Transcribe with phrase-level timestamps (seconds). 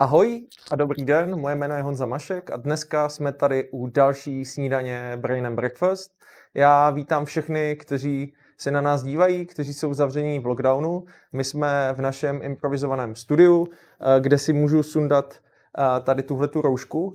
[0.00, 4.44] Ahoj a dobrý den, moje jméno je Honza Mašek a dneska jsme tady u další
[4.44, 6.10] snídaně Brain and Breakfast.
[6.54, 11.04] Já vítám všechny, kteří se na nás dívají, kteří jsou zavření v lockdownu.
[11.32, 16.62] My jsme v našem improvizovaném studiu, eh, kde si můžu sundat eh, tady tuhle tu
[16.62, 17.12] roušku.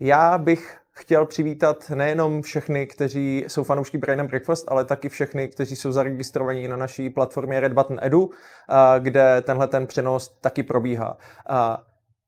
[0.00, 5.48] Já bych chtěl přivítat nejenom všechny, kteří jsou fanoušky Brain and Breakfast, ale taky všechny,
[5.48, 8.30] kteří jsou zaregistrovaní na naší platformě Red Button Edu,
[8.98, 11.16] kde tenhle ten přenos taky probíhá.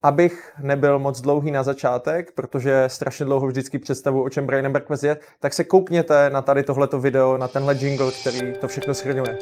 [0.02, 4.73] Abych nebyl moc dlouhý na začátek, protože strašně dlouho vždycky představu, o čem Brain and
[4.73, 8.95] Breakfast je, tak se koukněte na tady tohleto video, na tenhle jingle, který to všechno
[8.95, 9.39] schrňuje.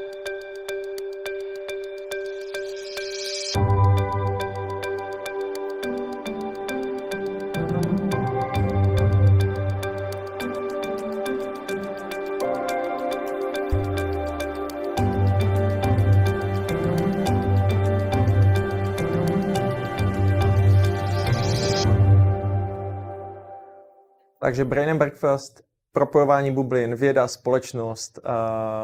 [24.48, 28.18] Takže Brain and Breakfast, propojování bublin, věda, společnost,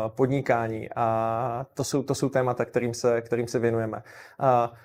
[0.08, 4.02] podnikání a to jsou, to jsou témata, kterým se, kterým se věnujeme.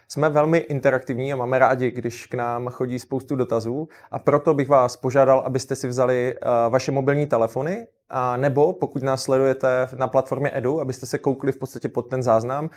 [0.08, 4.70] Jsme velmi interaktivní a máme rádi, když k nám chodí spoustu dotazů a proto bych
[4.70, 6.36] vás požádal, abyste si vzali
[6.70, 11.58] vaše mobilní telefony a nebo pokud nás sledujete na platformě Edu, abyste se koukli v
[11.58, 12.70] podstatě pod ten záznam.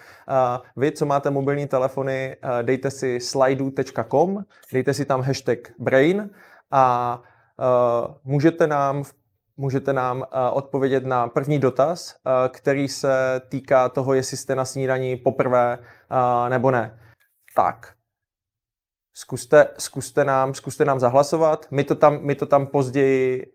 [0.77, 6.31] Vy, co máte mobilní telefony, dejte si slidu.com, dejte si tam hashtag brain
[6.71, 7.32] a Eh,
[8.25, 9.05] můžete nám
[9.57, 14.65] můžete nám eh, odpovědět na první dotaz, eh, který se týká toho, jestli jste na
[14.65, 15.79] snídaní poprvé
[16.49, 16.99] nebo ne.
[17.57, 17.95] Tak,
[19.15, 21.67] zkuste, zkuste, nám, zkuste nám zahlasovat.
[21.71, 23.55] My to tam, my to tam později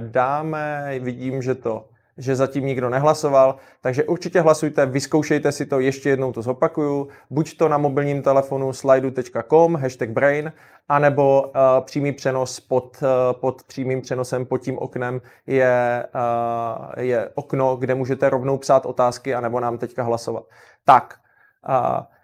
[0.00, 0.94] dáme.
[0.98, 6.32] Vidím, že to že zatím nikdo nehlasoval, takže určitě hlasujte, vyzkoušejte si to, ještě jednou
[6.32, 10.52] to zopakuju, buď to na mobilním telefonu slidu.com, hashtag brain,
[10.88, 11.50] anebo uh,
[11.84, 17.94] přímý přenos pod, uh, pod přímým přenosem pod tím oknem je, uh, je okno, kde
[17.94, 20.44] můžete rovnou psát otázky, anebo nám teďka hlasovat.
[20.84, 21.14] Tak,
[21.68, 22.17] uh,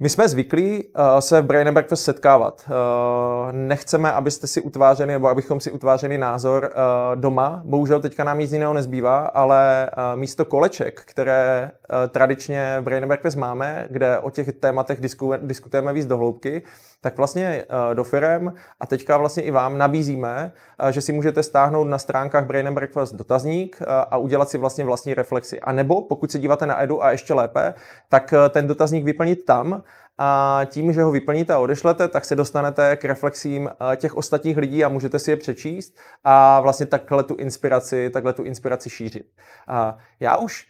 [0.00, 2.64] my jsme zvyklí uh, se v Brain Breakfast setkávat.
[2.68, 7.62] Uh, nechceme, abyste si utvářeli, nebo abychom si utvářeli názor uh, doma.
[7.64, 11.70] Bohužel teďka nám nic jiného nezbývá, ale uh, místo koleček, které
[12.08, 16.62] tradičně v Brain Breakfast máme, kde o těch tématech disku, diskutujeme víc do hloubky,
[17.00, 21.42] tak vlastně uh, do firem a teďka vlastně i vám nabízíme, uh, že si můžete
[21.42, 25.60] stáhnout na stránkách Brain Breakfast dotazník a udělat si vlastně vlastní reflexy.
[25.60, 27.74] A nebo pokud se díváte na Edu a ještě lépe,
[28.08, 29.82] tak ten dotazník vyplnit tam,
[30.20, 34.84] a tím, že ho vyplníte a odešlete, tak se dostanete k reflexím těch ostatních lidí
[34.84, 39.26] a můžete si je přečíst a vlastně takhle tu inspiraci, takhle tu inspiraci šířit.
[39.68, 40.66] A já už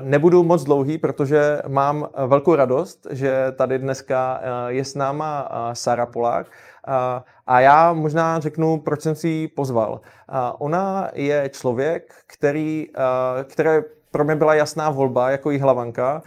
[0.00, 6.46] Nebudu moc dlouhý, protože mám velkou radost, že tady dneska je s náma Sara Polák.
[7.46, 10.00] A já možná řeknu, proč jsem si ji pozval.
[10.58, 12.86] Ona je člověk, který,
[13.44, 16.22] které pro mě byla jasná volba jako jí hlavanka.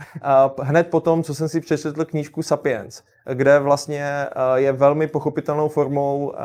[0.61, 3.03] Hned potom, co jsem si přečetl knížku Sapiens,
[3.33, 6.41] kde vlastně eh, je velmi pochopitelnou formou eh,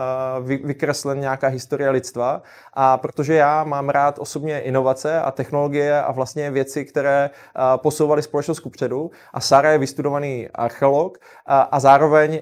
[0.67, 2.43] vykreslen nějaká historie lidstva.
[2.73, 8.23] A protože já mám rád osobně inovace a technologie a vlastně věci, které eh, posouvaly
[8.23, 12.41] společnost kupředu, a Sara je vystudovaný archeolog a zároveň,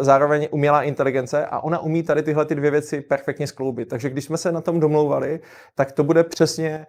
[0.00, 3.88] zároveň umělá inteligence a ona umí tady tyhle ty dvě věci perfektně skloubit.
[3.88, 5.40] Takže když jsme se na tom domlouvali,
[5.74, 6.86] tak to bude přesně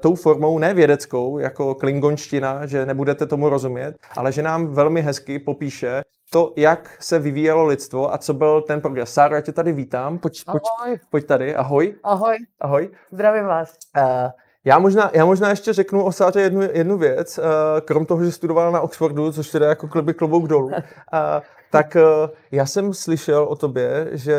[0.00, 5.38] tou formou, ne vědeckou, jako klingonština, že nebudete tomu rozumět, ale že nám velmi hezky
[5.38, 5.93] popíše,
[6.30, 9.12] to, jak se vyvíjelo lidstvo a co byl ten progres.
[9.12, 10.18] Sáro, já tě tady vítám.
[10.18, 10.62] Pojď, pojď,
[11.10, 11.54] pojď tady.
[11.54, 11.94] Ahoj.
[12.02, 12.36] Ahoj.
[12.60, 12.90] Ahoj.
[13.12, 13.76] Zdravím vás.
[13.96, 14.30] Uh,
[14.64, 17.44] já možná, já možná ještě řeknu o Sáře jednu, jednu věc, uh,
[17.80, 20.66] krom toho, že studovala na Oxfordu, což teda jako kloby klobouk dolů.
[20.66, 20.74] Uh,
[21.74, 24.36] tak uh, já jsem slyšel o tobě, že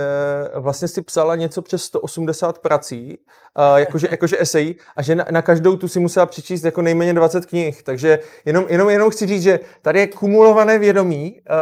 [0.55, 3.17] vlastně si psala něco přes 180 prací,
[3.57, 7.13] uh, jakože, jakože esej, a že na, na každou tu si musela přečíst jako nejméně
[7.13, 7.83] 20 knih.
[7.83, 11.55] Takže jenom, jenom, jenom chci říct, že tady je kumulované vědomí uh,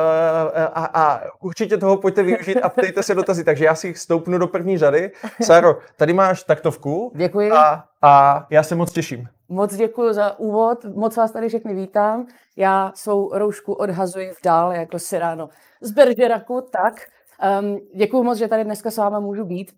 [0.74, 3.44] a, a určitě toho pojďte využít a ptejte se dotazy.
[3.44, 5.12] Takže já si stoupnu do první řady.
[5.42, 7.12] Sáro, tady máš taktovku.
[7.16, 7.52] Děkuji.
[7.52, 9.28] A, a já se moc těším.
[9.50, 12.28] Moc děkuji za úvod, moc vás tady všechny vítám.
[12.58, 15.50] Já svou roušku odhazuji v dál, jako si ráno
[15.84, 16.94] z Bergeraku, tak.
[17.62, 19.72] Um, děkuji moc, že tady dneska s vámi můžu být.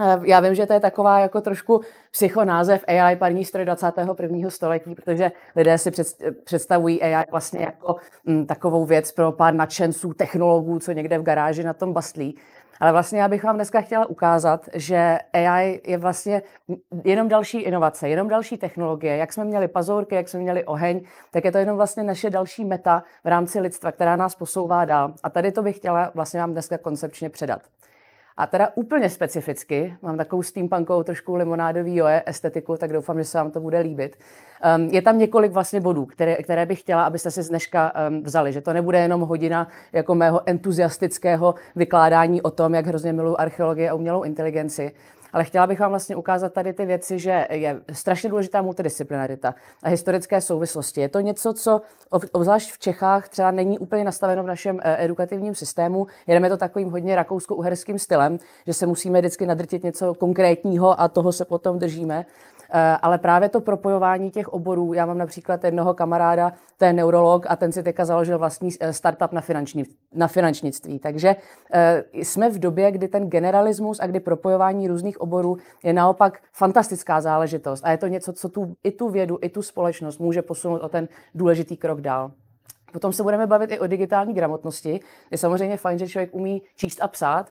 [0.00, 4.50] Uh, já vím, že to je taková jako trošku psychonázev AI parní stroj 21.
[4.50, 5.90] století, protože lidé si
[6.44, 7.96] představují AI vlastně jako
[8.26, 12.38] m, mm, takovou věc pro pár nadšenců, technologů, co někde v garáži na tom bastlí.
[12.80, 16.42] Ale vlastně já bych vám dneska chtěla ukázat, že AI je vlastně
[17.04, 19.16] jenom další inovace, jenom další technologie.
[19.16, 22.64] Jak jsme měli pazourky, jak jsme měli oheň, tak je to jenom vlastně naše další
[22.64, 25.14] meta v rámci lidstva, která nás posouvá dál.
[25.22, 27.62] A tady to bych chtěla vlastně vám dneska koncepčně předat.
[28.36, 33.38] A teda úplně specificky, mám takovou steampunkovou, trošku limonádový joe estetiku, tak doufám, že se
[33.38, 34.16] vám to bude líbit.
[34.76, 38.22] Um, je tam několik vlastně bodů, které, které bych chtěla, abyste si z dneška um,
[38.22, 43.36] vzali, že to nebude jenom hodina jako mého entuziastického vykládání o tom, jak hrozně miluji
[43.36, 44.92] archeologii a umělou inteligenci,
[45.32, 49.88] ale chtěla bych vám vlastně ukázat tady ty věci, že je strašně důležitá multidisciplinarita a
[49.88, 51.00] historické souvislosti.
[51.00, 51.80] Je to něco, co
[52.32, 56.06] obzvlášť v Čechách třeba není úplně nastaveno v našem eh, edukativním systému.
[56.26, 61.32] Jedeme to takovým hodně rakousko-uherským stylem, že se musíme vždycky nadrtit něco konkrétního a toho
[61.32, 62.24] se potom držíme.
[62.74, 67.46] Eh, ale právě to propojování těch oborů, já mám například jednoho kamaráda, to je neurolog
[67.48, 69.84] a ten si teďka založil vlastní eh, startup na, finanční,
[70.14, 70.98] na finančnictví.
[70.98, 71.36] Takže
[71.72, 77.20] eh, jsme v době, kdy ten generalismus a kdy propojování různých oborů je naopak fantastická
[77.20, 80.82] záležitost a je to něco, co tu, i tu vědu, i tu společnost může posunout
[80.82, 82.30] o ten důležitý krok dál.
[82.92, 85.00] Potom se budeme bavit i o digitální gramotnosti.
[85.30, 87.50] Je samozřejmě fajn, že člověk umí číst a psát,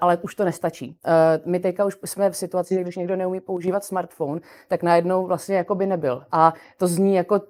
[0.00, 0.98] ale už to nestačí.
[1.44, 5.74] My teďka už jsme v situaci, když někdo neumí používat smartphone, tak najednou vlastně jako
[5.74, 6.24] by nebyl.
[6.32, 7.40] A to zní jako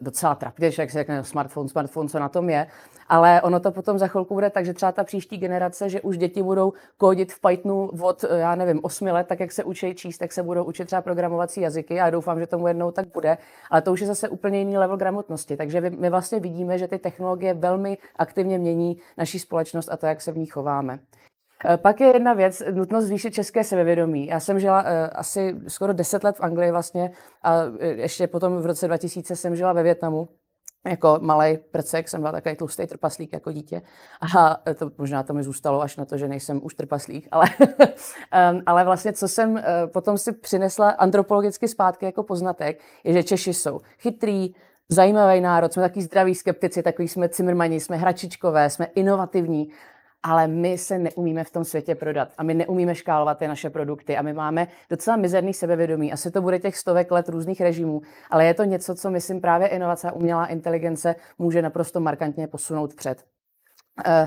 [0.00, 2.66] docela trapně, jak se řekne smartphone, smartphone, co na tom je,
[3.08, 6.18] ale ono to potom za chvilku bude tak, že třeba ta příští generace, že už
[6.18, 10.18] děti budou kódit v Pythonu od, já nevím, 8 let, tak jak se učí číst,
[10.18, 12.00] tak se budou učit třeba programovací jazyky.
[12.00, 13.38] a doufám, že tomu jednou tak bude.
[13.70, 15.56] Ale to už je zase úplně jiný level gramotnosti.
[15.56, 20.20] Takže my vlastně vidíme, že ty technologie velmi aktivně mění naší společnost a to, jak
[20.20, 20.98] se v ní chováme.
[21.64, 24.26] Eh, pak je jedna věc, nutnost zvýšit české sebevědomí.
[24.26, 27.12] Já jsem žila uh, asi skoro 10 let v Anglii vlastně
[27.42, 30.28] a eh, ještě potom v roce 2000 jsem žila ve Větnamu
[30.86, 33.82] jako malý prcek, jsem byla takový tlustý trpaslík jako dítě.
[34.34, 38.62] A to, možná to mi zůstalo až na to, že nejsem už trpaslík, ale, um,
[38.66, 39.62] ale vlastně, co jsem
[39.92, 44.54] potom si přinesla antropologicky zpátky jako poznatek, je, že Češi jsou chytrý,
[44.88, 49.70] zajímavý národ, jsme takový zdraví skeptici, takový jsme cimrmani, jsme hračičkové, jsme inovativní
[50.22, 54.16] ale my se neumíme v tom světě prodat a my neumíme škálovat ty naše produkty
[54.16, 56.12] a my máme docela mizerný sebevědomí.
[56.12, 58.00] Asi to bude těch stovek let různých režimů,
[58.30, 62.94] ale je to něco, co myslím právě inovace a umělá inteligence může naprosto markantně posunout
[62.94, 63.24] před.
[64.06, 64.26] Uh,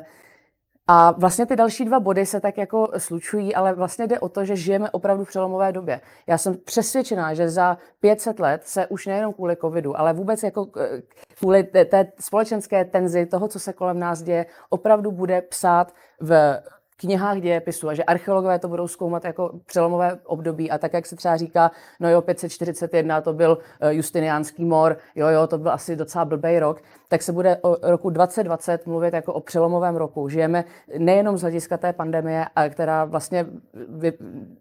[0.88, 4.46] a vlastně ty další dva body se tak jako slučují, ale vlastně jde o to,
[4.46, 6.02] že žijeme opravdu v přelomové době.
[6.28, 10.68] Já jsem přesvědčená, že za 500 let se už nejenom kvůli covidu, ale vůbec jako
[10.78, 11.02] eh,
[11.40, 16.60] kvůli té, té společenské tenzi, toho, co se kolem nás děje, opravdu bude psát v
[17.04, 21.16] knihách dějepisu a že archeologové to budou zkoumat jako přelomové období a tak, jak se
[21.16, 25.96] třeba říká, no jo, 541 to byl eh, Justiniánský mor, jo, jo, to byl asi
[25.96, 30.30] docela blbej rok, tak se bude o roku 2020 mluvit jako o přelomovém roku.
[30.30, 30.64] Žijeme
[30.98, 33.46] nejenom z hlediska té pandemie, která vlastně
[33.90, 34.14] vy,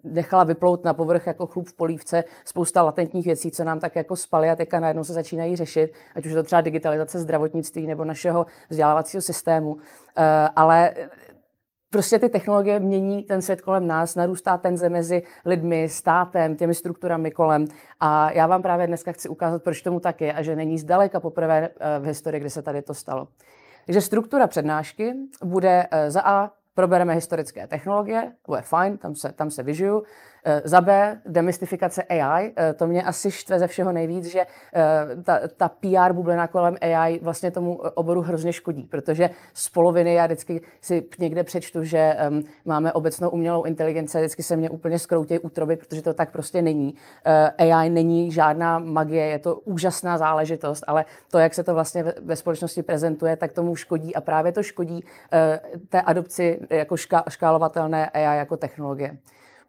[0.05, 4.17] nechala vyplout na povrch jako chlup v polívce spousta latentních věcí, co nám tak jako
[4.17, 8.05] spaly a teďka najednou se začínají řešit, ať už je to třeba digitalizace zdravotnictví nebo
[8.05, 9.77] našeho vzdělávacího systému.
[10.17, 10.95] Eh, ale
[11.93, 17.31] prostě ty technologie mění ten svět kolem nás, narůstá tenze mezi lidmi, státem, těmi strukturami
[17.31, 17.65] kolem.
[18.01, 21.21] A já vám právě dneska chci ukázat, proč tomu tak je a že není zdaleka
[21.21, 23.29] poprvé eh, v historii, kdy se tady to stalo.
[23.87, 29.33] Takže struktura přednášky bude eh, za A probereme historické technologie, to je fajn, tam se,
[29.33, 30.03] tam se vyžiju.
[30.45, 32.53] Eh, za B, demystifikace AI.
[32.57, 36.77] Eh, to mě asi štve ze všeho nejvíc, že eh, ta, ta PR bublina kolem
[36.81, 42.17] AI vlastně tomu oboru hrozně škodí, protože z poloviny já vždycky si někde přečtu, že
[42.65, 46.95] máme obecnou umělou inteligenci, vždycky se mě úplně skroutějí útroby, protože to tak prostě není.
[47.59, 52.37] AI není žádná magie, je to úžasná záležitost, ale to, jak se to vlastně ve,
[52.37, 55.05] společnosti prezentuje, tak tomu škodí a právě to škodí
[55.89, 59.17] té adopci jako šká, škálovatelné AI jako technologie.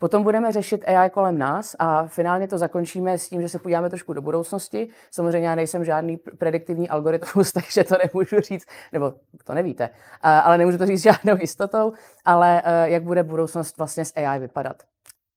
[0.03, 3.89] Potom budeme řešit AI kolem nás a finálně to zakončíme s tím, že se podíváme
[3.89, 4.89] trošku do budoucnosti.
[5.11, 9.89] Samozřejmě já nejsem žádný prediktivní algoritmus, takže to nemůžu říct, nebo to nevíte,
[10.21, 11.93] ale nemůžu to říct žádnou jistotou,
[12.25, 14.83] ale eh, jak bude budoucnost vlastně s AI vypadat.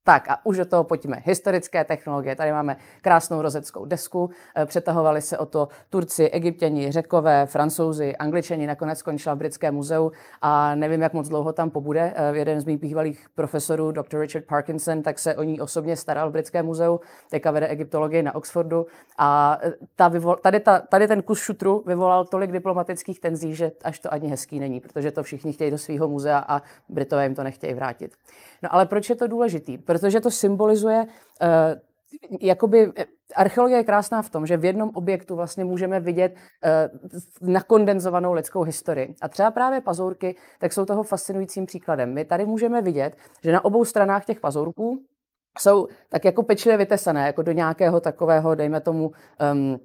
[0.07, 1.23] Tak a už do toho pojďme.
[1.25, 2.37] Historické technologie.
[2.37, 4.31] Tady máme krásnou rozeckou desku.
[4.57, 8.67] Eh, přetahovali se o to Turci, Egyptěni, Řekové, Francouzi, Angličani.
[8.67, 12.13] Nakonec skončila v Britském muzeu a nevím, jak moc dlouho tam pobude.
[12.17, 14.19] Eh, jeden z mých bývalých profesorů, dr.
[14.19, 17.01] Richard Parkinson, tak se o ní osobně staral v Britském muzeu.
[17.31, 18.87] Teďka vede egyptologii na Oxfordu.
[19.19, 23.73] A eh, ta vyvol, tady, ta, tady ten kus šutru vyvolal tolik diplomatických tenzí, že
[23.85, 27.35] až to ani hezký není, protože to všichni chtějí do svého muzea a Britové jim
[27.35, 28.13] to nechtějí vrátit.
[28.63, 29.79] No ale proč je to důležitý?
[30.01, 31.49] Protože to symbolizuje uh,
[32.41, 37.49] jakoby eh, archeologie je krásná v tom, že v jednom objektu vlastně můžeme vidět uh,
[37.49, 39.15] nakondenzovanou lidskou historii.
[39.23, 42.15] A třeba právě pazourky, tak jsou toho fascinujícím příkladem.
[42.15, 45.05] My tady můžeme vidět, že na obou stranách těch pazourků
[45.59, 49.11] jsou tak jako pečlivě vytesané, jako do nějakého takového, dejme tomu,
[49.53, 49.79] um,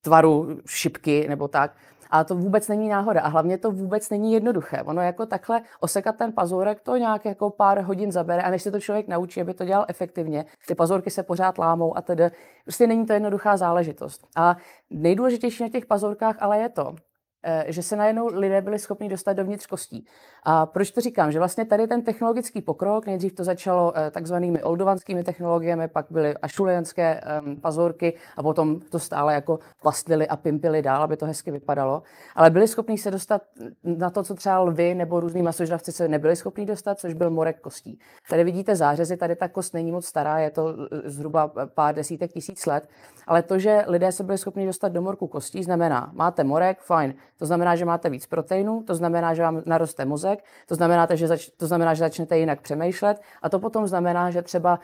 [0.00, 1.76] tvaru šipky nebo tak.
[2.10, 4.82] A to vůbec není náhoda a hlavně to vůbec není jednoduché.
[4.82, 8.70] Ono jako takhle osekat ten pazurek to nějak jako pár hodin zabere a než se
[8.70, 12.30] to člověk naučí, aby to dělal efektivně, ty pazurky se pořád lámou a tedy.
[12.64, 14.26] Prostě není to jednoduchá záležitost.
[14.36, 14.56] A
[14.90, 16.94] nejdůležitější na těch pazurkách ale je to,
[17.66, 20.06] že se najednou lidé byli schopni dostat dovnitř kostí.
[20.42, 21.32] A proč to říkám?
[21.32, 26.34] Že vlastně tady ten technologický pokrok, nejdřív to začalo eh, takzvanými oldovanskými technologiemi, pak byly
[26.34, 31.50] ašulianské um, pazorky a potom to stále jako plastlili a pimpili dál, aby to hezky
[31.50, 32.02] vypadalo.
[32.34, 33.42] Ale byli schopni se dostat
[33.84, 37.60] na to, co třeba lvy nebo různý masožravci se nebyli schopni dostat, což byl morek
[37.60, 37.98] kostí.
[38.30, 42.32] Tady vidíte zářezy, tady ta kost není moc stará, je to eh, zhruba pár desítek
[42.32, 42.88] tisíc let,
[43.26, 47.14] ale to, že lidé se byli schopni dostat do morku kostí, znamená, máte morek, fajn,
[47.38, 51.28] to znamená, že máte víc proteinů, to znamená, že vám naroste mozek, to znamená, že,
[51.28, 54.80] zač- to znamená, že začnete jinak přemýšlet a to potom znamená, že třeba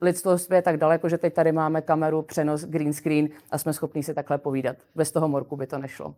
[0.00, 4.02] lidstvo je tak daleko, že teď tady máme kameru, přenos, green screen a jsme schopni
[4.02, 4.76] si takhle povídat.
[4.94, 6.14] Bez toho morku by to nešlo.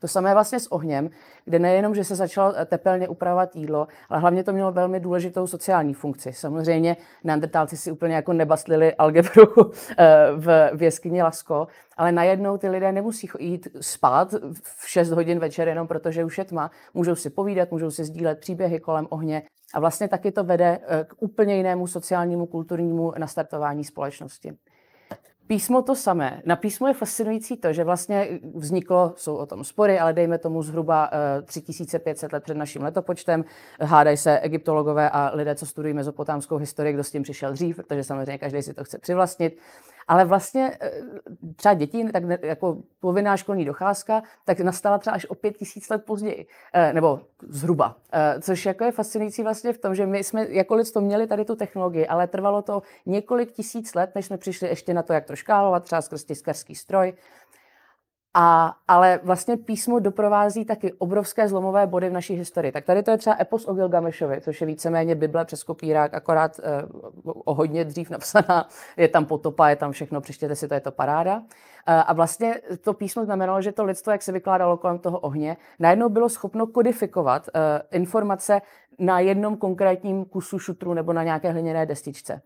[0.00, 1.10] To samé vlastně s ohněm,
[1.44, 5.94] kde nejenom, že se začalo tepelně upravovat jídlo, ale hlavně to mělo velmi důležitou sociální
[5.94, 6.32] funkci.
[6.32, 9.46] Samozřejmě neandertálci si úplně jako nebastlili algebru
[9.98, 11.66] eh, v, v jeskyni Lasko,
[11.96, 16.44] ale najednou ty lidé nemusí jít spát v 6 hodin večer jenom protože už je
[16.44, 16.70] tma.
[16.94, 19.42] Můžou si povídat, můžou si sdílet příběhy kolem ohně
[19.74, 24.52] a vlastně taky to vede eh, k úplně jinému sociálnímu, kulturnímu nastartování společnosti.
[25.50, 26.42] Písmo to samé.
[26.44, 30.62] Na písmu je fascinující to, že vlastně vzniklo, jsou o tom spory, ale dejme tomu
[30.62, 31.10] zhruba
[31.44, 33.44] 3500 eh, let před naším letopočtem.
[33.80, 38.04] Hádají se egyptologové a lidé, co studují mezopotámskou historii, kdo s tím přišel dřív, protože
[38.04, 39.58] samozřejmě každý si to chce přivlastnit.
[40.08, 40.90] Ale vlastně eh,
[41.56, 46.04] třeba děti, tak jako povinná školní docházka, tak nastala třeba až o pět tisíc let
[46.04, 47.96] později, eh, nebo zhruba.
[48.12, 51.44] Eh, což jako je fascinující vlastně v tom, že my jsme jako lidstvo měli tady
[51.44, 55.24] tu technologii, ale trvalo to několik tisíc let, než jsme přišli ještě na to, jak
[55.24, 57.12] to škálovat, třeba skrz tiskarský stroj.
[58.34, 62.72] A, ale vlastně písmo doprovází taky obrovské zlomové body v naší historii.
[62.72, 66.60] Tak tady to je třeba epos o Gilgamešovi, což je víceméně Bible přes kopírák, akorát
[66.62, 66.82] eh,
[67.24, 68.68] o hodně dřív napsaná.
[68.96, 71.42] Je tam potopa, je tam všechno, přečtěte si to, je to paráda.
[71.86, 75.56] Eh, a vlastně to písmo znamenalo, že to lidstvo, jak se vykládalo kolem toho ohně,
[75.78, 78.62] najednou bylo schopno kodifikovat eh, informace
[78.98, 82.42] na jednom konkrétním kusu šutru nebo na nějaké hliněné destičce.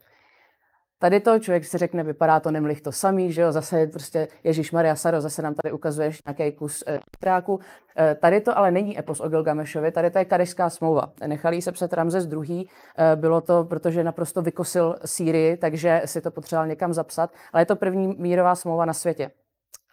[0.98, 4.72] Tady to člověk si řekne, vypadá to nemlich to samý, že jo, zase prostě Ježíš
[4.72, 7.60] Maria Saro, zase nám tady ukazuješ nějaký kus e, tráku.
[7.98, 11.12] E, tady to ale není epos o Gilgamešovi, tady to je Kadešská smlouva.
[11.26, 12.66] Nechali se před Ramzes II.
[12.98, 17.66] E, bylo to, protože naprosto vykosil Sýrii, takže si to potřeboval někam zapsat, ale je
[17.66, 19.30] to první mírová smlouva na světě.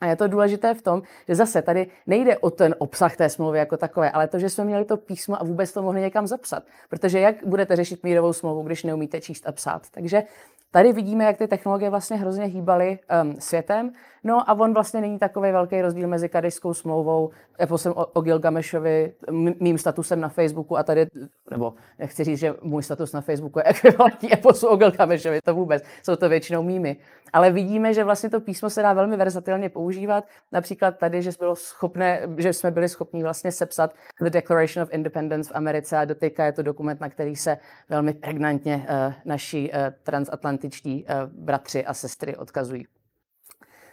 [0.01, 3.58] A je to důležité v tom, že zase tady nejde o ten obsah té smlouvy
[3.58, 6.63] jako takové, ale to, že jsme měli to písmo a vůbec to mohli někam zapsat.
[6.89, 9.89] Protože jak budete řešit mírovou smlouvu, když neumíte číst a psát?
[9.91, 10.24] Takže
[10.72, 13.94] Tady vidíme, jak ty technologie vlastně hrozně hýbaly um, světem.
[14.24, 19.13] No a on vlastně není takový velký rozdíl mezi kadejskou smlouvou, eposem o, o Gilgamešovi,
[19.60, 21.06] mým statusem na Facebooku a tady,
[21.51, 25.84] nebo nechci říct, že můj status na Facebooku je ekvivalentní eposu o Gilgamešovi, to vůbec,
[26.04, 26.98] jsou to většinou mýmy.
[27.34, 30.24] Ale vidíme, že vlastně to písmo se dá velmi verzatilně používat.
[30.51, 35.54] Například tady, že, bylo schopné, že jsme byli schopni vlastně sepsat The Declaration of Independence
[35.54, 37.58] v Americe a doteďka je to dokument, na který se
[37.90, 42.86] velmi pregnantně uh, naši uh, transatlantičtí uh, bratři a sestry odkazují.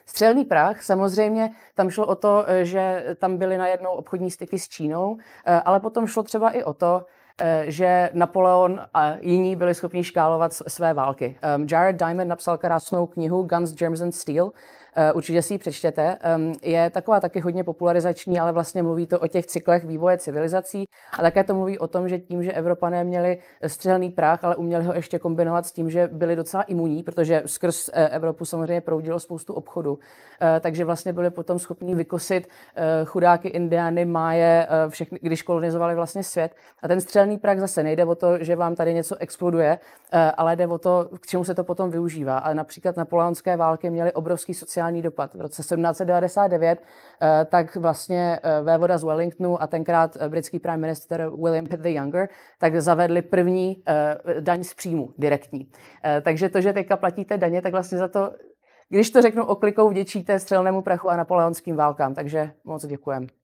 [0.08, 5.18] Střelný prach, samozřejmě tam šlo o to, že tam byly najednou obchodní styky s Čínou,
[5.64, 7.04] ale potom šlo třeba i o to,
[7.40, 11.38] Eh, že Napoleon a jiní byli schopni škálovat své války.
[11.56, 14.77] Um, Jared Diamond napsal krásnou knihu Guns, Germs and Steel, Eh,
[15.14, 16.18] určitě si ji přečtěte.
[16.62, 20.84] Je taková taky hodně popularizační, ale vlastně mluví to o těch cyklech vývoje civilizací
[21.18, 24.84] a také to mluví o tom, že tím, že Evropané měli střelný prach, ale uměli
[24.84, 29.20] ho ještě kombinovat s tím, že byli docela imunní, protože skrz eh, Evropu samozřejmě proudilo
[29.20, 29.98] spoustu obchodu,
[30.40, 32.48] eh, takže vlastně byli potom schopni vykosit
[33.04, 36.52] chudáky Indiány, Máje, všechny, když kolonizovali vlastně svět.
[36.82, 39.78] A ten střelný prach zase nejde o to, že vám tady něco exploduje,
[40.36, 42.38] ale jde o to, k čemu se to potom využívá.
[42.38, 45.34] Ale například napoleonské války měly obrovský sociální sociální dopad.
[45.34, 46.78] V roce 1799
[47.22, 51.82] eh, tak vlastně eh, vévoda z Wellingtonu a tenkrát eh, britský prime minister William Pitt
[51.82, 52.28] the Younger
[52.58, 53.82] tak zavedli první
[54.40, 55.70] daň z příjmu direktní.
[56.22, 58.32] Takže to, že teďka platíte daně, tak vlastně za to,
[58.88, 62.14] když to řeknu oklikou, vděčíte střelnému prachu a napoleonským válkám.
[62.14, 63.37] Takže moc děkujem.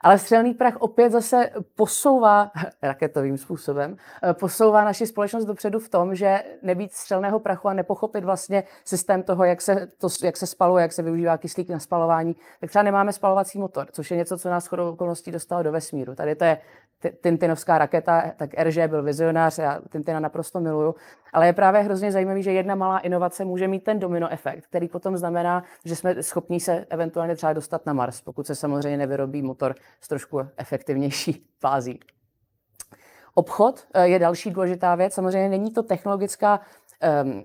[0.00, 2.50] Ale střelný prach opět zase posouvá,
[2.82, 8.24] raketovým způsobem, eh, posouvá naši společnost dopředu v tom, že nebýt střelného prachu a nepochopit
[8.24, 12.36] vlastně systém toho, jak se, to, jak se spaluje, jak se využívá kyslík na spalování,
[12.60, 16.14] tak třeba nemáme spalovací motor, což je něco, co nás chodou okolností dostalo do vesmíru.
[16.14, 16.58] Tady to je
[17.20, 20.94] Tintinovská raketa, tak RŽ byl vizionář, já Tintina naprosto miluju,
[21.32, 24.88] ale je právě hrozně zajímavý, že jedna malá inovace může mít ten domino efekt, který
[24.88, 29.42] potom znamená, že jsme schopni se eventuálně třeba dostat na Mars, pokud se samozřejmě nevyrobí
[29.42, 32.00] motor s trošku efektivnější fází.
[33.34, 35.14] Obchod eh, je další důležitá věc.
[35.14, 36.60] Samozřejmě není to technologická
[37.24, 37.44] um,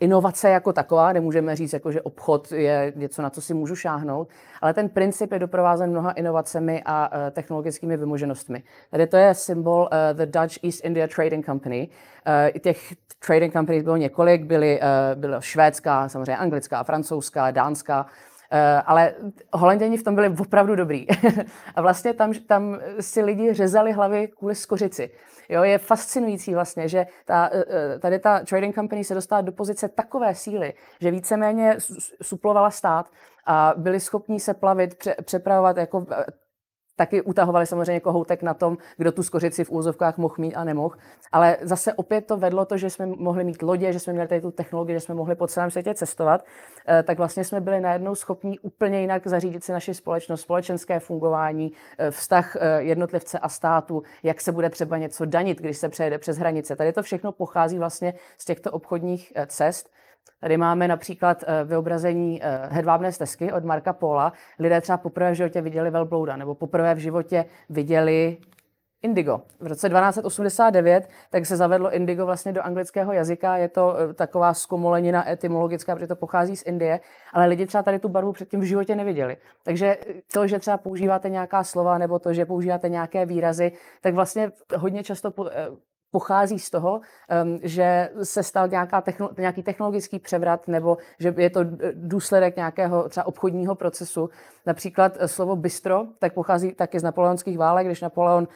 [0.00, 4.28] inovace jako taková, nemůžeme říct, jako, že obchod je něco, na co si můžu šáhnout,
[4.60, 8.62] ale ten princip je doprovázen mnoha inovacemi a uh, technologickými vymoženostmi.
[8.90, 11.88] Tady to je symbol uh, The Dutch East India Trading Company.
[12.52, 12.94] Uh, těch
[13.26, 18.06] trading companies bylo několik, byly, uh, byla švédská, samozřejmě anglická, francouzská, dánská,
[18.52, 19.14] Uh, ale
[19.52, 21.06] holanděni v tom byli opravdu dobrý.
[21.76, 25.10] a vlastně tam, tam si lidi řezali hlavy kvůli skořici.
[25.50, 29.52] Jo, je fascinující vlastně, že ta, eh, eh, tady ta trading company se dostala do
[29.52, 31.76] pozice takové síly, že víceméně
[32.22, 33.10] suplovala stát
[33.46, 36.06] a byli schopní se plavit, pře, přepravovat jako
[37.00, 40.96] taky utahovali samozřejmě kohoutek na tom, kdo tu skořici v úzovkách mohl mít a nemohl.
[41.32, 44.40] Ale zase opět to vedlo to, že jsme mohli mít lodě, že jsme měli tady
[44.40, 46.44] tu technologii, že jsme mohli po celém světě cestovat,
[46.88, 51.72] eh, tak vlastně jsme byli najednou schopni úplně jinak zařídit si naši společnost, společenské fungování,
[51.98, 56.18] eh, vztah eh, jednotlivce a státu, jak se bude třeba něco danit, když se přejede
[56.18, 56.76] přes hranice.
[56.76, 59.90] Tady to všechno pochází vlastně z těchto obchodních cest.
[60.40, 64.32] Tady máme například eh, vyobrazení eh, hedvábné stezky od Marka Pola.
[64.58, 68.36] Lidé třeba poprvé v životě viděli velblouda, nebo poprvé v životě viděli
[69.02, 69.40] indigo.
[69.60, 73.56] V roce 1289 tak se zavedlo indigo vlastně do anglického jazyka.
[73.56, 77.00] Je to eh, taková zkomolenina etymologická, protože to pochází z Indie,
[77.32, 79.36] ale lidi třeba tady tu barvu předtím v životě neviděli.
[79.62, 79.96] Takže
[80.32, 85.04] to, že třeba používáte nějaká slova nebo to, že používáte nějaké výrazy, tak vlastně hodně
[85.04, 85.30] často
[86.10, 87.00] pochází z toho,
[87.62, 89.02] že se stal nějaká
[89.38, 91.60] nějaký technologický převrat nebo že je to
[91.94, 94.30] důsledek nějakého třeba obchodního procesu.
[94.66, 98.48] Například eh, slovo bistro tak pochází taky z napoleonských válek, když Napoleon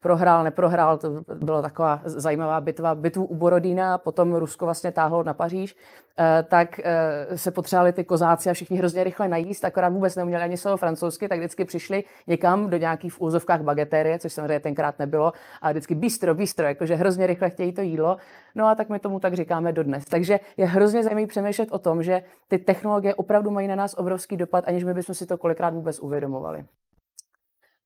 [0.00, 5.34] prohrál, neprohrál, to byla taková zajímavá bitva, bitvu u Borodína, potom Rusko vlastně táhlo na
[5.34, 5.76] Paříž,
[6.18, 10.42] eh, tak eh, se potřebovali ty kozáci a všichni hrozně rychle najíst, akorát vůbec neuměli
[10.42, 14.98] ani slovo francouzsky, tak vždycky přišli někam do nějakých v úzovkách bagetérie, což samozřejmě tenkrát
[14.98, 18.16] nebylo, a vždycky bistro, bistro, jakože hrozně rychle chtějí to jídlo.
[18.54, 20.04] No a tak my tomu tak říkáme dodnes.
[20.04, 24.36] Takže je hrozně zajímavé přemýšlet o tom, že ty technologie opravdu mají na nás obrovský
[24.36, 26.64] dopad, aniž my bychom si to kolikrát vůbec uvědomovali.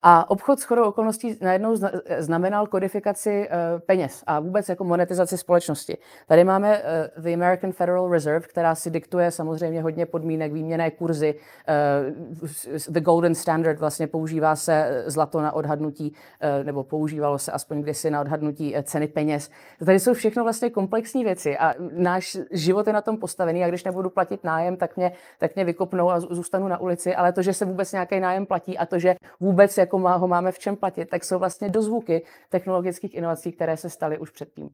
[0.02, 1.76] A obchod s chodou okolností najednou
[2.18, 5.98] znamenal kodifikaci uh, peněz a vůbec jako monetizaci společnosti.
[6.26, 11.34] Tady máme uh, the American Federal Reserve, která si diktuje samozřejmě hodně podmínek, výměné kurzy.
[11.34, 12.48] Uh,
[12.88, 16.14] the Golden Standard vlastně používá se zlato na odhadnutí,
[16.62, 19.50] nebo používalo se aspoň kdysi na odhadnutí ceny peněz.
[19.86, 23.84] Tady jsou všechno vlastně komplexní věci a náš život je na tom postavený a když
[23.84, 27.52] nebudu platit nájem, tak mě, tak mě vykopnou a zůstanu na ulici, ale to, že
[27.52, 30.59] se vůbec nějaký nájem platí a to, že vůbec jako jako má, ho máme v
[30.59, 34.68] čem platit, tak jsou vlastně dozvuky technologických inovací, které se staly už předtím.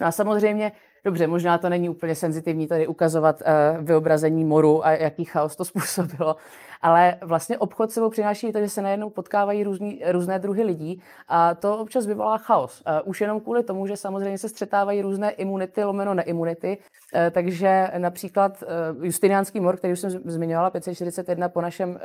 [0.00, 0.72] No a samozřejmě,
[1.04, 5.64] dobře, možná to není úplně senzitivní tady ukazovat uh, vyobrazení moru a jaký chaos to
[5.74, 6.36] způsobilo,
[6.82, 11.54] ale vlastně obchod sebou přináší to, že se najednou potkávají různý, různé druhy lidí a
[11.54, 12.82] to občas vyvolá chaos.
[12.86, 17.90] Uh, už jenom kvůli tomu, že samozřejmě se střetávají různé imunity, lomeno neimunity, uh, takže
[17.98, 21.98] například uh, Justiniánský mor, který už jsem zmiňovala, 541 po našem,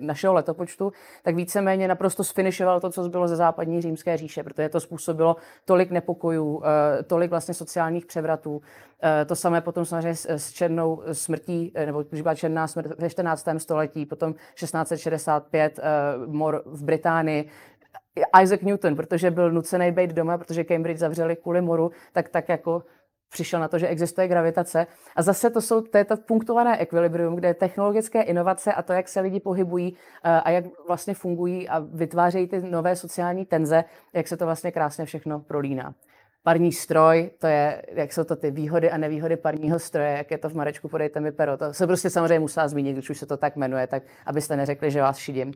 [0.00, 4.80] našeho letopočtu, tak víceméně naprosto sfinišoval to, co bylo ze západní římské říše, protože to
[4.80, 6.62] způsobilo tolik nepokojů,
[7.06, 8.62] tolik vlastně sociálních převratů.
[9.02, 13.48] Uh, to samé potom samozřejmě s, černou smrtí, nebo když byla černá smrt ve 14.
[13.58, 17.48] století, potom 1665 uh, eh, mor v Británii,
[18.42, 22.82] Isaac Newton, protože byl nucený být doma, protože Cambridge zavřeli kvůli moru, tak tak jako
[23.32, 24.86] přišel na to, že existuje gravitace.
[25.16, 29.08] A zase to jsou to je to punktované ekvilibrium, kde technologické inovace a to, jak
[29.08, 34.28] se lidi pohybují eh, a jak vlastně fungují a vytvářejí ty nové sociální tenze, jak
[34.28, 35.94] se to vlastně krásně všechno prolíná.
[36.44, 40.38] Parní stroj, to je, jak jsou to ty výhody a nevýhody parního stroje, jak je
[40.38, 41.56] to v Marečku, podejte mi pero.
[41.56, 44.90] To se prostě samozřejmě musela zmínit, když už se to tak jmenuje, tak abyste neřekli,
[44.90, 45.52] že vás šidím.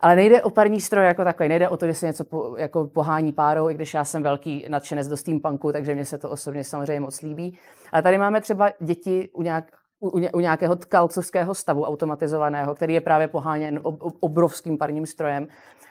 [0.00, 2.86] Ale nejde o parní stroj jako takový, nejde o to, že se něco po, jako
[2.86, 6.64] pohání párou, i když já jsem velký nadšenec do steampunku, takže mě se to osobně
[6.64, 7.58] samozřejmě moc líbí.
[7.92, 9.64] Ale tady máme třeba děti u, nějak,
[10.00, 13.80] u, u nějakého tkalcovského stavu automatizovaného, který je právě poháněn
[14.20, 15.48] obrovským parním strojem.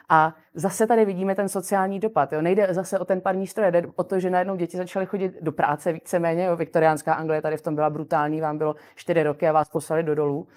[0.10, 2.34] A zase tady vidíme ten sociální dopad.
[2.34, 2.42] Jo.
[2.42, 5.52] Nejde zase o ten parní stroj, jde o to, že najednou děti začaly chodit do
[5.52, 6.46] práce víceméně.
[6.46, 6.56] Jo.
[6.56, 10.16] Viktoriánská Anglie tady v tom byla brutální, vám bylo čtyři roky a vás poslali do
[10.16, 10.48] dolů.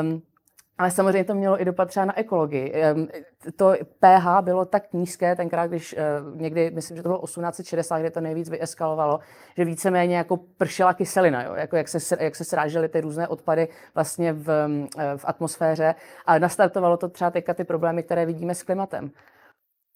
[0.00, 0.22] Um,
[0.78, 2.74] ale samozřejmě to mělo i dopad třeba na ekologii.
[3.56, 8.10] To pH bylo tak nízké tenkrát, když eh, někdy, myslím, že to bylo 1860, kde
[8.10, 9.20] to nejvíc vyeskalovalo,
[9.56, 11.54] že víceméně jako pršela kyselina, jo?
[11.54, 14.50] Jako jak, se, jak se srážely ty různé odpady vlastně v,
[14.98, 15.94] eh, v atmosféře
[16.26, 19.10] a nastartovalo to třeba teďka ty problémy, které vidíme s klimatem.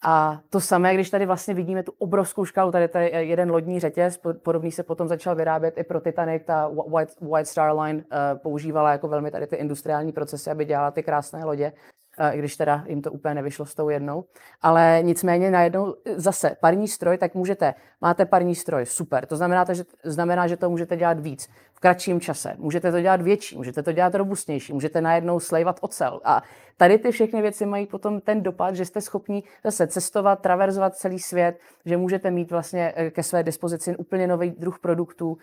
[0.05, 4.21] A to samé, když tady vlastně vidíme tu obrovskou škálu, tady je jeden lodní řetěz,
[4.43, 8.93] podobný se potom začal vyrábět i pro Titanic, ta White, White Star Line uh, používala
[8.93, 11.73] jako velmi tady ty industriální procesy, aby dělala ty krásné lodě,
[12.33, 14.25] i když teda jim to úplně nevyšlo s tou jednou.
[14.63, 19.85] Ale nicméně najednou zase parní stroj, tak můžete, máte parní stroj, super, to znamená, že,
[20.05, 22.55] znamená, že to můžete dělat víc v kratším čase.
[22.59, 26.21] Můžete to dělat větší, můžete to dělat robustnější, můžete najednou slejvat ocel.
[26.25, 26.43] A
[26.77, 31.19] tady ty všechny věci mají potom ten dopad, že jste schopni zase cestovat, traverzovat celý
[31.19, 35.39] svět, že můžete mít vlastně eh, ke své dispozici úplně nový druh produktů,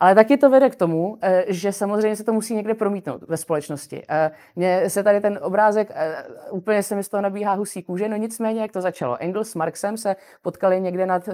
[0.00, 3.36] ale taky to vede k tomu, eh, že samozřejmě se to musí někde promítnout ve
[3.36, 4.02] společnosti.
[4.08, 8.08] Eh, mně se tady ten obrázek, eh, úplně se mi z toho nabíhá husí kůže,
[8.08, 9.16] no nicméně, jak to začalo.
[9.20, 11.28] Engels s Marxem se potkali někde nad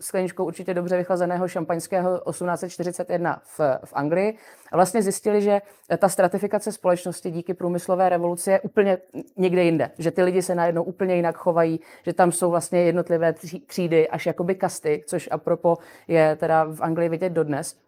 [0.00, 4.38] skleničkou určitě dobře vychlazeného šampaňského 1841 v, v Anglii
[4.72, 5.60] a vlastně zjistili, že
[5.98, 8.98] ta stratifikace společnosti díky průmyslové revoluci je úplně
[9.36, 9.90] někde jinde.
[9.98, 13.34] Že ty lidi se najednou úplně jinak chovají, že tam jsou vlastně jednotlivé
[13.66, 15.76] třídy až jakoby kasty, což apropo
[16.08, 17.85] je teda v Anglii vidět dodnes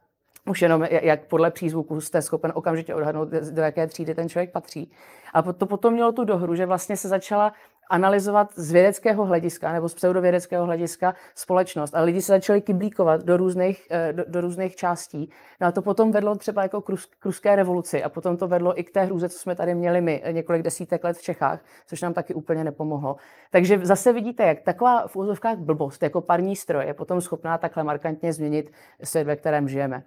[0.48, 4.90] už jenom jak podle přízvuku jste schopen okamžitě odhadnout, do jaké třídy ten člověk patří.
[5.34, 7.52] A to potom mělo tu dohru, že vlastně se začala
[7.90, 11.94] analyzovat z vědeckého hlediska nebo z pseudovědeckého hlediska společnost.
[11.94, 15.30] A lidi se začali kyblíkovat do různých, eh, do, do různých částí.
[15.60, 16.90] No a to potom vedlo třeba jako k,
[17.24, 20.20] ruské revoluci a potom to vedlo i k té hrůze, co jsme tady měli my
[20.24, 23.16] eh, několik desítek let v Čechách, což nám taky úplně nepomohlo.
[23.50, 27.84] Takže zase vidíte, jak taková v úzovkách blbost jako parní stroj je potom schopná takhle
[27.84, 28.72] markantně změnit
[29.04, 30.02] svět, ve kterém žijeme.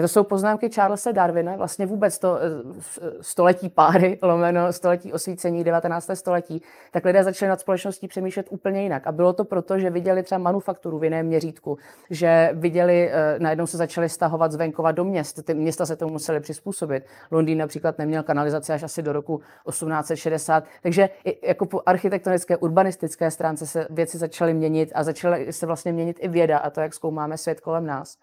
[0.00, 6.10] To jsou poznámky Charlesa Darwina, vlastně vůbec to eh, století páry, lomeno století osvícení, 19.
[6.14, 9.06] století, tak lidé začali nad společností přemýšlet úplně jinak.
[9.06, 11.78] A bylo to proto, že viděli třeba manufakturu v jiném měřítku,
[12.10, 16.12] že viděli, eh, najednou se začali stahovat z venkova do měst, ty města se tomu
[16.12, 17.04] museli přizpůsobit.
[17.30, 21.08] Londýn například neměl kanalizaci až asi do roku 1860, takže
[21.42, 26.28] jako po architektonické, urbanistické stránce se věci začaly měnit a začaly se vlastně měnit i
[26.28, 28.16] věda a to, jak zkoumáme svět kolem nás.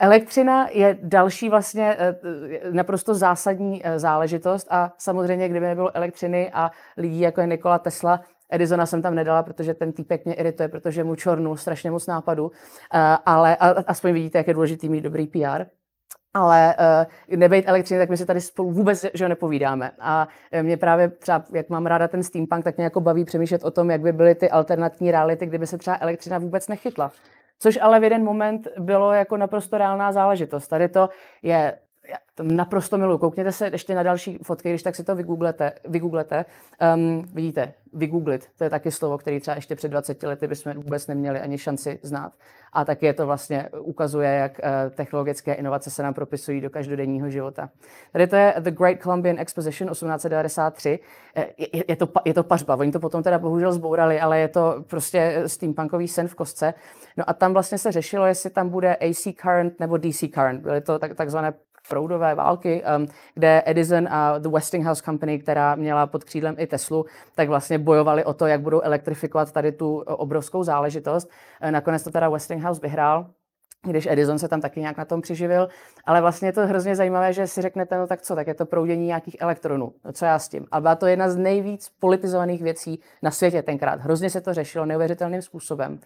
[0.00, 2.14] Elektřina je další vlastně eh,
[2.70, 8.20] naprosto zásadní eh, záležitost a samozřejmě, kdyby nebylo elektřiny a lidí jako je Nikola Tesla,
[8.50, 12.50] Edisona jsem tam nedala, protože ten týpek mě irituje, protože mu čornu strašně moc nápadu,
[12.94, 15.64] eh, ale aspoň vidíte, jak je důležitý mít dobrý PR.
[16.36, 16.74] Ale
[17.30, 19.90] uh, nebejt elektřiny, tak my si tady spolu vůbec že nepovídáme.
[20.00, 20.28] A
[20.62, 23.90] mě právě třeba, jak mám ráda ten steampunk, tak mě jako baví přemýšlet o tom,
[23.90, 27.12] jak by byly ty alternativní reality, kdyby se třeba elektřina vůbec nechytla.
[27.64, 30.68] Což ale v jeden moment bylo jako naprosto reálná záležitost.
[30.68, 31.08] Tady to
[31.42, 33.18] je já to naprosto miluji.
[33.18, 35.72] Koukněte se ještě na další fotky, když tak si to vygooglete.
[35.88, 36.44] vygooglete.
[36.94, 41.06] Um, vidíte, vygooglit, to je taky slovo, které třeba ještě před 20 lety bychom vůbec
[41.06, 42.32] neměli ani šanci znát.
[42.72, 47.30] A taky je to vlastně ukazuje, jak uh, technologické inovace se nám propisují do každodenního
[47.30, 47.70] života.
[48.12, 50.98] Tady to je The Great Columbian Exposition 1893.
[51.36, 54.48] Eh, je, je, to, je to pařba, oni to potom teda bohužel zbourali, ale je
[54.48, 56.74] to prostě steampunkový sen v kostce.
[57.16, 60.62] No a tam vlastně se řešilo, jestli tam bude AC current nebo DC current.
[60.62, 61.54] Byly to tak, takzvané
[61.88, 62.82] proudové války,
[63.34, 68.24] kde Edison a The Westinghouse Company, která měla pod křídlem i Teslu, tak vlastně bojovali
[68.24, 71.30] o to, jak budou elektrifikovat tady tu obrovskou záležitost.
[71.60, 73.26] Eh, nakonec to teda Westinghouse vyhrál,
[73.86, 75.68] když Edison se tam taky nějak na tom přiživil.
[76.04, 78.66] Ale vlastně je to hrozně zajímavé, že si řeknete, no tak co, tak je to
[78.66, 79.92] proudění nějakých elektronů.
[80.04, 80.66] No co já s tím?
[80.72, 84.00] A byla to jedna z nejvíc politizovaných věcí na světě tenkrát.
[84.00, 86.00] Hrozně se to řešilo neuvěřitelným způsobem.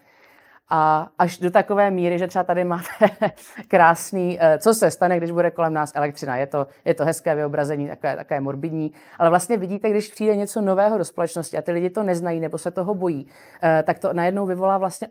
[0.69, 3.09] A až do takové míry, že třeba tady máte
[3.67, 6.37] krásný, eh, co se stane, když bude kolem nás elektřina.
[6.37, 10.61] Je to, je to hezké vyobrazení, takové, takové morbidní, ale vlastně vidíte, když přijde něco
[10.61, 13.27] nového do společnosti a ty lidi to neznají nebo se toho bojí,
[13.63, 15.07] eh, tak to najednou vyvolá vlastně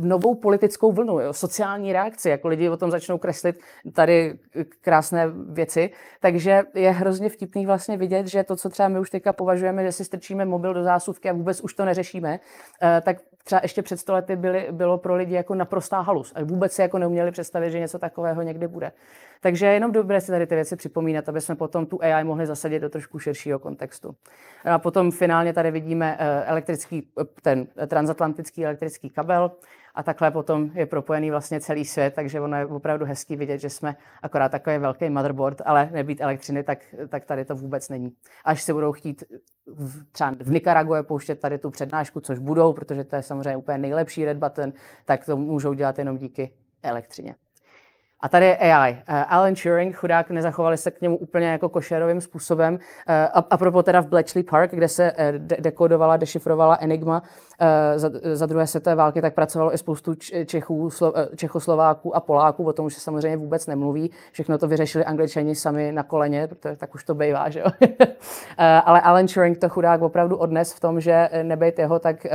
[0.00, 3.60] novou politickou vlnu, jo, sociální reakci, jako lidi o tom začnou kreslit
[3.92, 4.38] tady
[4.80, 5.90] krásné věci.
[6.20, 9.92] Takže je hrozně vtipný vlastně vidět, že to, co třeba my už teďka považujeme, že
[9.92, 12.40] si strčíme mobil do zásuvky a vůbec už to neřešíme,
[12.82, 16.32] eh, tak třeba ještě před stolety byly, bylo pro lidi jako naprostá halus.
[16.36, 18.92] A vůbec si jako neuměli představit, že něco takového někdy bude.
[19.40, 22.46] Takže je jenom dobré si tady ty věci připomínat, aby jsme potom tu AI mohli
[22.46, 24.14] zasadit do trošku širšího kontextu.
[24.64, 29.50] A potom finálně tady vidíme eh, elektrický, eh, ten transatlantický elektrický kabel,
[29.94, 33.70] a takhle potom je propojený vlastně celý svět, takže ono je opravdu hezký vidět, že
[33.70, 38.12] jsme akorát takový velký motherboard, ale nebýt elektřiny, tak, tak tady to vůbec není.
[38.44, 39.24] Až si budou chtít
[39.66, 43.78] v, třeba v Nikarague pouštět tady tu přednášku, což budou, protože to je samozřejmě úplně
[43.78, 44.72] nejlepší red button,
[45.04, 47.34] tak to můžou dělat jenom díky elektřině.
[48.22, 48.92] A tady je AI.
[48.92, 52.74] Uh, eh, Alan Turing, chudák, nezachovali se k němu úplně jako košerovým způsobem.
[52.74, 52.80] Uh,
[53.14, 57.22] a, a propo teda v Bletchley Park, kde se uh, de- dekodovala, dešifrovala Enigma
[57.96, 60.14] za, za druhé světové války, tak pracovalo i spoustu
[60.46, 64.10] Čechů, Slo, Čechoslováků a Poláků, o tom už se samozřejmě vůbec nemluví.
[64.32, 67.66] Všechno to vyřešili angličani sami na koleně, protože tak už to bývá, že jo.
[67.80, 68.06] uh,
[68.84, 72.26] ale Alan Turing to chudák opravdu odnes v tom, že nebejt jeho, tak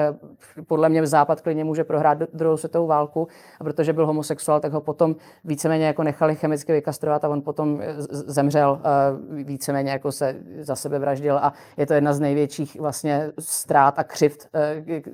[0.67, 3.27] podle mě v západ klidně může prohrát druhou světovou válku,
[3.59, 7.81] a protože byl homosexuál, tak ho potom víceméně jako nechali chemicky vykastrovat a on potom
[8.09, 8.81] zemřel,
[9.29, 14.03] víceméně jako se za sebe vraždil a je to jedna z největších vlastně ztrát a
[14.03, 14.47] křivt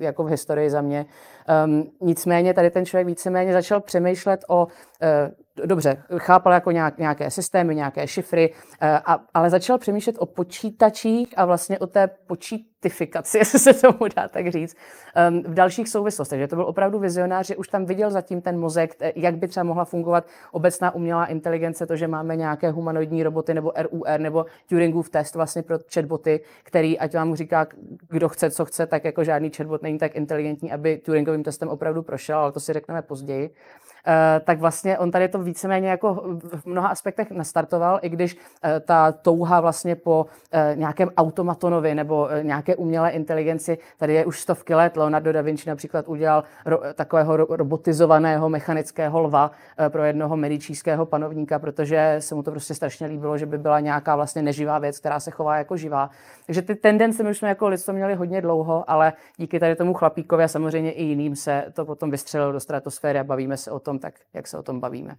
[0.02, 1.06] jako v historii za mě.
[1.64, 4.70] Um, nicméně tady ten člověk víceméně začal přemýšlet o uh,
[5.56, 11.34] dobře, chápal jako nějak, nějaké systémy, nějaké šifry, eh, a, ale začal přemýšlet o počítačích
[11.36, 14.76] a vlastně o té počítifikaci, jestli se tomu dá tak říct,
[15.14, 16.38] ehm, v dalších souvislostech.
[16.38, 19.48] Takže to byl opravdu vizionář, že už tam viděl zatím ten mozek, eh, jak by
[19.48, 24.46] třeba mohla fungovat obecná umělá inteligence, to, že máme nějaké humanoidní roboty nebo RUR nebo
[24.68, 27.66] Turingův test vlastně pro chatboty, který, ať vám říká,
[28.08, 30.98] kdo chce, co chce, tak jako žádný chatbot není tak inteligentní, aby
[31.32, 33.50] Turingovým testem opravdu prošel, ale to si řekneme později.
[34.06, 38.80] Eh, tak vlastně on tady to víceméně jako v mnoha aspektech nastartoval, i když eh,
[38.80, 44.74] ta touha vlastně po eh, nějakém automatonovi nebo nějaké umělé inteligenci, tady je už stovky
[44.74, 44.96] let.
[44.96, 49.50] Leonardo da Vinci například udělal ro, takového robotizovaného mechanického lva
[49.88, 54.16] pro jednoho medičíského panovníka, protože se mu to prostě strašně líbilo, že by byla nějaká
[54.16, 56.10] vlastně neživá věc, která se chová jako živá.
[56.46, 59.94] Takže ty tendence my už jsme jako lidstvo měli hodně dlouho, ale díky tady tomu
[59.94, 63.78] chlapíkovi a samozřejmě i jiným se to potom vystřelilo do stratosféry a bavíme se o
[63.78, 65.16] tom tak, jak se o tom bavíme.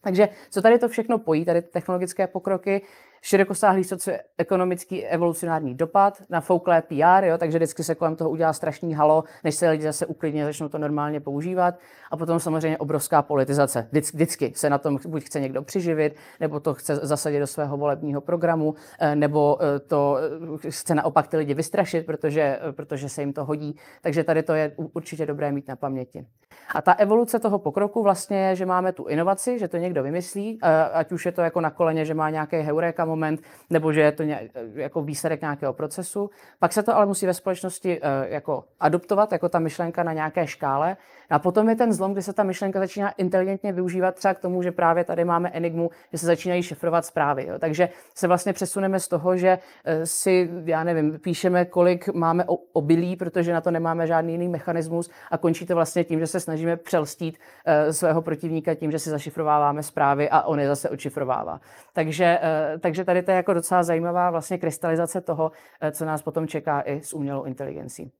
[0.00, 2.82] Takže co tady to všechno pojí, tady technologické pokroky,
[3.22, 8.94] širokosáhlý socioekonomický evolucionární dopad na fouklé PR, jo, takže vždycky se kolem toho udělá strašný
[8.94, 11.74] halo, než se lidi zase uklidně začnou to normálně používat.
[12.10, 13.88] A potom samozřejmě obrovská politizace.
[13.90, 17.76] Vždycky, vždycky se na tom buď chce někdo přiživit, nebo to chce zasadit do svého
[17.76, 20.18] volebního programu, eh, nebo eh, to
[20.66, 23.76] eh, chce naopak ty lidi vystrašit, protože, protože se jim to hodí.
[24.02, 26.26] Takže tady to je určitě dobré mít na paměti.
[26.74, 30.58] A ta evoluce toho pokroku vlastně je, že máme tu inovaci, že to někdo vymyslí,
[30.92, 34.12] ať už je to jako na koleně, že má nějaký heureka moment, nebo že je
[34.12, 36.30] to ně, jako výsledek nějakého procesu.
[36.58, 40.96] Pak se to ale musí ve společnosti jako adoptovat, jako ta myšlenka na nějaké škále.
[41.30, 44.62] A potom je ten zlom, kdy se ta myšlenka začíná inteligentně využívat třeba k tomu,
[44.62, 47.46] že právě tady máme Enigmu, že se začínají šifrovat zprávy.
[47.46, 47.58] Jo.
[47.58, 53.16] Takže se vlastně přesuneme z toho, že eh, si, já nevím, píšeme, kolik máme obilí,
[53.16, 56.76] protože na to nemáme žádný jiný mechanismus a končí to vlastně tím, že se snažíme
[56.76, 61.60] přelstít uh, svého protivníka tím, že si zašifrováváme zprávy a on je zase odšifrovává.
[61.92, 62.38] Takže,
[62.74, 65.52] uh, takže tady to je jako docela zajímavá vlastně krystalizace toho,
[65.92, 68.12] co nás potom čeká i s umělou inteligencí.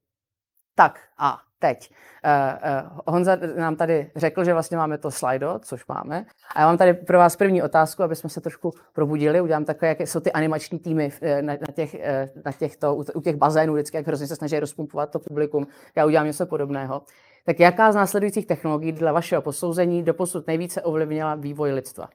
[0.78, 1.90] Tak a teď.
[2.24, 6.26] Uh, uh, Honza nám tady řekl, že vlastně máme to slajdo, což máme.
[6.54, 9.40] A já mám tady pro vás první otázku, aby jsme se trošku probudili.
[9.40, 11.96] Udělám takové, jaké jsou ty animační týmy na, na, těch,
[12.44, 15.66] na těchto, u těch bazénů, vždycky jak hrozně se snaží rozpumpovat to publikum.
[15.96, 17.02] Já udělám něco podobného.
[17.44, 22.08] Tak jaká z následujících technologií dle vašeho posouzení doposud nejvíce ovlivnila vývoj lidstva?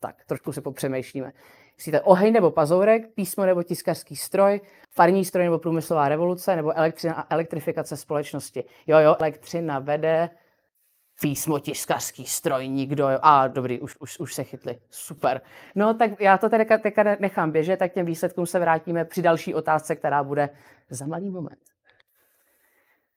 [0.00, 1.32] Tak, trošku se popřemýšlíme.
[1.76, 7.26] Myslíte oheň nebo pazourek, písmo nebo tiskařský stroj, farní stroj nebo průmyslová revoluce, nebo elektřina
[7.30, 8.64] elektrifikace společnosti.
[8.86, 10.30] Jo, jo, elektřina vede,
[11.20, 13.18] písmo, tiskařský stroj, nikdo, jo.
[13.22, 14.78] A dobrý, už, už, už se chytli.
[14.90, 15.40] Super.
[15.74, 19.54] No tak já to teďka, teďka nechám běžet, tak těm výsledkům se vrátíme při další
[19.54, 20.48] otázce, která bude
[20.90, 21.58] za malý moment.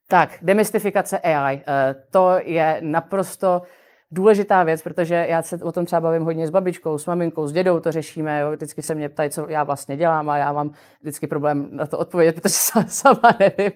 [0.08, 1.62] Tak, demystifikace AI.
[1.66, 3.62] Eh, to je naprosto
[4.10, 7.52] důležitá věc, protože já se o tom třeba bavím hodně s babičkou, s maminkou, s
[7.52, 8.52] dědou to řešíme, jo.
[8.52, 11.98] vždycky se mě ptají, co já vlastně dělám a já mám vždycky problém na to
[11.98, 12.54] odpovědět, protože
[12.88, 13.72] sama nevím.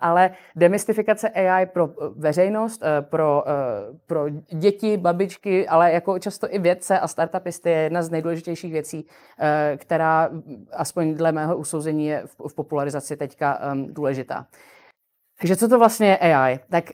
[0.00, 3.52] Ale demystifikace AI pro eh, veřejnost, eh, pro, eh,
[4.06, 9.06] pro děti, babičky, ale jako často i vědce a startupisty je jedna z nejdůležitějších věcí,
[9.76, 10.30] která
[10.72, 14.46] aspoň dle mého usouzení je v popularizaci teďka ehm, důležitá.
[15.40, 16.58] Takže co to vlastně je AI?
[16.70, 16.84] Tak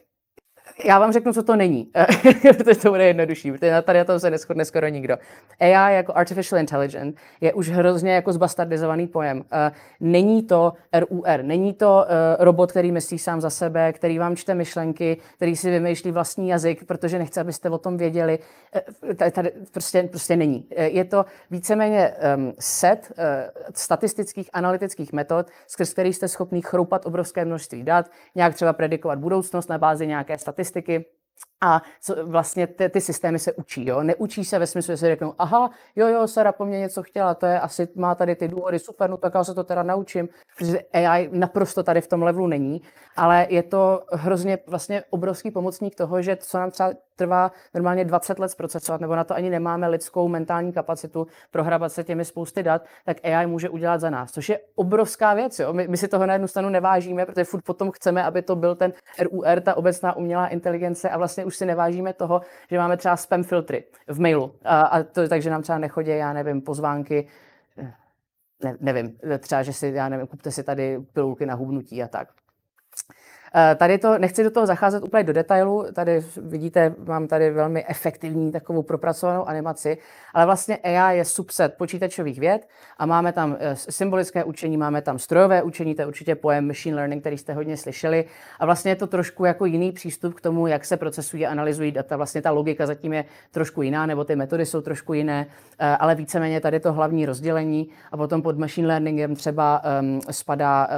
[0.84, 1.90] já vám řeknu, co to není,
[2.56, 5.16] protože to bude jednodušší, protože na tady na tom se neschodne skoro nikdo.
[5.60, 9.44] AI jako Artificial Intelligence je už hrozně jako zbastardizovaný pojem.
[9.52, 14.36] Eh, není to RUR, není to eh, robot, který myslí sám za sebe, který vám
[14.36, 18.38] čte myšlenky, který si vymýšlí vlastní jazyk, protože nechce, abyste o tom věděli.
[19.18, 20.68] Eh, tady prostě, prostě není.
[20.76, 23.12] Je to víceméně ehm, set
[23.74, 29.68] statistických analytických metod, skrz který jste schopný chroupat obrovské množství dat, nějak třeba predikovat budoucnost
[29.68, 31.04] na bázi nějaké statistiky, statistiky,
[31.60, 31.82] a
[32.22, 34.02] vlastně ty, ty systémy se učí, jo?
[34.02, 37.34] Neučí se ve smyslu, že si řeknou, aha, jo, jo, Sara po mně něco chtěla,
[37.34, 40.28] to je asi, má tady ty důvody, super, no tak já se to teda naučím,
[40.58, 42.82] protože AI naprosto tady v tom levelu není,
[43.16, 48.38] ale je to hrozně vlastně obrovský pomocník toho, že co nám třeba trvá normálně 20
[48.38, 52.84] let zprocesovat, nebo na to ani nemáme lidskou mentální kapacitu prohrabat se těmi spousty dat,
[53.04, 55.58] tak AI může udělat za nás, což je obrovská věc.
[55.58, 55.72] Jo?
[55.72, 58.74] My, my si toho na jednu stranu nevážíme, protože furt potom chceme, aby to byl
[58.74, 63.16] ten RUR, ta obecná umělá inteligence a vlastně už si nevážíme toho, že máme třeba
[63.16, 64.54] spam filtry v mailu.
[64.64, 67.28] A, a to, takže nám třeba nechodí, já nevím, pozvánky,
[68.64, 72.28] ne, nevím, třeba, že si, já nevím, kupte si tady pilulky na hubnutí a tak.
[73.58, 77.84] Eh, tady to, nechci do toho zacházet úplně do detailu, tady vidíte, mám tady velmi
[77.88, 79.98] efektivní takovou propracovanou animaci,
[80.34, 85.18] ale vlastně AI je subset počítačových věd a máme tam eh, symbolické učení, máme tam
[85.18, 88.24] strojové učení, to je určitě pojem machine learning, který jste hodně slyšeli
[88.60, 91.92] a vlastně je to trošku jako jiný přístup k tomu, jak se procesují a analyzují
[91.92, 92.16] data.
[92.16, 95.46] Vlastně ta logika zatím je trošku jiná, nebo ty metody jsou trošku jiné,
[95.78, 100.88] eh, ale víceméně tady to hlavní rozdělení a potom pod machine learningem třeba um, spadá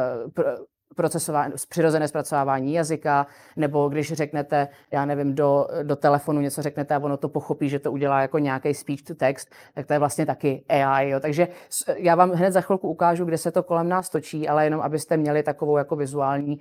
[0.98, 6.98] procesování, přirozené zpracovávání jazyka, nebo když řeknete, já nevím, do, do telefonu něco řeknete a
[6.98, 10.26] ono to pochopí, že to udělá jako nějaký speech to text, tak to je vlastně
[10.26, 11.10] taky AI.
[11.10, 11.20] Jo.
[11.20, 11.48] Takže
[11.96, 15.16] já vám hned za chvilku ukážu, kde se to kolem nás točí, ale jenom abyste
[15.16, 16.58] měli takovou jako vizuální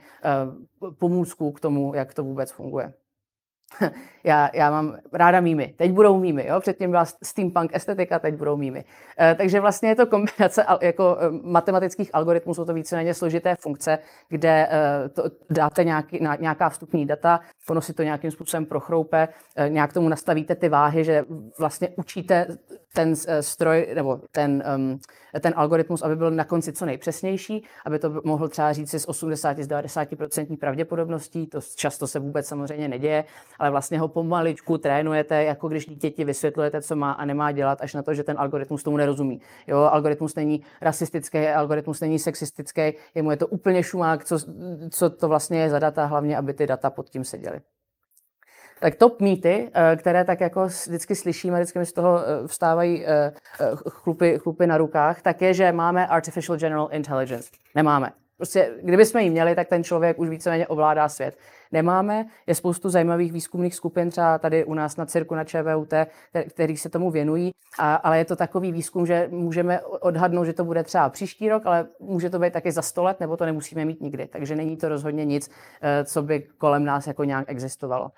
[0.81, 2.93] uh, pomůcku k tomu, jak to vůbec funguje.
[4.23, 5.73] já, já mám ráda mýmy.
[5.77, 6.59] Teď budou mýmy, jo?
[6.59, 8.85] Předtím byla steampunk estetika, teď budou mýmy.
[9.19, 13.55] E, takže vlastně je to kombinace al, jako e, matematických algoritmů, jsou to víceméně složité
[13.55, 13.99] funkce,
[14.29, 19.27] kde e, to dáte nějaký, na, nějaká vstupní data, ono si to nějakým způsobem prochroupe,
[19.55, 21.25] e, nějak tomu nastavíte ty váhy, že
[21.59, 22.57] vlastně učíte
[22.97, 24.99] ten eh, stroj nebo ten, um,
[25.39, 29.05] ten algoritmus, aby byl na konci co nejpřesnější, aby to mohl třeba říct si z
[29.05, 30.07] 80 z 90
[30.59, 33.23] pravděpodobností, to často se vůbec samozřejmě neděje,
[33.59, 37.93] ale vlastně ho pomaličku trénujete, jako když dítěti vysvětlujete, co má a nemá dělat, až
[37.93, 39.41] na to, že ten algoritmus tomu nerozumí.
[39.67, 42.81] Jo, algoritmus není rasistický, algoritmus není sexistický,
[43.15, 44.39] jemu je to úplně šumák, co,
[44.89, 47.61] co to vlastně je za data, hlavně aby ty data pod tím seděly.
[48.79, 53.05] Tak top mýty, eh, které tak jako vždycky slyšíme, vždycky mi z toho eh, vstávají
[53.05, 53.31] eh,
[53.89, 57.49] chlupy, chlupy na rukách, tak je, že máme Artificial General Intelligence.
[57.75, 58.11] Nemáme.
[58.37, 61.37] Prostě, kdybychom ji měli, tak ten člověk už víceméně ovládá svět.
[61.71, 65.93] Nemáme, je spoustu zajímavých výzkumných skupin, třeba tady u nás na Cirku, na ČVUT,
[66.49, 70.65] který se tomu věnují, a, ale je to takový výzkum, že můžeme odhadnout, že to
[70.65, 73.85] bude třeba příští rok, ale může to být taky za sto let, nebo to nemusíme
[73.85, 74.27] mít nikdy.
[74.27, 75.51] Takže není to rozhodně nic,
[76.03, 78.11] co by kolem nás jako nějak existovalo.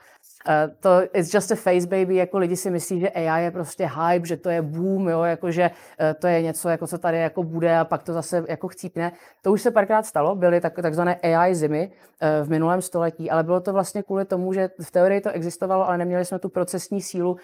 [0.48, 3.90] Uh, to it's just a face baby, jako lidi si myslí, že AI je prostě
[3.96, 7.20] hype, že to je boom, jo, jako že uh, to je něco, jako co tady
[7.20, 9.12] jako bude a pak to zase jako chcípne.
[9.42, 13.44] To už se párkrát stalo, byly tak, takzvané AI zimy uh, v minulém století, ale
[13.44, 17.02] bylo to vlastně kvůli tomu, že v teorii to existovalo, ale neměli jsme tu procesní
[17.02, 17.38] sílu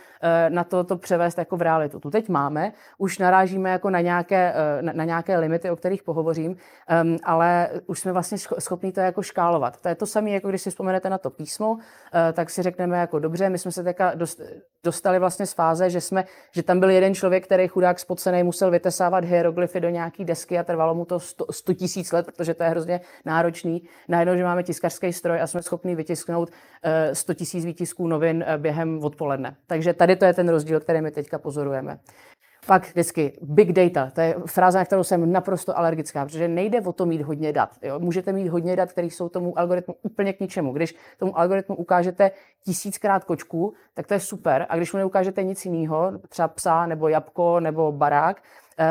[0.49, 1.99] na to, to převést jako v realitu.
[1.99, 6.51] Tu teď máme, už narážíme jako na nějaké, na, na nějaké limity, o kterých pohovořím,
[6.51, 9.81] um, ale už jsme vlastně schopni to jako škálovat.
[9.81, 11.77] To je to samé, jako když si vzpomenete na to písmo,
[12.33, 14.13] tak si řekne řekneme jako dobře, my jsme se teďka
[14.83, 18.71] dostali vlastně z fáze, že, jsme, že tam byl jeden člověk, který chudák spocený musel
[18.71, 22.69] vytesávat hieroglyfy do nějaký desky a trvalo mu to 100 tisíc let, protože to je
[22.69, 23.81] hrozně náročný.
[24.07, 26.51] Najednou, že máme tiskařský stroj a jsme schopni vytisknout
[27.13, 29.55] 100 eh, tisíc výtisků novin eh, během odpoledne.
[29.67, 31.97] Takže tady to je ten rozdíl, který my teďka pozorujeme.
[32.67, 36.93] Pak vždycky big data, to je fráze, na kterou jsem naprosto alergická, protože nejde o
[36.93, 37.69] to mít hodně dat.
[37.81, 37.99] Jo?
[37.99, 40.73] Můžete mít hodně dat, které jsou tomu algoritmu úplně k ničemu.
[40.73, 42.31] Když tomu algoritmu ukážete
[42.63, 44.65] tisíckrát kočku, tak to je super.
[44.69, 48.41] A když mu neukážete nic jiného, třeba psa nebo jabko nebo barák,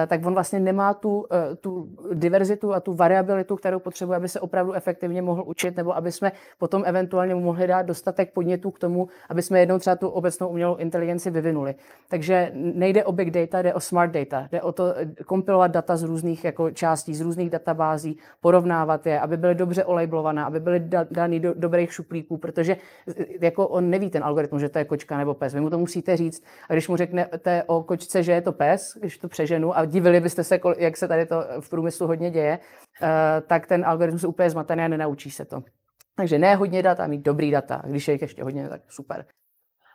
[0.06, 4.40] tak on vlastně nemá tu, eh, tu diverzitu a tu variabilitu, kterou potřebuje, aby se
[4.40, 9.08] opravdu efektivně mohl učit, nebo aby jsme potom eventuálně mohli dát dostatek podnětů k tomu,
[9.28, 11.74] aby jsme jednou třeba tu obecnou umělou inteligenci vyvinuli.
[12.08, 14.48] Takže nejde o big data, jde o smart data.
[14.52, 19.20] Jde o to eh, kompilovat data z různých jako částí, z různých databází, porovnávat je,
[19.20, 22.76] aby byly dobře olejblované, aby byly dány do dobrých šuplíků, protože
[23.40, 25.54] jako on neví ten algoritmus, že to je kočka nebo pes.
[25.54, 26.44] Vy mu to musíte říct.
[26.68, 30.20] A když mu řeknete o kočce, že je to pes, když to přeženu, a divili
[30.20, 32.58] byste se, jak se tady to v průmyslu hodně děje,
[33.02, 35.62] eh, tak ten algoritmus je úplně zmatený a nenaučí se to.
[36.16, 37.82] Takže ne hodně data, mít dobrý data.
[37.86, 39.24] Když je jich ještě hodně, tak super.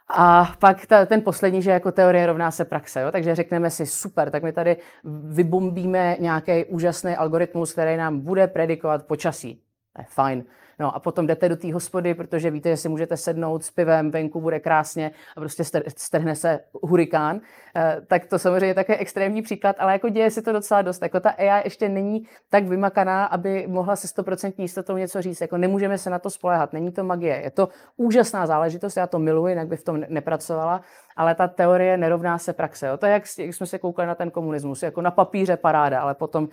[0.09, 3.01] A pak ta, ten poslední, že jako teorie rovná se praxe.
[3.01, 3.11] Jo?
[3.11, 4.77] Takže řekneme si, super, tak my tady
[5.23, 9.61] vybombíme nějaký úžasný algoritmus, který nám bude predikovat počasí.
[9.95, 10.43] To je fajn.
[10.79, 14.11] No a potom jdete do té hospody, protože víte, že si můžete sednout s pivem,
[14.11, 15.63] venku bude krásně a prostě
[15.97, 17.41] strhne se hurikán.
[17.75, 21.01] Eh, tak to samozřejmě je také extrémní příklad, ale jako děje se to docela dost.
[21.01, 25.41] Jako ta AI ještě není tak vymakaná, aby mohla se 100% jistotou něco říct.
[25.41, 27.41] Jako nemůžeme se na to spolehat, není to magie.
[27.43, 30.81] Je to úžasná záležitost, já to miluji, jinak by v tom nepracovala,
[31.15, 32.87] ale ta teorie nerovná se praxe.
[32.87, 32.97] Jo.
[32.97, 36.15] To je, jak, jak jsme se koukali na ten komunismus, jako na papíře paráda, ale
[36.15, 36.49] potom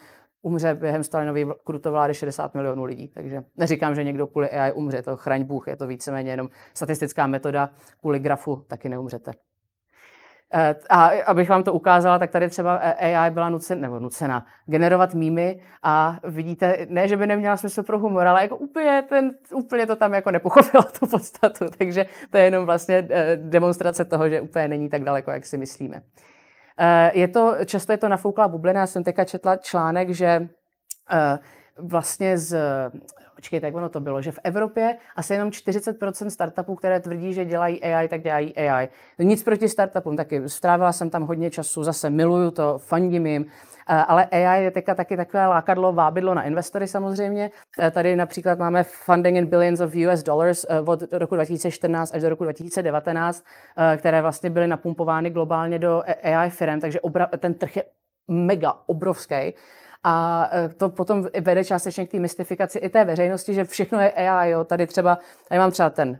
[0.46, 3.08] umře během Stalinovy krutovlády 60 milionů lidí.
[3.08, 7.26] Takže neříkám, že někdo kvůli AI umře, to chraň Bůh, je to víceméně jenom statistická
[7.26, 7.70] metoda,
[8.00, 9.32] kvůli grafu taky neumřete.
[10.54, 15.14] Eh, a abych vám to ukázala, tak tady třeba AI byla nucena, nebo nucena generovat
[15.14, 19.86] mýmy a vidíte, ne, že by neměla smysl pro humor, ale jako úplně, ten, úplně
[19.86, 24.40] to tam jako nepochopilo tu podstatu, takže to je jenom vlastně eh, demonstrace toho, že
[24.40, 26.02] úplně není tak daleko, jak si myslíme.
[26.78, 30.48] Eh, je to, často je to nafouklá bublina, já jsem teďka četla článek, že
[31.78, 32.58] vlastně z
[33.36, 37.44] počkejte, jak ono to bylo, že v Evropě asi jenom 40% startupů, které tvrdí, že
[37.44, 38.88] dělají AI, tak dělají AI.
[39.18, 43.46] Nic proti startupům, taky strávila jsem tam hodně času, zase miluju to, fandím jim,
[43.88, 47.50] eh, ale AI je teďka taky takové lákadlo, vábidlo na investory samozřejmě.
[47.78, 52.22] Eh, tady například máme funding in billions of US dollars eh, od roku 2014 až
[52.22, 53.44] do roku 2019,
[53.96, 56.98] které vlastně byly napumpovány globálně do AI firm, takže
[57.38, 57.84] ten trh je
[58.28, 59.54] mega obrovský.
[60.08, 64.12] A e, to potom vede částečně k té mystifikaci i té veřejnosti, že všechno je
[64.12, 64.50] AI.
[64.50, 64.64] Jo.
[64.64, 66.18] Tady třeba, tady mám třeba ten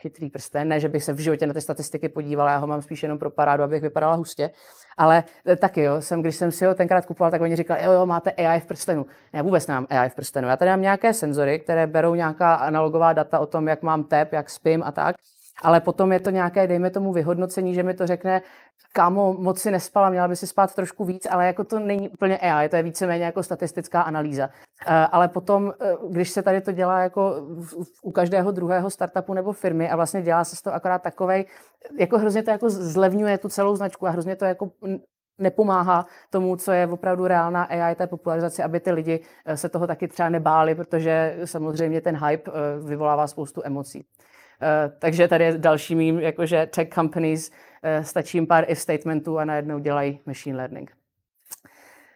[0.00, 2.82] chytrý prsten, ne, že bych se v životě na ty statistiky podívala, já ho mám
[2.82, 4.50] spíš jenom pro parádu, abych vypadala hustě,
[4.96, 7.92] ale e, taky jo, jsem, když jsem si ho tenkrát kupoval, tak oni říkali, jo,
[7.92, 9.06] jo, máte AI v prstenu.
[9.32, 10.48] Já vůbec nemám AI v prstenu.
[10.48, 14.32] Já tady mám nějaké senzory, které berou nějaká analogová data o tom, jak mám tep,
[14.32, 15.16] jak spím a tak.
[15.62, 18.42] Ale potom je to nějaké, dejme tomu, vyhodnocení, že mi to řekne,
[18.92, 22.38] kámo, moc si nespala, měla by si spát trošku víc, ale jako to není úplně
[22.38, 24.50] AI, to je víceméně jako statistická analýza.
[24.86, 27.34] Eh, ale potom, eh, když se tady to dělá jako
[28.02, 31.44] u každého druhého startupu nebo firmy a vlastně dělá se toho akorát takovej,
[31.98, 34.70] jako hrozně to jako zlevňuje tu celou značku a hrozně to jako
[35.38, 39.86] nepomáhá tomu, co je opravdu reálná AI, té popularizaci, aby ty lidi eh, se toho
[39.86, 42.50] taky třeba nebáli, protože samozřejmě ten hype
[42.84, 44.04] vyvolává spoustu emocí.
[44.62, 49.38] Uh, takže tady je další mým, jakože tech companies uh, stačí jim pár if statementů
[49.38, 50.92] a najednou dělají machine learning.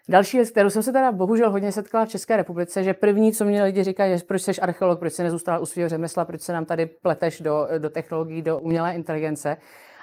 [0.09, 3.45] Další věc, kterou jsem se teda bohužel hodně setkala v České republice, že první, co
[3.45, 6.53] mě lidi říkají, je, proč jsi archeolog, proč jsi nezůstala u svého řemesla, proč se
[6.53, 9.57] nám tady pleteš do, do technologií, do umělé inteligence.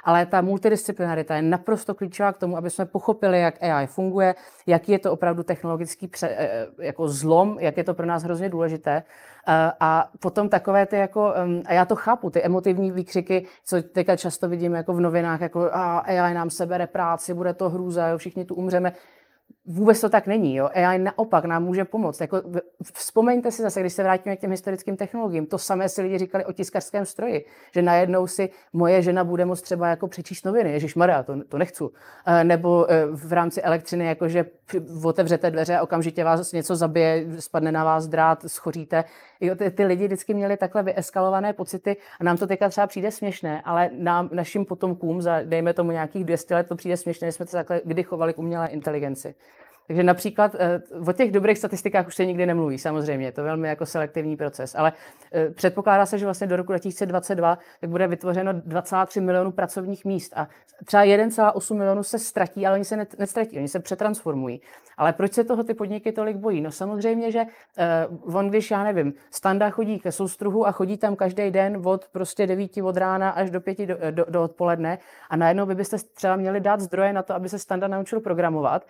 [0.03, 4.35] Ale ta multidisciplinarita je naprosto klíčová k tomu, aby jsme pochopili, jak AI funguje,
[4.67, 8.49] jaký je to opravdu technologický pře, eh, jako zlom, jak je to pro nás hrozně
[8.49, 9.03] důležité.
[9.47, 11.33] Eh, a potom takové ty jako,
[11.65, 15.69] a já to chápu, ty emotivní výkřiky, co teďka často vidím jako v novinách, jako
[15.71, 18.93] a AI nám sebere práci, bude to hrůza, jo, všichni tu umřeme
[19.69, 20.55] vůbec to tak není.
[20.55, 20.69] Jo?
[20.73, 22.21] AI naopak nám může pomoct.
[22.21, 22.41] Jako,
[22.93, 26.45] vzpomeňte si zase, když se vrátíme k těm historickým technologiím, to samé si lidi říkali
[26.45, 30.95] o tiskařském stroji, že najednou si moje žena bude moct třeba jako přečíst noviny, Ježíš
[30.95, 31.83] Maria, to, to nechci.
[32.25, 34.45] E, nebo e, v rámci elektřiny, jakože
[35.03, 39.03] otevřete dveře a okamžitě vás něco zabije, spadne na vás drát, schoříte.
[39.41, 43.11] Jo, ty, ty lidi vždycky měli takhle vyeskalované pocity a nám to teďka třeba přijde
[43.11, 47.45] směšné, ale nám, našim potomkům za, dejme tomu nějakých 200 let, to přijde směšné, jsme
[47.45, 49.35] se takhle kdy chovali k umělé inteligenci.
[49.89, 53.67] Takže například eh, o těch dobrých statistikách už se nikdy nemluví, samozřejmě, je to velmi
[53.67, 54.93] jako selektivní proces, ale
[55.33, 60.33] eh, předpokládá se, že vlastně do roku 2022 tak bude vytvořeno 2,3 milionů pracovních míst
[60.35, 60.47] a
[60.85, 64.61] třeba 1,8 milionů se ztratí, ale oni se nestratí, oni se přetransformují.
[64.97, 66.61] Ale proč se toho ty podniky tolik bojí?
[66.61, 71.15] No samozřejmě, že uh, on, když já nevím, standa chodí ke soustruhu a chodí tam
[71.15, 74.97] každý den od prostě 9 od rána až do 5 do, do, do odpoledne
[75.29, 78.85] a najednou vy byste třeba měli dát zdroje na to, aby se standa naučil programovat,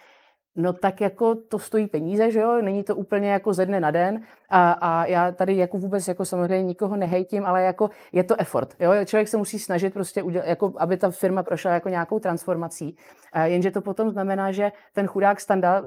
[0.60, 3.92] No tak jako to stojí peníze, že jo, není to úplně jako ze dne na
[3.92, 4.22] den.
[4.50, 8.76] A, a já tady jako vůbec jako samozřejmě nikoho nehejtím, ale jako je to effort,
[8.80, 12.98] jo, člověk se musí snažit prostě udělat, jako aby ta firma prošla jako nějakou transformací,
[13.34, 15.84] a jenže to potom znamená, že ten chudák standa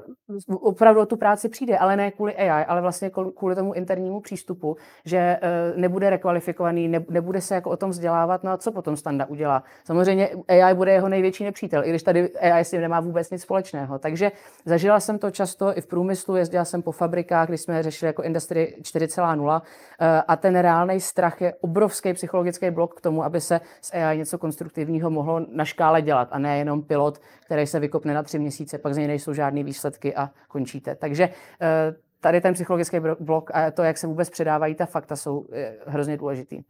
[0.49, 4.77] opravdu o tu práci přijde, ale ne kvůli AI, ale vlastně kvůli tomu internímu přístupu,
[5.05, 5.39] že e,
[5.75, 9.63] nebude rekvalifikovaný, nebude se jako o tom vzdělávat, no a co potom standa udělá?
[9.85, 13.41] Samozřejmě AI bude jeho největší nepřítel, i když tady AI s tím nemá vůbec nic
[13.41, 14.31] společného, takže
[14.65, 18.23] Zažila jsem to často i v průmyslu, jezdila jsem po fabrikách, když jsme řešili jako
[18.23, 19.61] Industry 4.0
[19.99, 24.17] eh, a ten reálný strach je obrovský psychologický blok k tomu, aby se s AI
[24.17, 28.39] něco konstruktivního mohlo na škále dělat a ne jenom pilot, který se vykopne na tři
[28.39, 30.95] měsíce, pak z něj nejsou žádné výsledky a končíte.
[30.95, 31.29] Takže
[31.61, 35.75] eh, tady ten psychologický blok a to, jak se vůbec předávají ta fakta, jsou eh,
[35.85, 36.61] hrozně důležitý.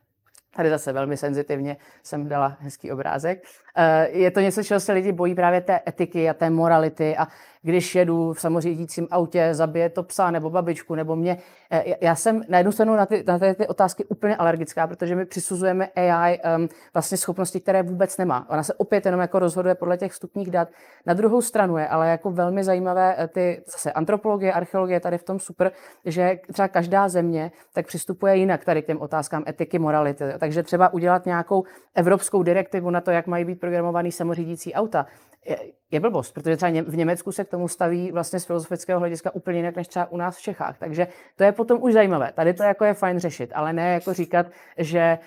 [0.56, 3.44] Tady zase velmi senzitivně jsem dala hezký obrázek.
[4.10, 7.28] Je to něco, čeho se lidi bojí právě té etiky a té morality a
[7.64, 11.38] když jedu v samořídícím autě, zabije to psa nebo babičku nebo mě.
[11.72, 15.16] Eh, já jsem na jednu stranu na ty, na ty, ty otázky úplně alergická, protože
[15.16, 18.50] my přisuzujeme AI um, vlastně schopnosti, které vůbec nemá.
[18.50, 20.68] Ona se opět jenom jako rozhoduje podle těch vstupních dat.
[21.06, 25.24] Na druhou stranu je ale jako velmi zajímavé eh, ty zase antropologie, archeologie tady v
[25.24, 25.72] tom super,
[26.06, 30.24] že třeba každá země tak přistupuje jinak tady k těm otázkám etiky, morality.
[30.40, 31.64] Takže třeba udělat nějakou
[31.96, 35.06] evropskou direktivu na to, jak mají být vyprogramovaný samořídící auta,
[35.92, 39.60] je, blbost, protože třeba v Německu se k tomu staví vlastně z filozofického hlediska úplně
[39.60, 40.78] jinak než třeba u nás v Čechách.
[40.78, 42.32] Takže to je potom už zajímavé.
[42.36, 44.46] Tady to jako je fajn řešit, ale ne jako říkat,
[44.78, 45.20] že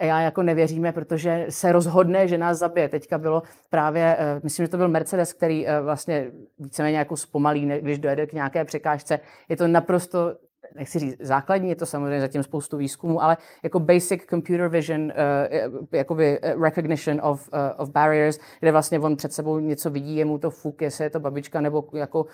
[0.00, 2.88] uh, AI jako nevěříme, protože se rozhodne, že nás zabije.
[2.88, 7.72] Teďka bylo právě, uh, myslím, že to byl Mercedes, který uh, vlastně víceméně jako zpomalí,
[7.80, 9.20] když dojede k nějaké překážce.
[9.48, 10.36] Je to naprosto
[10.74, 15.78] nechci říct základní, je to samozřejmě zatím spoustu výzkumu, ale jako basic computer vision, uh,
[15.92, 20.38] jakoby recognition of, uh, of barriers, kde vlastně on před sebou něco vidí, je mu
[20.38, 22.26] to fuk, jestli je to babička nebo jako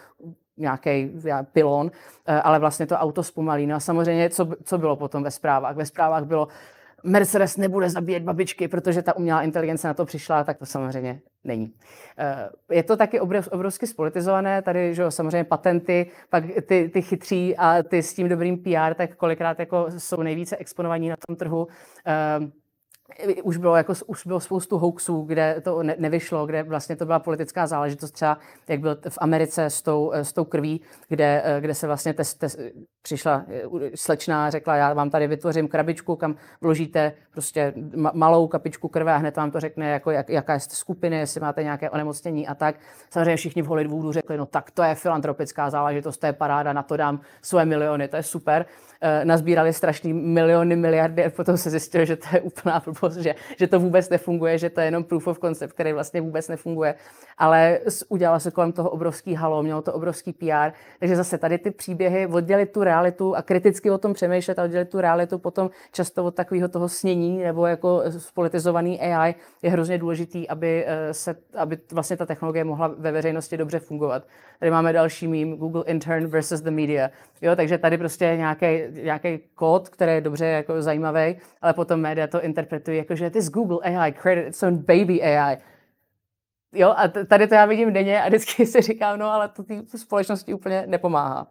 [0.56, 1.12] nějaký
[1.52, 1.90] pilon, uh,
[2.42, 3.66] ale vlastně to auto zpomalí.
[3.66, 5.76] No a samozřejmě, co, co bylo potom ve zprávách?
[5.76, 6.48] Ve zprávách bylo,
[7.04, 11.74] Mercedes nebude zabíjet babičky, protože ta umělá inteligence na to přišla, tak to samozřejmě není.
[12.18, 17.82] Eh, je to taky obrovsky spolitizované, tady že samozřejmě patenty, pak ty, ty chytří a
[17.82, 21.68] ty s tím dobrým PR, tak kolikrát jako jsou nejvíce exponovaní na tom trhu.
[23.18, 27.06] Eh, už bylo, jako, už bylo spoustu hoaxů, kde to ne, nevyšlo, kde vlastně to
[27.06, 28.38] byla politická záležitost, třeba
[28.68, 32.58] jak byl v Americe s tou, s tou krví, kde, kde se vlastně test, test,
[33.02, 33.44] přišla
[33.94, 37.74] slečná a řekla, já vám tady vytvořím krabičku, kam vložíte prostě
[38.14, 41.62] malou kapičku krve a hned vám to řekne, jako jak, jaká jste skupiny, jestli máte
[41.62, 42.76] nějaké onemocnění a tak.
[43.10, 46.82] Samozřejmě všichni v Hollywoodu řekli, no tak to je filantropická záležitost, to je paráda, na
[46.82, 48.66] to dám svoje miliony, to je super.
[49.04, 53.34] E, nazbírali strašný miliony, miliardy a potom se zjistilo, že to je úplná blbost, že,
[53.58, 56.94] že to vůbec nefunguje, že to je jenom proof of concept, který vlastně vůbec nefunguje.
[57.38, 57.78] Ale
[58.08, 60.70] udělala se kolem toho obrovský halo, mělo to obrovský PR.
[60.98, 64.90] Takže zase tady ty příběhy oddělit tu realitu a kriticky o tom přemýšlet a oddělit
[64.90, 70.48] tu realitu potom často od takového toho snění nebo jako spolitizovaný AI je hrozně důležitý,
[70.48, 74.22] aby, eh, se, aby vlastně ta technologie mohla ve veřejnosti dobře fungovat.
[74.58, 77.10] Tady máme další mím, Google Intern versus the media.
[77.40, 78.66] Jo, takže tady prostě nějaký,
[79.02, 83.50] nějaký kód, který je dobře jako zajímavý, ale potom média to interpretují jako, že this
[83.50, 85.56] Google AI created its own baby AI.
[86.74, 89.98] Jo, a tady to já vidím denně a vždycky si říkám, no ale to té
[89.98, 91.46] společnosti úplně nepomáhá.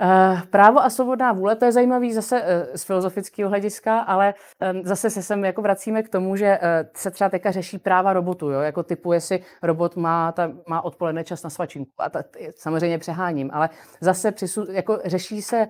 [0.00, 4.34] Uh, právo a svobodná vůle, to je zajímavý zase uh, z filozofického hlediska, ale
[4.72, 8.12] um, zase se sem jako vracíme k tomu, že uh, se třeba teďka řeší práva
[8.12, 8.60] robotu, jo?
[8.60, 11.90] jako typu, jestli robot má, ta, má odpoledne čas na svačinku.
[11.98, 12.22] A ta,
[12.56, 13.70] samozřejmě přeháním, ale
[14.00, 15.68] zase přisu, jako řeší se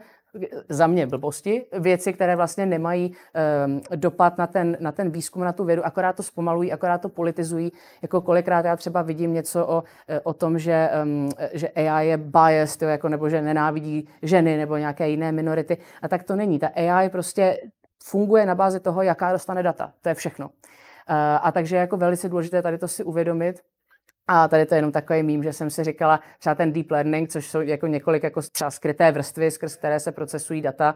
[0.69, 3.13] za mě blbosti, věci, které vlastně nemají
[3.67, 7.09] um, dopad na ten, na ten výzkum, na tu vědu, akorát to zpomalují, akorát to
[7.09, 7.73] politizují.
[8.03, 9.83] Jako kolikrát já třeba vidím něco o,
[10.23, 14.77] o tom, že, um, že AI je biased, jo, jako, nebo že nenávidí ženy nebo
[14.77, 15.77] nějaké jiné minority.
[16.03, 16.59] A tak to není.
[16.59, 17.59] Ta AI prostě
[18.05, 19.93] funguje na bázi toho, jaká dostane data.
[20.03, 20.47] To je všechno.
[20.47, 20.53] Uh,
[21.43, 23.61] a takže je jako velice důležité tady to si uvědomit,
[24.29, 27.29] a tady to je jenom takový mím, že jsem si říkala, třeba ten deep learning,
[27.29, 30.95] což jsou jako několik jako třeba skryté vrstvy, skrz které se procesují data,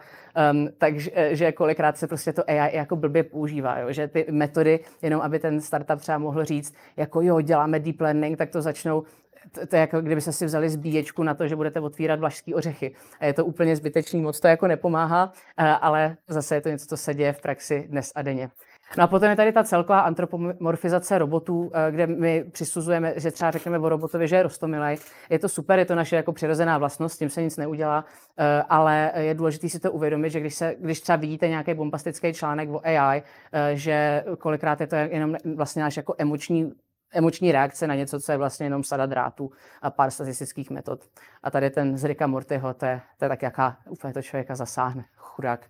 [0.52, 3.92] um, takže že kolikrát se prostě to AI jako blbě používá, jo?
[3.92, 8.38] že ty metody, jenom aby ten startup třeba mohl říct, jako jo, děláme deep learning,
[8.38, 9.04] tak to začnou
[9.52, 12.54] to, to je jako kdyby se si vzali zbíječku na to, že budete otvírat vlašský
[12.54, 12.94] ořechy.
[13.20, 16.86] A je to úplně zbytečný, moc to jako nepomáhá, eh, ale zase je to něco,
[16.86, 18.50] co se děje v praxi dnes a denně.
[18.96, 23.50] No a potom je tady ta celková antropomorfizace robotů, eh, kde my přisuzujeme, že třeba
[23.50, 24.98] řekneme o robotovi, že je rostomilej.
[25.30, 28.04] Je to super, je to naše jako přirozená vlastnost, s tím se nic neudělá,
[28.38, 32.32] eh, ale je důležité si to uvědomit, že když, se, když třeba vidíte nějaký bombastický
[32.32, 33.22] článek o AI,
[33.52, 36.72] eh, že kolikrát je to jenom vlastně náš jako emoční
[37.12, 39.50] emoční reakce na něco, co je vlastně jenom sada drátů
[39.82, 41.00] a pár statistických metod.
[41.42, 44.54] A tady ten z Ricka Mortyho, to je, to je tak, jaká úplně to člověka
[44.54, 45.04] zasáhne.
[45.16, 45.66] Chudák.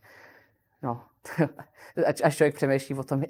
[0.83, 1.01] No,
[2.25, 3.23] až člověk přemýšlí o tom,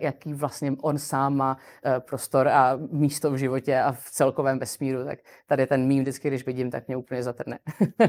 [0.00, 5.04] jaký vlastně on sám má eh, prostor a místo v životě a v celkovém vesmíru,
[5.04, 7.58] tak tady ten mým vždycky, když vidím, tak mě úplně zatrne.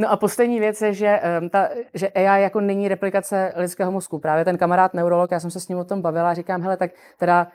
[0.00, 4.18] No a poslední věc je, že, um, ta, že AI jako není replikace lidského mozku.
[4.18, 6.90] Právě ten kamarád neurolog, já jsem se s ním o tom bavila říkám, hele, tak
[7.18, 7.46] teda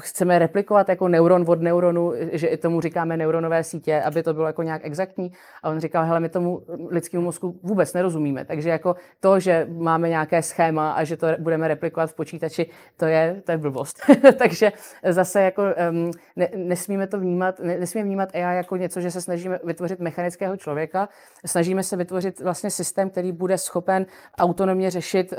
[0.00, 4.46] chceme replikovat jako neuron od neuronu, že i tomu říkáme neuronové sítě, aby to bylo
[4.46, 5.32] jako nějak exaktní.
[5.62, 8.44] A on říkal, hele, my tomu lidskému mozku vůbec nerozumíme.
[8.44, 12.66] Takže jako to, že máme nějaké schéma a že to budeme replikovat v počítači,
[12.96, 14.00] to je, to je blbost.
[14.38, 14.72] Takže
[15.04, 19.20] zase jako um, ne, nesmíme to vnímat, ne, nesmíme vnímat AI jako něco, že se
[19.20, 21.08] snažíme vytvořit mechanického člověka,
[21.46, 24.06] snažíme snažíme se vytvořit vlastně systém, který bude schopen
[24.38, 25.38] autonomně řešit uh,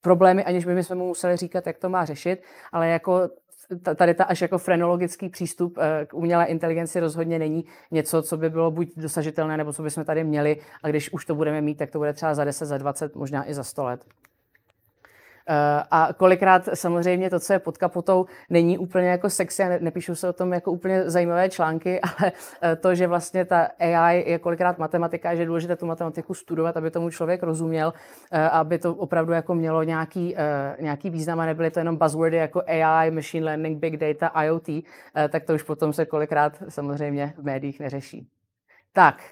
[0.00, 3.30] problémy, aniž by jsme mu museli říkat, jak to má řešit, ale jako
[3.96, 8.50] tady ta až jako frenologický přístup eh, k umělé inteligenci rozhodně není něco, co by
[8.50, 11.90] bylo buď dosažitelné, nebo co bychom tady měli a když už to budeme mít, tak
[11.90, 14.04] to bude třeba za 10, za 20, možná i za 100 let.
[15.90, 20.28] A kolikrát samozřejmě to, co je pod kapotou, není úplně jako sexy a nepíšou se
[20.28, 22.32] o tom jako úplně zajímavé články, ale
[22.76, 26.90] to, že vlastně ta AI je kolikrát matematika, že je důležité tu matematiku studovat, aby
[26.90, 27.92] tomu člověk rozuměl,
[28.50, 30.36] aby to opravdu jako mělo nějaký,
[30.80, 34.68] nějaký význam a nebyly to jenom buzzwordy jako AI, machine learning, big data, IoT,
[35.28, 38.28] tak to už potom se kolikrát samozřejmě v médiích neřeší.
[38.92, 39.22] Tak,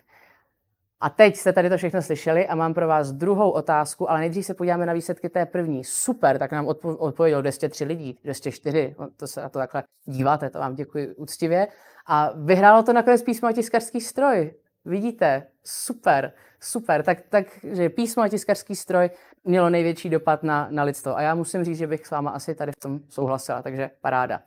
[1.00, 4.46] a teď jste tady to všechno slyšeli a mám pro vás druhou otázku, ale nejdřív
[4.46, 5.84] se podíváme na výsledky té první.
[5.84, 10.50] Super, tak nám odpo- odpovědělo 203 lidí, 204, no, to se na to takhle díváte,
[10.50, 11.68] to vám děkuji úctivě.
[12.06, 14.54] A vyhrálo to nakonec písmo a tiskarský stroj.
[14.84, 17.02] Vidíte, super, super.
[17.02, 19.10] Tak, takže písmo a tiskarský stroj
[19.44, 21.16] mělo největší dopad na, na lidstvo.
[21.16, 24.40] A já musím říct, že bych s váma asi tady v tom souhlasila, takže paráda.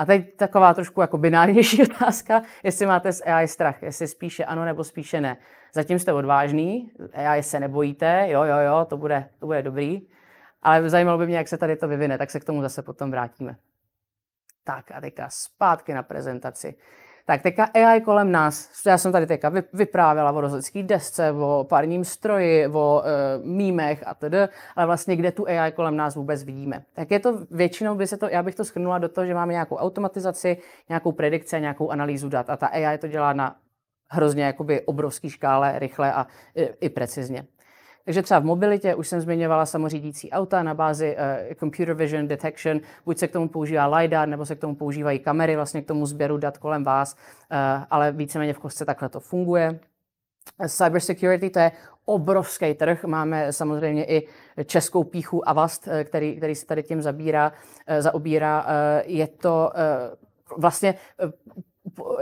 [0.00, 4.64] A teď taková trošku jako binárnější otázka, jestli máte z AI strach, jestli spíše ano
[4.64, 5.36] nebo spíše ne.
[5.72, 10.00] Zatím jste odvážný, AI se nebojíte, jo, jo, jo, to bude, to bude dobrý,
[10.62, 13.10] ale zajímalo by mě, jak se tady to vyvine, tak se k tomu zase potom
[13.10, 13.56] vrátíme.
[14.64, 16.74] Tak a teďka zpátky na prezentaci.
[17.30, 22.04] Tak teďka AI kolem nás, já jsem tady teďka vyprávěla o rozhodské desce, o parním
[22.04, 24.38] stroji, o e, mýmech a tedy,
[24.76, 26.82] ale vlastně kde tu AI kolem nás vůbec vidíme.
[26.92, 29.52] Tak je to většinou, by se to, já bych to schrnula do toho, že máme
[29.52, 30.56] nějakou automatizaci,
[30.88, 33.56] nějakou predikci a nějakou analýzu dat a ta AI to dělá na
[34.08, 37.46] hrozně jakoby obrovský škále, rychle a i, i precizně.
[38.04, 42.80] Takže třeba v mobilitě už jsem zmiňovala samořídící auta na bázi uh, computer vision detection,
[43.04, 46.06] buď se k tomu používá LiDAR, nebo se k tomu používají kamery vlastně k tomu
[46.06, 47.56] sběru dat kolem vás, uh,
[47.90, 49.80] ale víceméně v kostce takhle to funguje.
[50.68, 51.72] Cybersecurity to je
[52.04, 53.04] obrovský trh.
[53.04, 54.26] Máme samozřejmě i
[54.64, 57.52] českou píchu Avast, eh, který, který se tady tím zabírá,
[57.98, 58.66] zaobírá.
[59.04, 59.72] Je to
[60.56, 60.94] vlastně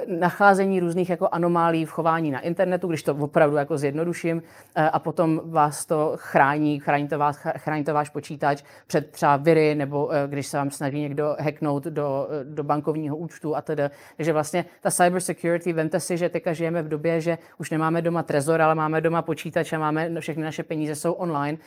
[0.07, 4.43] nacházení různých jako anomálí v chování na internetu, když to opravdu jako zjednoduším,
[4.75, 9.37] eh, a potom vás to chrání, chrání to, vás, chrání to váš počítač před třeba
[9.37, 13.63] viry, nebo eh, když se vám snaží někdo hacknout do, eh, do bankovního účtu a
[13.63, 13.83] tedy.
[14.17, 18.03] Takže vlastně ta cyber security, vemte si, že teďka žijeme v době, že už nemáme
[18.03, 21.59] doma trezor, ale máme doma počítač a máme, no, všechny naše peníze jsou online,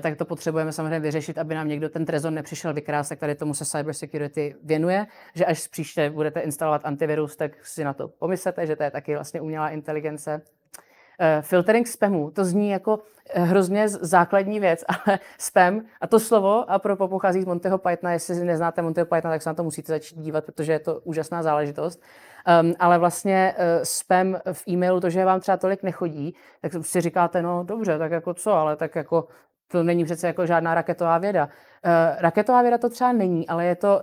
[0.00, 3.54] tak to potřebujeme samozřejmě vyřešit, aby nám někdo ten trezor nepřišel vykrást, tak tady tomu
[3.54, 8.66] se cyber security věnuje, že až příště budete instalovat antivirus, tak si na to pomyslete,
[8.66, 10.42] že to je taky vlastně umělá inteligence.
[11.20, 12.98] Uh, filtering spamu, to zní jako
[13.30, 18.12] eh, hrozně základní věc, ale spam a to slovo, a pro pochází z Monteho Pythona,
[18.12, 21.42] jestli neznáte Monteho Pythona, tak se na to musíte začít dívat, protože je to úžasná
[21.42, 22.02] záležitost.
[22.62, 27.00] Um, ale vlastně uh, spam v e-mailu, to, že vám třeba tolik nechodí, tak si
[27.00, 29.28] říkáte, no dobře, tak jako co, ale tak jako
[29.68, 31.44] to není přece jako žádná raketová věda.
[31.44, 31.50] Uh,
[32.18, 34.02] raketová věda to třeba není, ale je to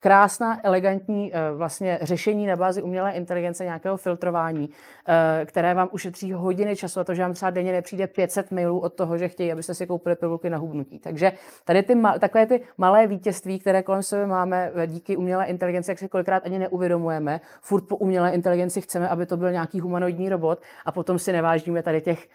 [0.00, 4.70] krásná, elegantní eh, vlastně řešení na bázi umělé inteligence, nějakého filtrování,
[5.08, 8.80] eh, které vám ušetří hodiny času a to, že vám třeba denně nepřijde 500 mailů
[8.80, 10.98] od toho, že chtějí, abyste si koupili pilulky na hubnutí.
[10.98, 11.32] Takže
[11.64, 15.98] tady ty takové ty malé vítězství, které kolem sebe máme eh, díky umělé inteligenci, jak
[15.98, 20.62] si kolikrát ani neuvědomujeme, furt po umělé inteligenci chceme, aby to byl nějaký humanoidní robot
[20.84, 22.28] a potom si nevážíme tady těch,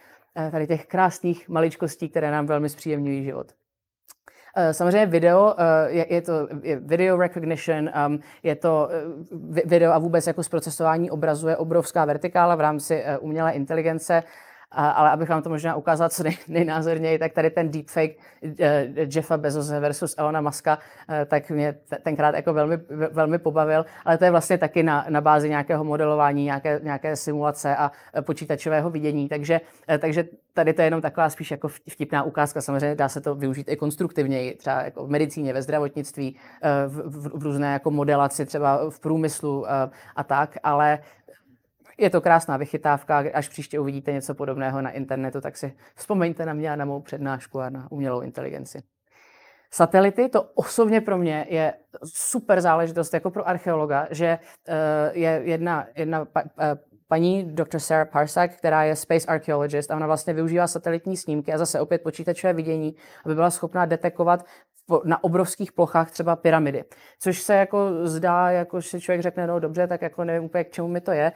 [0.51, 3.60] tady těch krásných maličkostí, které nám velmi zpříjemňují život.
[4.55, 6.47] Eh, samozřejmě video, eh, je, to
[6.79, 12.55] video recognition, um, je to eh, video a vůbec jako zprocesování obrazu je obrovská vertikála
[12.55, 14.23] v rámci umělé inteligence
[14.71, 18.11] ale abych vám to možná ukázal co nej, nejnázorněji, tak tady ten deepfake
[19.15, 20.79] Jeffa Bezose versus Elona Muska,
[21.25, 22.77] tak mě tenkrát jako velmi,
[23.11, 27.75] velmi pobavil, ale to je vlastně taky na, na bázi nějakého modelování, nějaké, nějaké simulace
[27.75, 27.91] a
[28.21, 29.61] počítačového vidění, takže,
[29.99, 33.69] takže tady to je jenom taková spíš jako vtipná ukázka, samozřejmě dá se to využít
[33.69, 36.35] i konstruktivněji, třeba jako v medicíně, ve zdravotnictví,
[36.87, 39.65] v, v, v různé jako modelaci, třeba v průmyslu
[40.15, 40.99] a tak, ale
[42.01, 46.53] je to krásná vychytávka, až příště uvidíte něco podobného na internetu, tak si vzpomeňte na
[46.53, 48.83] mě a na mou přednášku a na umělou inteligenci.
[49.73, 51.73] Satelity, to osobně pro mě je
[52.05, 54.73] super záležitost jako pro archeologa, že uh,
[55.17, 56.25] je jedna, jedna uh,
[57.07, 57.79] paní Dr.
[57.79, 62.03] Sarah Parsak, která je space archaeologist a ona vlastně využívá satelitní snímky a zase opět
[62.03, 62.95] počítačové vidění,
[63.25, 64.45] aby byla schopná detekovat
[65.03, 66.83] na obrovských plochách třeba pyramidy.
[67.19, 70.71] Což se jako zdá, jako si člověk řekne, no dobře, tak jako nevím úplně, k
[70.71, 71.31] čemu mi to je,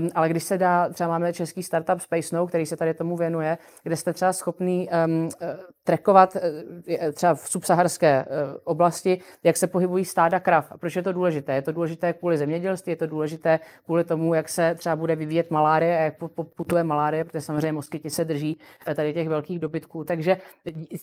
[0.00, 3.16] um, ale když se dá, třeba máme český startup Space Snow, který se tady tomu
[3.16, 5.28] věnuje, kde jste třeba schopný um,
[5.84, 10.72] trackovat uh, třeba v subsaharské uh, oblasti, jak se pohybují stáda krav.
[10.72, 11.54] A proč je to důležité?
[11.54, 15.50] Je to důležité kvůli zemědělství, je to důležité kvůli tomu, jak se třeba bude vyvíjet
[15.50, 16.14] malárie a jak
[16.56, 18.60] putuje malárie, protože samozřejmě moskyti se drží
[18.96, 20.04] tady těch velkých dobytků.
[20.04, 20.36] Takže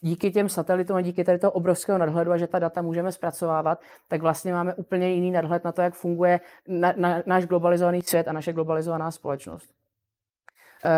[0.02, 3.12] díky těm satelitům a díky tady toho obrovského obrovského nadhledu a že ta data můžeme
[3.12, 8.02] zpracovávat, tak vlastně máme úplně jiný nadhled na to, jak funguje na, na, náš globalizovaný
[8.02, 9.70] svět a naše globalizovaná společnost.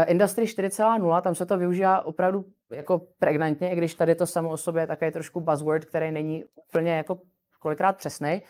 [0.07, 4.57] Industry 4.0, tam se to využívá opravdu jako pregnantně, i když tady to samo o
[4.57, 7.19] sobě je také trošku buzzword, který není úplně jako
[7.59, 8.41] kolikrát přesný.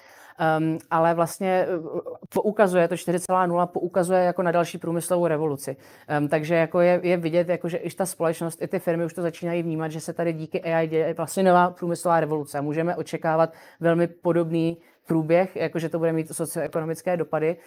[0.59, 1.99] Um, ale vlastně uh,
[2.33, 5.77] poukazuje, to 4.0 poukazuje jako na další průmyslovou revoluci.
[6.19, 9.13] Um, takže jako je, je vidět, jako že i ta společnost, i ty firmy už
[9.13, 12.61] to začínají vnímat, že se tady díky AI děje vlastně nová průmyslová revoluce.
[12.61, 14.77] Můžeme očekávat velmi podobný
[15.07, 17.57] průběh, jakože to bude mít socioekonomické dopady.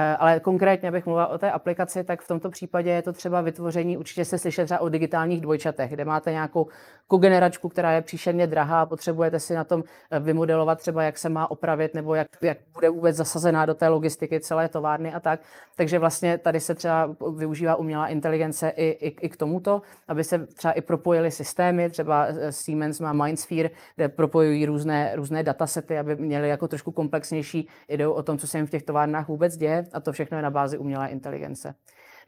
[0.00, 3.40] Eh, ale konkrétně, abych mluvila o té aplikaci, tak v tomto případě je to třeba
[3.40, 6.66] vytvoření, určitě se slyšet třeba o digitálních dvojčatech, kde máte nějakou
[7.06, 11.50] kogeneračku, která je příšerně drahá, potřebujete si na tom eh, vymodelovat třeba, jak se má
[11.50, 15.40] opravit, nebo jak, jak bude vůbec zasazená do té logistiky celé továrny a tak.
[15.76, 20.46] Takže vlastně tady se třeba využívá umělá inteligence i, i, i k tomuto, aby se
[20.46, 26.16] třeba i propojily systémy, třeba eh, Siemens má Mindsphere, kde propojují různé, různé datasety, aby
[26.16, 29.87] měli jako trošku komplexnější ideu o tom, co se jim v těch továrnách vůbec děje
[29.92, 31.74] a to všechno je na bázi umělé inteligence.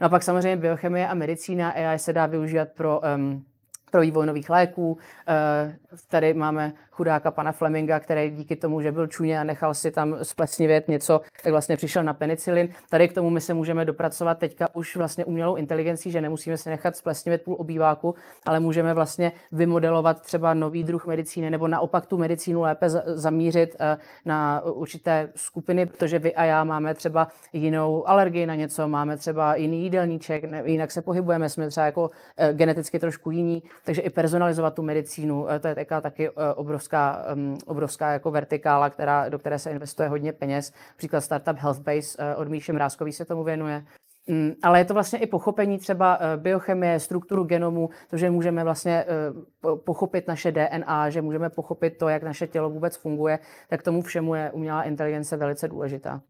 [0.01, 3.45] No a pak samozřejmě biochemie a medicína AI se dá využívat pro um,
[3.91, 4.99] pro vývoj nových léků.
[6.09, 10.17] Tady máme chudáka pana Fleminga, který díky tomu, že byl čuně a nechal si tam
[10.23, 12.69] splesnivět něco, tak vlastně přišel na penicilin.
[12.89, 16.71] Tady k tomu my se můžeme dopracovat teďka už vlastně umělou inteligencí, že nemusíme si
[16.71, 18.15] nechat splesnivět půl obýváku,
[18.47, 23.99] ale můžeme vlastně vymodelovat třeba nový druh medicíny nebo naopak tu medicínu lépe zamířit eh,
[24.25, 29.57] na určité skupiny, protože vy a já máme třeba jinou alergii na něco, máme třeba
[29.57, 34.75] jiný jídelníček, jinak se pohybujeme, jsme třeba jako eh, geneticky trošku jiní, takže i personalizovat
[34.75, 37.25] tu medicínu, eh, to je taky obrovská,
[37.67, 40.73] obrovská jako vertikála, která, do které se investuje hodně peněz.
[40.97, 43.85] Příklad startup Healthbase od Míše Mrázkový se tomu věnuje.
[44.27, 48.65] Mm, ale je to vlastně i pochopení třeba eh, biochemie, strukturu genomu, to, že můžeme
[48.65, 53.83] vlastně eh, pochopit naše DNA, že můžeme pochopit to, jak naše tělo vůbec funguje, tak
[53.83, 56.23] tomu všemu je umělá inteligence velice důležitá.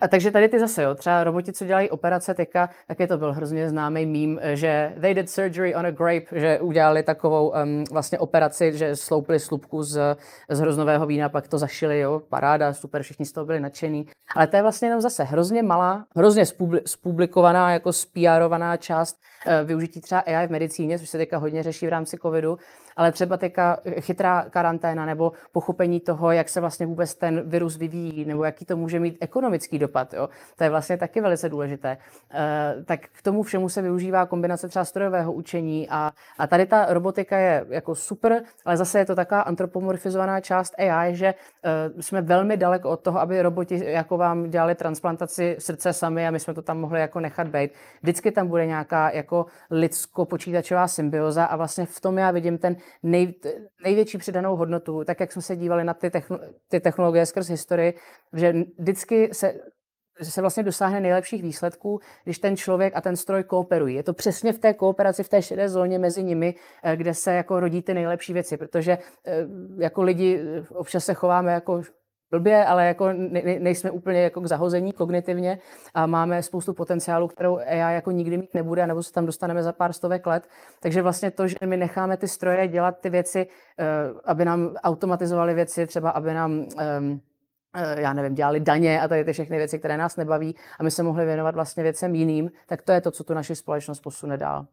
[0.00, 3.32] A takže tady ty zase, jo, třeba roboti, co dělají operace teďka, je to byl
[3.32, 8.18] hrozně známý mím, že they did surgery on a grape, že udělali takovou um, vlastně
[8.18, 10.16] operaci, že sloupili slupku z,
[10.50, 14.06] z hroznového vína, pak to zašili, jo, paráda, super, všichni z toho byli nadšení.
[14.36, 16.44] Ale to je vlastně jenom zase hrozně malá, hrozně
[16.86, 21.86] spublikovaná, jako spiarovaná část uh, využití třeba AI v medicíně, což se teďka hodně řeší
[21.86, 22.58] v rámci covidu
[22.98, 28.24] ale třeba teďka chytrá karanténa nebo pochopení toho, jak se vlastně vůbec ten virus vyvíjí,
[28.24, 30.14] nebo jaký to může mít ekonomický dopad.
[30.14, 30.28] Jo?
[30.56, 31.98] To je vlastně taky velice důležité.
[32.34, 36.86] E, tak k tomu všemu se využívá kombinace třeba strojového učení a, a tady ta
[36.88, 42.22] robotika je jako super, ale zase je to taková antropomorfizovaná část AI, že e, jsme
[42.22, 46.54] velmi daleko od toho, aby roboti jako vám dělali transplantaci srdce sami a my jsme
[46.54, 47.70] to tam mohli jako nechat být.
[48.02, 53.34] Vždycky tam bude nějaká jako lidsko-počítačová symbioza a vlastně v tom já vidím ten nej,
[53.84, 57.94] největší přidanou hodnotu, tak jak jsme se dívali na ty, techno, ty technologie skrz historii,
[58.32, 59.54] že vždycky se
[60.22, 63.94] se vlastně dosáhne nejlepších výsledků, když ten člověk a ten stroj kooperují.
[63.94, 67.34] Je to přesně v té kooperaci, v té šedé zóně mezi nimi, eh, kde se
[67.34, 69.46] jako rodí ty nejlepší věci, protože eh,
[69.78, 71.82] jako lidi eh, občas se chováme jako
[72.30, 75.58] blbě, ale jako ne, nejsme úplně jako k zahození kognitivně
[75.94, 79.72] a máme spoustu potenciálu, kterou AI jako nikdy mít nebude, nebo se tam dostaneme za
[79.72, 80.48] pár stovek let.
[80.80, 83.46] Takže vlastně to, že my necháme ty stroje dělat ty věci,
[83.78, 83.84] eh,
[84.24, 87.20] aby nám automatizovali věci, třeba aby nám ehm,
[87.74, 90.90] eh, já nevím, dělali daně a tady ty všechny věci, které nás nebaví a my
[90.90, 94.36] se mohli věnovat vlastně věcem jiným, tak to je to, co tu naši společnost posune
[94.36, 94.66] dál.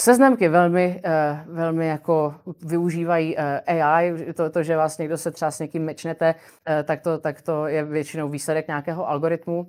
[0.00, 5.50] Seznamky velmi, eh, velmi jako využívají eh, AI, to, to, že vás někdo se třeba
[5.50, 6.34] s někým mečnete,
[6.68, 9.66] eh, tak to, tak to je většinou výsledek nějakého algoritmu.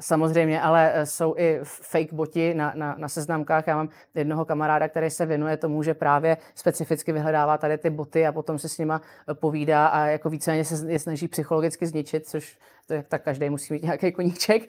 [0.00, 3.66] Samozřejmě, ale jsou i fake boti na, na, na seznamkách.
[3.66, 8.26] Já mám jednoho kamaráda, který se věnuje tomu, že právě specificky vyhledává tady ty boty
[8.26, 9.00] a potom se s nima
[9.34, 13.74] povídá a jako víceméně se je snaží psychologicky zničit, což to je, tak každý musí
[13.74, 14.62] mít nějaký koníček.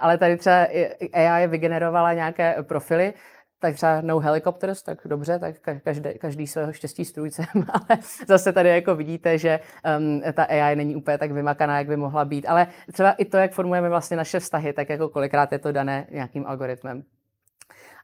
[0.00, 0.66] Ale tady třeba
[1.12, 3.14] AI vygenerovala nějaké profily,
[3.60, 7.42] tak třeba no helicopters, tak dobře, tak každý, každý svého štěstí strůjce,
[7.72, 7.98] ale
[8.28, 9.60] zase tady jako vidíte, že
[9.98, 13.36] um, ta AI není úplně tak vymakaná, jak by mohla být, ale třeba i to,
[13.36, 17.02] jak formujeme vlastně naše vztahy, tak jako kolikrát je to dané nějakým algoritmem.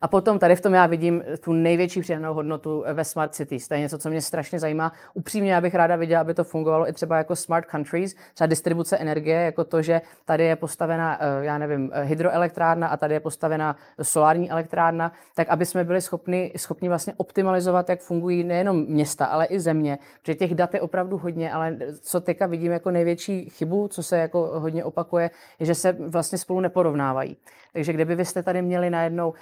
[0.04, 3.68] A potom tady v tom já vidím tu největší přidanou hodnotu ve Smart Cities.
[3.68, 4.92] To je něco, co mě strašně zajímá.
[5.14, 8.98] Upřímně já bych ráda viděla, aby to fungovalo i třeba jako Smart Countries, třeba distribuce
[8.98, 13.20] energie, jako to, že tady je postavena, eh, já nevím, eh, hydroelektrárna a tady je
[13.20, 19.26] postavena solární elektrárna, tak aby jsme byli schopni, schopni vlastně optimalizovat, jak fungují nejenom města,
[19.26, 19.98] ale i země.
[20.20, 24.18] Protože těch dat je opravdu hodně, ale co teďka vidím jako největší chybu, co se
[24.18, 27.36] jako hodně opakuje, je, že se vlastně spolu neporovnávají.
[27.72, 29.34] Takže kdyby vy jste tady měli najednou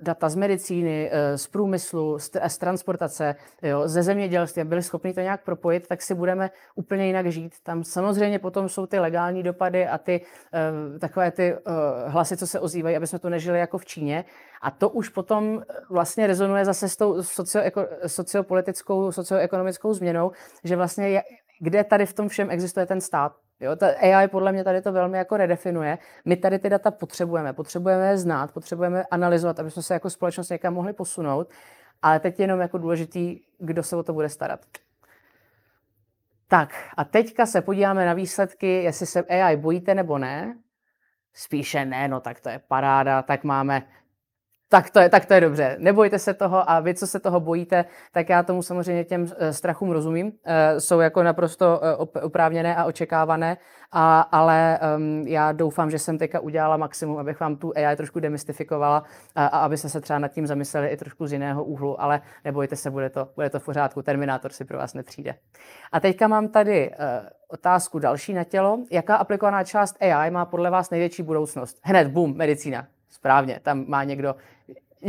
[0.00, 5.44] data z medicíny, uh, z průmyslu, z, transportace, jo, ze zemědělství, byli schopni to nějak
[5.44, 7.54] propojit, tak si budeme úplně jinak žít.
[7.62, 11.60] Tam samozřejmě potom jsou ty legální dopady a ty uh, takové ty uh,
[12.06, 14.24] hlasy, co se ozývají, aby jsme to nežili jako v Číně.
[14.62, 17.22] A to už potom vlastně rezonuje zase s tou
[18.06, 20.30] sociopolitickou, socioekonomickou změnou,
[20.64, 21.22] že vlastně je,
[21.60, 23.32] kde tady v tom všem existuje ten stát.
[23.64, 25.98] Jo, ta AI podle mě tady to velmi jako redefinuje.
[26.24, 30.50] My tady ty data potřebujeme, potřebujeme je znát, potřebujeme analyzovat, aby jsme se jako společnost
[30.50, 31.50] někam mohli posunout,
[32.02, 34.60] ale teď jenom jako důležitý, kdo se o to bude starat.
[36.48, 40.58] Tak a teďka se podíváme na výsledky, jestli se AI bojíte nebo ne.
[41.32, 43.82] Spíše ne, no tak to je paráda, tak máme
[44.68, 45.76] tak to, je, tak to je dobře.
[45.78, 49.52] Nebojte se toho a vy, co se toho bojíte, tak já tomu samozřejmě těm eh,
[49.52, 50.32] strachům rozumím.
[50.44, 53.56] E, jsou jako naprosto eh, oprávněné a očekávané,
[53.92, 58.20] a, ale um, já doufám, že jsem teďka udělala maximum, abych vám tu AI trošku
[58.20, 59.04] demystifikovala
[59.34, 62.76] a, a aby se třeba nad tím zamysleli i trošku z jiného úhlu, ale nebojte
[62.76, 64.02] se, bude to, bude to v pořádku.
[64.02, 65.34] Terminátor si pro vás nepřijde.
[65.92, 66.96] A teďka mám tady uh,
[67.48, 68.78] otázku další na tělo.
[68.90, 71.78] Jaká aplikovaná část AI má podle vás největší budoucnost?
[71.82, 72.86] Hned, boom, medicína.
[73.10, 74.34] Správně, tam má někdo,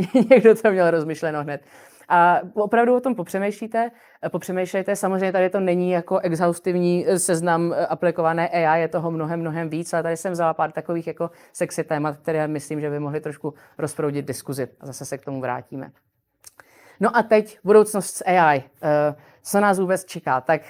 [0.30, 1.60] někdo to měl rozmyšleno hned.
[2.08, 3.90] A opravdu o tom popřemýšlíte,
[4.30, 4.96] popřemýšlejte.
[4.96, 10.02] Samozřejmě tady to není jako exhaustivní seznam aplikované AI, je toho mnohem, mnohem víc, ale
[10.02, 14.26] tady jsem vzala pár takových jako sexy témat, které myslím, že by mohly trošku rozproudit
[14.26, 15.90] diskuzi a zase se k tomu vrátíme.
[17.00, 18.62] No a teď budoucnost s AI.
[18.82, 20.40] Eh, co nás vůbec čeká?
[20.40, 20.60] Tak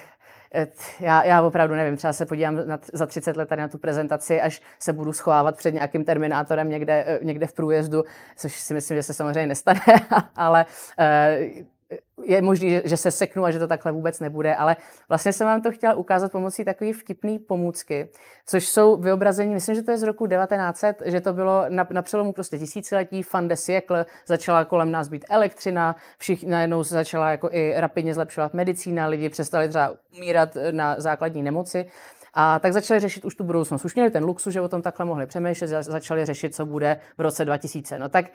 [0.99, 4.41] já, já opravdu nevím, třeba se podívám na, za 30 let tady na tu prezentaci,
[4.41, 8.03] až se budu schovávat před nějakým terminátorem někde, eh, někde v průjezdu,
[8.37, 9.81] což si myslím, že se samozřejmě nestane,
[10.35, 10.65] ale
[10.99, 11.65] uh,
[12.23, 14.75] je možné, že se seknu a že to takhle vůbec nebude, ale
[15.09, 18.09] vlastně jsem vám to chtěla ukázat pomocí takové vtipné pomůcky,
[18.45, 22.01] což jsou vyobrazení, myslím, že to je z roku 1900, že to bylo na, na
[22.01, 27.31] přelomu prostě tisíciletí, fan de siècle, začala kolem nás být elektřina, všichni najednou se začala
[27.31, 31.85] jako i rapidně zlepšovat medicína, lidi přestali třeba umírat na základní nemoci.
[32.39, 33.85] A tak začali řešit už tu budoucnost.
[33.85, 37.21] Už měli ten luxus, že o tom takhle mohli přemýšlet, začali řešit, co bude v
[37.21, 37.99] roce 2000.
[37.99, 38.25] No tak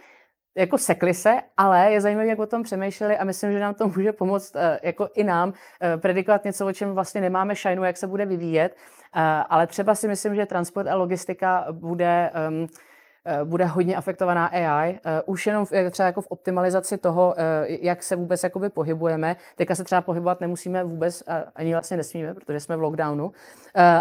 [0.57, 3.89] jako sekli se, ale je zajímavé, jak o tom přemýšleli a myslím, že nám to
[3.89, 7.97] může pomoct eh, jako i nám eh, predikovat něco, o čem vlastně nemáme šajnu, jak
[7.97, 8.77] se bude vyvíjet,
[9.17, 12.92] eh, ale třeba si myslím, že transport a logistika bude um, Eh,
[13.45, 14.99] bude hodně afektovaná AI.
[15.05, 19.37] Eh, už jenom třeba jako v optimalizaci toho, eh, jak se vůbec jakoby pohybujeme.
[19.57, 21.23] Teďka se třeba pohybovat nemusíme vůbec,
[21.55, 23.33] ani vlastně nesmíme, protože jsme v lockdownu,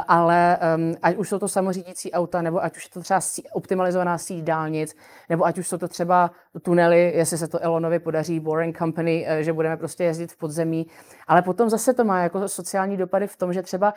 [0.08, 3.20] ale ehm, ať už jsou to samořídící auta, nebo ať už je to třeba
[3.54, 4.96] optimalizovaná síť dálnic,
[5.30, 9.54] nebo ať už jsou to třeba tunely, jestli se to Elonovi podaří, Boring Company, že
[9.54, 10.88] budeme prostě jezdit v podzemí.
[11.28, 13.94] Ale potom zase to má jako sociální dopady v tom, že třeba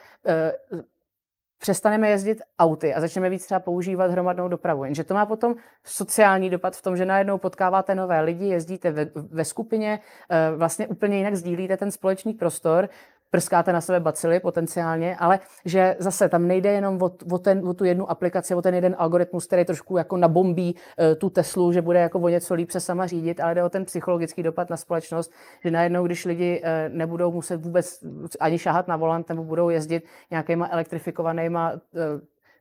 [1.58, 4.84] přestaneme jezdit auty a začneme víc třeba používat hromadnou dopravu.
[4.84, 9.06] Jenže to má potom sociální dopad v tom, že najednou potkáváte nové lidi, jezdíte ve,
[9.14, 10.00] ve skupině,
[10.30, 12.88] eh, vlastně úplně jinak sdílíte ten společný prostor,
[13.30, 17.74] prskáte na sebe bacily potenciálně, ale že zase tam nejde jenom o, o, ten, o
[17.74, 21.82] tu jednu aplikaci, o ten jeden algoritmus, který trošku jako nabombí uh, tu Teslu, že
[21.82, 24.76] bude jako o něco líp se sama řídit, ale jde o ten psychologický dopad na
[24.76, 25.32] společnost,
[25.64, 27.98] že najednou, když lidi uh, nebudou muset vůbec
[28.40, 31.80] ani šáhat na volant nebo budou jezdit nějakýma elektrifikovanýma uh,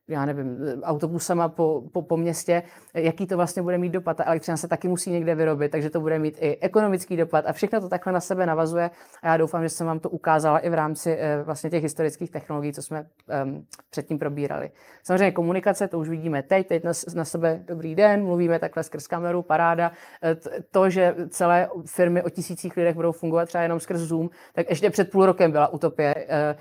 [0.08, 4.18] já nevím, autobusama po, po, po městě, jaký to vlastně bude mít dopad.
[4.18, 7.54] Ta elektřina se taky musí někde vyrobit, takže to bude mít i ekonomický dopad a
[7.54, 8.92] všechno to takhle na sebe navazuje
[9.22, 12.32] a já doufám, že jsem vám to ukázala i v rámci eh, vlastně těch historických
[12.32, 13.06] technologií, co jsme
[13.44, 14.72] um, předtím probírali.
[15.04, 19.08] Samozřejmě komunikace, to už vidíme teď, teď na, na sebe dobrý den, mluvíme takhle skrz
[19.08, 19.92] kameru, paráda.
[20.24, 20.36] Eh,
[20.72, 24.90] to, že celé firmy o tisících lidech budou fungovat třeba jenom skrz Zoom, tak ještě
[24.90, 26.56] před půl rokem byla utopie eh,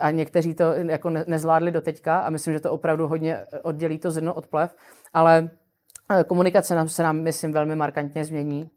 [0.00, 4.10] a někteří to jako nezvládli do teďka a myslím, že to opravdu hodně oddělí to
[4.10, 4.76] zrno od plev,
[5.12, 5.50] ale
[6.10, 8.70] eh, komunikace nám se nám, myslím, velmi markantně změní.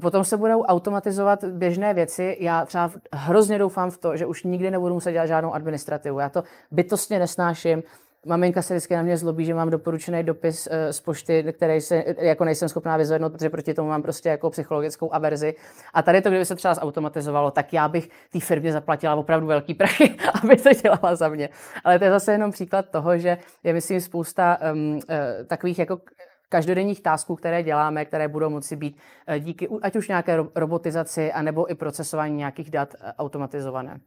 [0.00, 2.36] Potom se budou automatizovat běžné věci.
[2.40, 6.18] Já třeba hrozně doufám v to, že už nikdy nebudu muset dělat žádnou administrativu.
[6.18, 7.82] Já to bytostně nesnáším.
[8.26, 12.04] Maminka se vždycky na mě zlobí, že mám doporučený dopis uh, z pošty, který se,
[12.18, 15.54] jako nejsem schopná vyzvednout, protože proti tomu mám prostě jako psychologickou averzi.
[15.94, 19.74] A tady to, kdyby se třeba zautomatizovalo, tak já bych té firmě zaplatila opravdu velký
[19.74, 21.48] prachy, aby to dělala za mě.
[21.84, 25.00] Ale to je zase jenom příklad toho, že je, myslím, spousta um, uh,
[25.46, 26.00] takových jako
[26.48, 28.96] každodenních tásků, které děláme, které budou moci být
[29.38, 34.00] díky ať už nějaké robotizaci, anebo i procesování nějakých dat automatizované.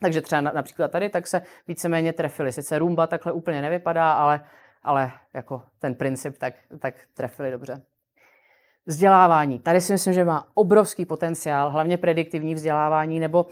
[0.00, 2.52] Takže třeba například tady tak se víceméně trefili.
[2.52, 4.40] Sice rumba takhle úplně nevypadá, ale,
[4.82, 7.82] ale jako ten princip tak, tak trefili dobře.
[8.88, 9.58] Vzdělávání.
[9.58, 13.50] Tady si myslím, že má obrovský potenciál, hlavně prediktivní vzdělávání nebo uh,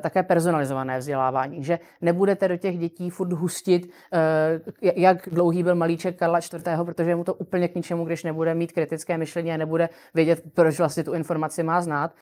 [0.00, 6.18] také personalizované vzdělávání, že nebudete do těch dětí furt hustit, uh, jak dlouhý byl malíček
[6.18, 9.88] Karla IV., protože mu to úplně k ničemu, když nebude mít kritické myšlení a nebude
[10.14, 12.12] vědět, proč vlastně tu informaci má znát.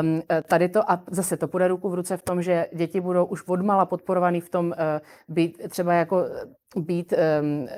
[0.00, 3.24] Um, tady to a zase to půjde ruku v ruce v tom, že děti budou
[3.24, 4.74] už odmala podporovaný v tom uh,
[5.28, 6.24] být třeba jako
[6.76, 7.68] být um,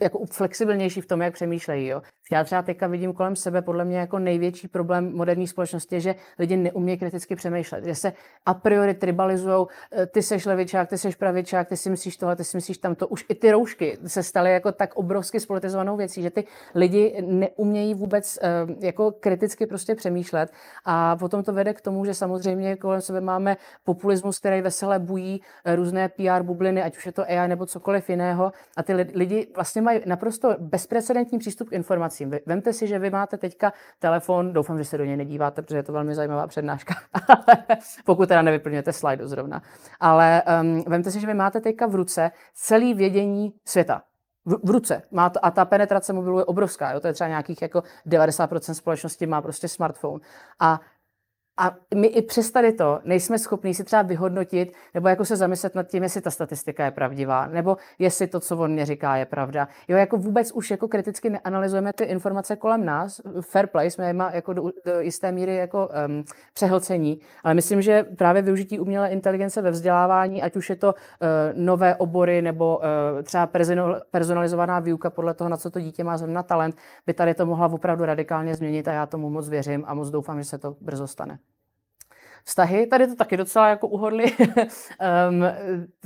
[0.00, 1.86] jako flexibilnější v tom, jak přemýšlejí.
[1.86, 2.02] Jo.
[2.32, 6.56] Já třeba teďka vidím kolem sebe podle mě jako největší problém moderní společnosti že lidi
[6.56, 8.12] neumějí kriticky přemýšlet, že se
[8.46, 12.44] a priori tribalizují, eh, ty seš levičák, ty seš pravičák, ty si myslíš tohle, ty
[12.44, 13.08] si myslíš tamto.
[13.08, 17.94] Už i ty roušky se staly jako tak obrovsky spolitizovanou věcí, že ty lidi neumějí
[17.94, 20.52] vůbec uh, jako kriticky prostě přemýšlet
[20.84, 25.40] a potom to vede k tomu, že samozřejmě kolem sebe máme populismus, který veselé bují
[25.74, 29.82] různé PR bubliny, ať už je to AI nebo cokoliv jiného a ty lidi vlastně
[29.82, 34.84] mají naprosto bezprecedentní přístup k informacím vemte si, že vy máte teďka telefon, doufám, že
[34.84, 36.94] se do něj nedíváte, protože je to velmi zajímavá přednáška,
[38.04, 39.62] pokud teda nevyplňujete slajdu zrovna.
[40.00, 44.02] Ale um, vemte si, že vy máte teďka v ruce celý vědění světa.
[44.44, 45.02] V, v ruce.
[45.10, 46.92] Má to, a ta penetrace mobilu je obrovská.
[46.92, 47.00] Jo?
[47.00, 50.20] To je třeba nějakých jako 90% společnosti má prostě smartphone.
[50.60, 50.80] A
[51.56, 55.74] a my i přes tady to nejsme schopni si třeba vyhodnotit nebo jako se zamyslet
[55.74, 59.26] nad tím, jestli ta statistika je pravdivá, nebo jestli to, co on mě říká, je
[59.26, 59.68] pravda.
[59.88, 63.20] Jo, jako vůbec už jako kriticky neanalyzujeme ty informace kolem nás.
[63.40, 66.24] Fair play jsme je jako do, do jisté míry jako um,
[66.54, 70.94] přehlcení, ale myslím, že právě využití umělé inteligence ve vzdělávání, ať už je to uh,
[71.54, 73.48] nové obory nebo uh, třeba
[74.10, 76.76] personalizovaná výuka podle toho, na co to dítě má zrovna talent,
[77.06, 80.38] by tady to mohla opravdu radikálně změnit a já tomu moc věřím a moc doufám,
[80.38, 81.38] že se to brzo stane
[82.44, 82.86] vztahy.
[82.86, 84.24] Tady to taky docela jako uhodli.
[85.28, 85.44] um,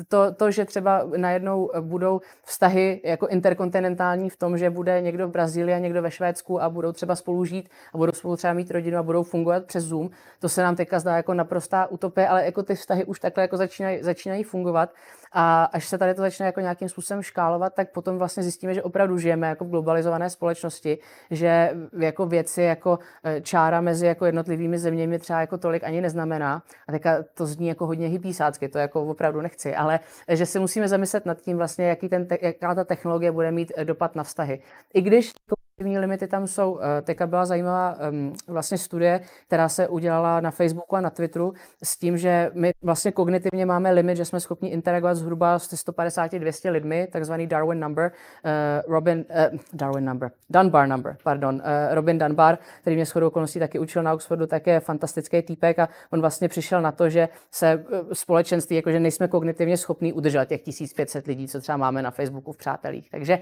[0.09, 5.31] to, to, že třeba najednou budou vztahy jako interkontinentální v tom, že bude někdo v
[5.31, 8.71] Brazílii a někdo ve Švédsku a budou třeba spolu žít a budou spolu třeba mít
[8.71, 10.11] rodinu a budou fungovat přes Zoom.
[10.41, 13.57] To se nám teďka zdá jako naprostá utopie, ale jako ty vztahy už takhle jako
[13.57, 14.91] začínají, začínají fungovat.
[15.39, 18.83] A až se tady to začne jako nějakým způsobem škálovat, tak potom vlastně zjistíme, že
[18.83, 20.99] opravdu žijeme jako v globalizované společnosti,
[21.31, 26.63] že jako věci jako e, čára mezi jako jednotlivými zeměmi třeba jako tolik ani neznamená.
[26.89, 30.89] A teďka to zní jako hodně hypísácky, to jako opravdu nechci, ale že si musíme
[30.89, 34.63] zamyslet nad tím vlastně, jaký ten, jaká ta technologie bude mít e, dopad na vztahy.
[34.95, 36.81] I když Kognitivní limity tam jsou.
[36.83, 41.53] Eh, teďka byla zajímavá um, vlastně studie, která se udělala na Facebooku a na Twitteru
[41.83, 46.71] s tím, že my vlastně kognitivně máme limit, že jsme schopni interagovat zhruba s 150-200
[46.71, 48.13] lidmi, takzvaný Darwin number,
[48.45, 53.79] uh, Robin, uh, Darwin number, Dunbar number, pardon, Robin Dunbar, který mě shodou okolností taky
[53.79, 57.85] učil na Oxfordu, tak je fantastický týpek a on vlastně přišel na to, že se
[58.13, 62.57] společenství, jakože nejsme kognitivně schopní udržet těch 1500 lidí, co třeba máme na Facebooku v
[62.57, 63.11] přátelích.
[63.11, 63.39] Takže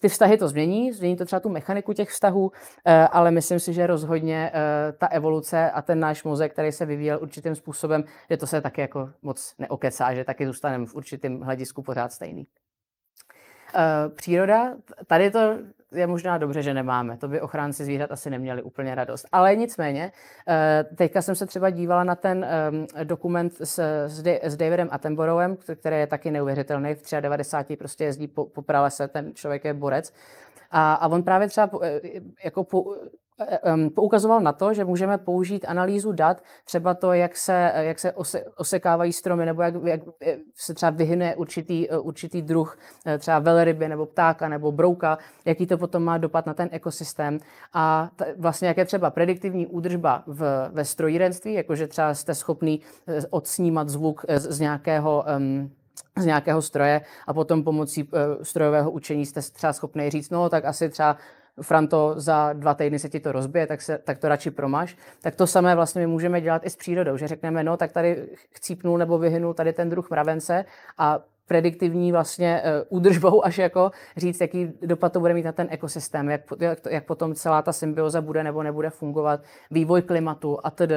[0.00, 2.52] ty vztahy to změní, změní to třeba tu mechaniku těch vztahů,
[2.84, 6.86] eh, ale myslím si, že rozhodně eh, ta evoluce a ten náš mozek, který se
[6.86, 11.40] vyvíjel určitým způsobem, že to se taky jako moc neokecá, že taky zůstaneme v určitém
[11.40, 12.46] hledisku pořád stejný.
[13.74, 15.58] Eh, příroda, tady to
[15.94, 17.16] je možná dobře, že nemáme.
[17.16, 19.26] To by ochránci zvířat asi neměli úplně radost.
[19.32, 20.12] Ale nicméně,
[20.48, 24.06] eh, teďka jsem se třeba dívala na ten ehm, dokument s,
[24.46, 26.94] s Davidem Attenboroughem, který je taky neuvěřitelný.
[26.94, 30.12] V 93 prostě jezdí po, po pralese, ten člověk je borec.
[30.70, 32.00] A, a on právě třeba eh,
[32.44, 32.94] jako po,
[33.94, 38.44] poukazoval na to, že můžeme použít analýzu dat, třeba to, jak se, jak se ose,
[38.56, 40.00] osekávají stromy, nebo jak, jak
[40.56, 45.78] se třeba vyhyne určitý, určitý druh, e, třeba velryby, nebo ptáka, nebo brouka, jaký to
[45.78, 47.38] potom má dopad na ten ekosystém.
[47.72, 52.80] A t- vlastně jak je třeba prediktivní údržba v, ve strojírenství, jakože třeba jste schopný
[53.08, 55.70] e, odsnímat zvuk z, z nějakého um,
[56.18, 60.64] z nějakého stroje a potom pomocí uh, strojového učení jste třeba schopný říct, no tak
[60.64, 61.16] asi třeba
[61.62, 64.96] Franto, za dva týdny se ti to rozbije, tak, se, tak to radši promaž.
[65.22, 68.28] Tak to samé vlastně my můžeme dělat i s přírodou, že řekneme, no tak tady
[68.50, 70.64] chcípnul nebo vyhynul tady ten druh mravence
[70.98, 75.66] a prediktivní vlastně uh, údržbou, až jako říct, jaký dopad to bude mít na ten
[75.70, 79.40] ekosystém, jak, jak, jak potom celá ta symbioza bude nebo nebude fungovat,
[79.70, 80.94] vývoj klimatu a tedy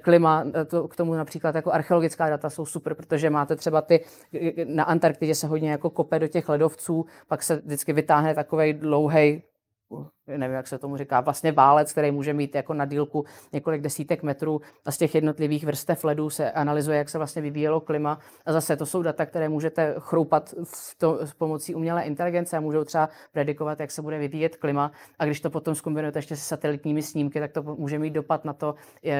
[0.00, 4.04] klima, e, to, k tomu například jako archeologická data jsou super, protože máte třeba ty,
[4.64, 9.42] na Antarktidě se hodně jako kope do těch ledovců, pak se vždycky vytáhne takový dlouhý
[10.36, 14.22] nevím, jak se tomu říká, vlastně válec, který může mít jako na dílku několik desítek
[14.22, 18.18] metrů a z těch jednotlivých vrstev ledů se analyzuje, jak se vlastně vyvíjelo klima.
[18.46, 22.60] A zase to jsou data, které můžete chroupat v to, s pomocí umělé inteligence a
[22.60, 24.92] můžou třeba predikovat, jak se bude vyvíjet klima.
[25.18, 28.52] A když to potom zkombinujete ještě se satelitními snímky, tak to může mít dopad na
[28.52, 28.74] to,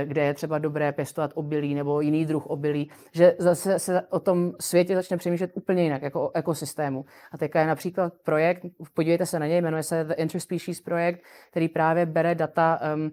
[0.05, 2.91] kde je třeba dobré pěstovat obilí nebo jiný druh obilí.
[3.13, 7.05] Že zase se o tom světě začne přemýšlet úplně jinak, jako o ekosystému.
[7.33, 8.63] A teďka je například projekt,
[8.95, 13.11] podívejte se na něj, jmenuje se The Interspecies Project, projekt, který právě bere data um,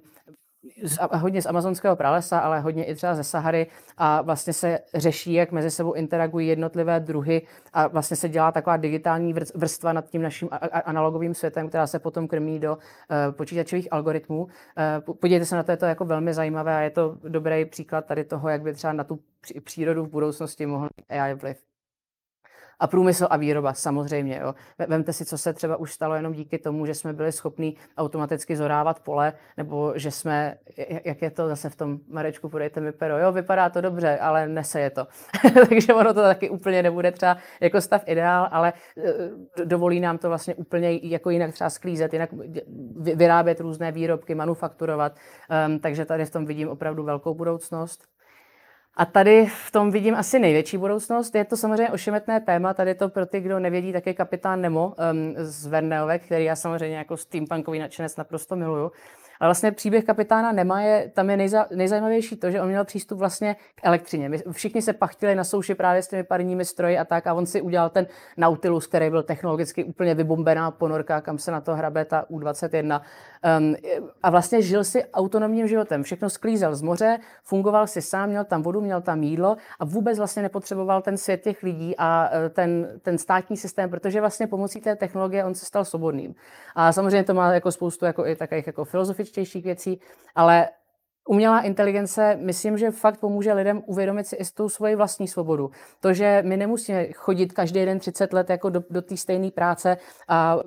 [0.84, 3.68] z, hodně z amazonského pralesa, ale hodně i třeba ze Sahary
[3.98, 7.42] a vlastně se řeší, jak mezi sebou interagují jednotlivé druhy
[7.74, 10.50] a vlastně se dělá taková digitální vrstva nad tím naším
[10.86, 14.44] analogovým světem, která se potom krmí do uh, počítačových algoritmů.
[14.44, 18.06] Uh, podívejte se na to, je to jako velmi zajímavé a je to dobrý příklad
[18.06, 19.20] tady toho, jak by třeba na tu
[19.64, 21.75] přírodu v budoucnosti mohl AI vliv.
[22.80, 24.40] A průmysl a výroba, samozřejmě.
[24.42, 24.56] Jo.
[24.88, 28.56] Vemte si, co se třeba už stalo jenom díky tomu, že jsme byli schopni automaticky
[28.56, 30.58] zorávat pole, nebo že jsme,
[31.06, 34.48] jak je to zase v tom Marečku, podejte mi pero, jo, vypadá to dobře, ale
[34.48, 35.08] neseje to.
[35.70, 38.74] Takže ono to taky úplně nebude třeba jako stav ideál, ale
[39.58, 42.30] e, dovolí nám to vlastně úplně jako jinak třeba sklízet, jinak
[42.98, 45.16] vyrábět různé výrobky, manufakturovat.
[45.68, 48.08] Um, takže tady v tom vidím opravdu velkou budoucnost.
[48.98, 51.36] A tady v tom vidím asi největší budoucnost.
[51.36, 54.88] Je to samozřejmě ošemetné téma, tady to pro ty, kdo nevědí, tak je kapitán Nemo
[54.88, 58.92] um, z Verneovek, který já samozřejmě jako steampunkový nadšenec naprosto miluju.
[59.40, 63.20] Ale vlastně příběh kapitána Nema je, tam je nejza, nejzajímavější to, že on měl přístup
[63.20, 64.30] vlastně k elektřině.
[64.30, 67.46] My všichni se pachtili na souši právě s těmi parními stroji a tak a on
[67.46, 68.08] si udělal ten
[68.38, 73.02] Nautilus, který byl technologicky úplně vybombená ponorka, kam se na to hrabe ta U-21.
[73.60, 73.76] Um,
[74.24, 76.04] a vlastně žil si autonomním životem.
[76.04, 80.18] Všechno sklízel z moře, fungoval si sám, měl tam vodu, měl tam jídlo a vůbec
[80.18, 84.82] vlastně nepotřeboval ten svět těch lidí a e, ten, ten státní systém, protože vlastně pomocí
[84.82, 86.36] té technologie on se stal svobodným.
[86.76, 88.86] A samozřejmě to má jako spoustu jako i takových jako
[89.26, 90.00] filozofičtějších věcí,
[90.36, 90.70] ale
[91.30, 95.72] Umělá inteligence, myslím, že fakt pomůže lidem uvědomit si i tu svoji vlastní svobodu.
[96.00, 99.98] To, že my nemusíme chodit každý den 30 let jako do, do té stejné práce
[100.28, 100.58] a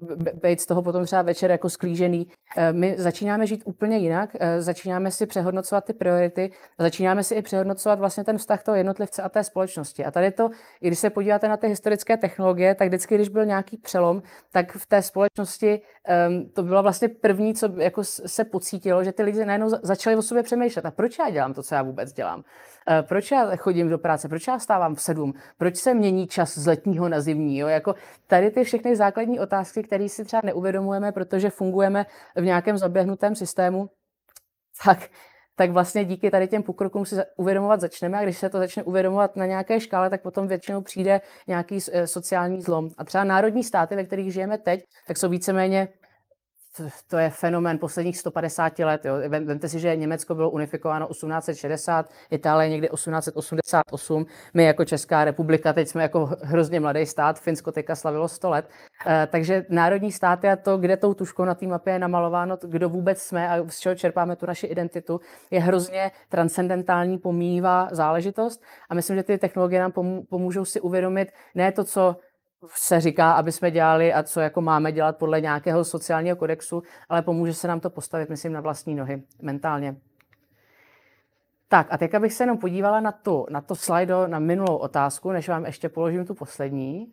[0.43, 2.27] být z toho potom třeba večer jako sklížený.
[2.57, 7.43] Eh, my začínáme žít úplně jinak, eh, začínáme si přehodnocovat ty priority, začínáme si i
[7.43, 10.05] přehodnocovat vlastně ten vztah toho jednotlivce a té společnosti.
[10.05, 10.51] A tady to,
[10.81, 14.73] i když se podíváte na ty historické technologie, tak vždycky, když byl nějaký přelom, tak
[14.73, 15.81] v té společnosti
[16.29, 20.23] um, to bylo vlastně první, co jako se pocítilo, že ty lidi najednou začali o
[20.23, 20.87] sobě přemýšlet.
[20.87, 22.39] A proč já dělám to, co já vůbec dělám?
[22.39, 24.29] Uh, proč já chodím do práce?
[24.29, 25.33] Proč já stávám v sedm?
[25.59, 27.59] Proč se mění čas z letního na zimní?
[27.59, 27.69] Jo?
[27.69, 27.95] Jako
[28.27, 33.91] tady ty všechny základní otázky, které si třeba neuvědomujeme, protože fungujeme v nějakém zaběhnutém systému,
[34.85, 34.99] tak
[35.59, 39.37] tak vlastně díky tady těm pokrokům si uvědomovat začneme a když se to začne uvědomovat
[39.37, 42.91] na nějaké škále, tak potom většinou přijde nějaký eh, sociální zlom.
[42.99, 45.89] A třeba národní státy, ve kterých žijeme teď, tak jsou víceméně
[47.09, 49.05] to je fenomén posledních 150 let.
[49.05, 49.15] Jo.
[49.29, 54.27] Vemte si, že Německo bylo unifikováno 1860, Itálie někdy 1888.
[54.55, 58.71] My jako Česká republika, teď jsme jako hrozně mladý stát, Finsko teďka slavilo 100 let.
[59.07, 62.89] E, takže národní státy a to, kde tou tuškou na té mapě je namalováno, kdo
[62.89, 65.21] vůbec jsme a z čeho čerpáme tu naši identitu,
[65.51, 68.63] je hrozně transcendentální, pomývá záležitost.
[68.91, 69.93] A myslím, že ty technologie nám
[70.29, 72.17] pomůžou si uvědomit ne to, co
[72.67, 77.23] se říká, aby jsme dělali a co jako máme dělat podle nějakého sociálního kodexu, ale
[77.23, 79.97] pomůže se nám to postavit, myslím, na vlastní nohy mentálně.
[81.69, 85.33] Tak a teď bych se jenom podívala na, tu, na to slajdo, na minulou otázku,
[85.33, 87.13] než vám ještě položím tu poslední.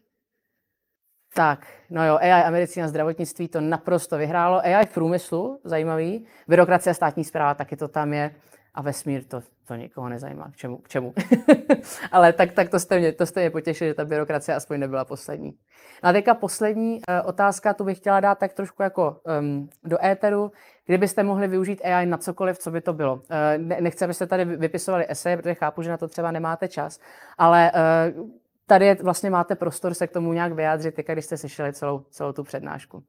[1.33, 4.59] Tak, no jo, AI a zdravotnictví to naprosto vyhrálo.
[4.59, 6.25] AI v průmyslu, zajímavý.
[6.47, 8.35] Byrokracie a státní zpráva, taky to tam je
[8.75, 10.51] a vesmír to, to nikoho nezajímá.
[10.51, 10.77] K čemu?
[10.77, 11.13] K čemu?
[12.11, 15.05] Ale tak, tak to, jste mě, to jste mě potěšili, že ta byrokracie aspoň nebyla
[15.05, 15.57] poslední.
[16.03, 20.05] No a teďka poslední uh, otázka, tu bych chtěla dát tak trošku jako um, do
[20.05, 20.51] éteru.
[20.85, 23.15] Kdybyste mohli využít AI na cokoliv, co by to bylo?
[23.15, 23.21] Uh,
[23.57, 26.99] ne, nechci, abyste tady vypisovali esej, protože chápu, že na to třeba nemáte čas,
[27.37, 27.71] ale
[28.15, 28.29] uh,
[28.65, 31.99] tady je, vlastně máte prostor se k tomu nějak vyjádřit, teďka, když jste slyšeli celou,
[32.09, 33.03] celou tu přednášku.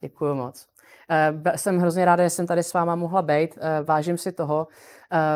[0.00, 0.71] Děkuji moc.
[1.44, 3.56] Uh, jsem hrozně ráda, že jsem tady s váma mohla být.
[3.56, 4.68] Uh, vážím si toho.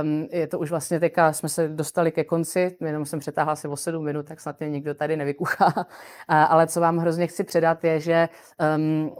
[0.02, 3.68] Um, je to už vlastně teďka, jsme se dostali ke konci, jenom jsem přetáhla asi
[3.68, 5.66] o sedm minut, tak snad mě nikdo tady nevykuchá.
[5.76, 5.84] Uh,
[6.28, 8.28] ale co vám hrozně chci předat je, že
[8.76, 9.16] um,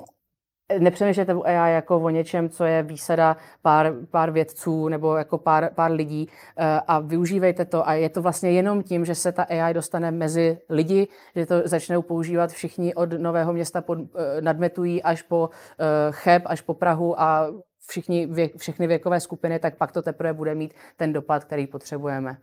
[0.79, 5.71] nepřemýšlejte o AI jako o něčem, co je výsada pár, pár vědců nebo jako pár,
[5.75, 7.89] pár lidí eh, a využívejte to.
[7.89, 11.63] A je to vlastně jenom tím, že se ta AI dostane mezi lidi, že to
[11.65, 16.75] začnou používat všichni od Nového města pod, eh, nadmetují až po eh, Cheb, až po
[16.75, 17.49] Prahu a
[17.89, 22.37] všichni, věk, všechny věkové skupiny, tak pak to teprve bude mít ten dopad, který potřebujeme.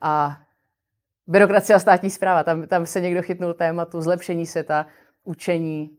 [0.00, 0.38] A
[1.26, 4.86] byrokracie a státní zpráva, tam, tam se někdo chytnul tématu zlepšení světa,
[5.24, 5.90] učení,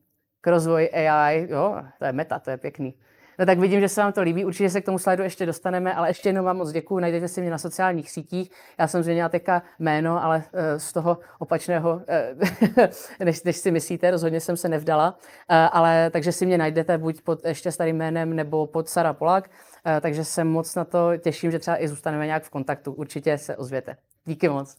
[0.44, 1.48] k rozvoji AI.
[1.50, 2.94] Jo, to je meta, to je pěkný.
[3.40, 5.94] No tak vidím, že se vám to líbí, určitě se k tomu slajdu ještě dostaneme,
[5.94, 8.52] ale ještě jednou vám moc děkuji, najdete si mě na sociálních sítích.
[8.80, 12.88] Já jsem změnila teďka jméno, ale uh, z toho opačného, uh,
[13.26, 17.22] než, než si myslíte, rozhodně jsem se nevdala, uh, ale takže si mě najdete buď
[17.22, 21.52] pod ještě starým jménem nebo pod Sara Polak, uh, takže se moc na to těším,
[21.52, 22.94] že třeba i zůstaneme nějak v kontaktu.
[22.94, 23.98] Určitě se ozvěte.
[24.26, 24.76] Díky moc.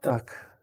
[0.00, 0.53] Tak,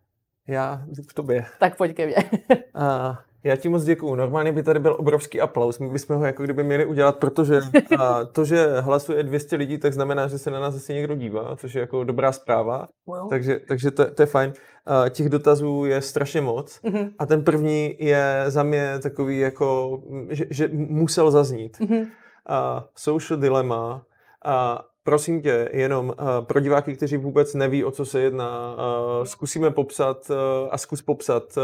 [0.51, 1.45] já k tobě.
[1.59, 2.15] Tak pojď ke mně.
[2.75, 4.15] uh, Já ti moc děkuju.
[4.15, 5.79] Normálně by tady byl obrovský aplaus.
[5.79, 7.61] My bychom ho jako kdyby měli udělat, protože
[7.97, 11.55] a to, že hlasuje 200 lidí, tak znamená, že se na nás asi někdo dívá,
[11.55, 12.87] což je jako dobrá zpráva.
[13.07, 13.29] Well.
[13.29, 14.53] Takže, takže to, to je fajn.
[14.86, 16.79] A těch dotazů je strašně moc.
[16.83, 17.11] Mm-hmm.
[17.19, 19.99] A ten první je za mě takový jako,
[20.29, 21.78] že, že musel zaznít.
[21.79, 22.07] Mm-hmm.
[22.47, 24.05] A social dilemma.
[24.45, 29.25] A prosím tě, jenom uh, pro diváky, kteří vůbec neví, o co se jedná, uh,
[29.25, 30.36] zkusíme popsat uh,
[30.71, 31.63] a zkus popsat, uh,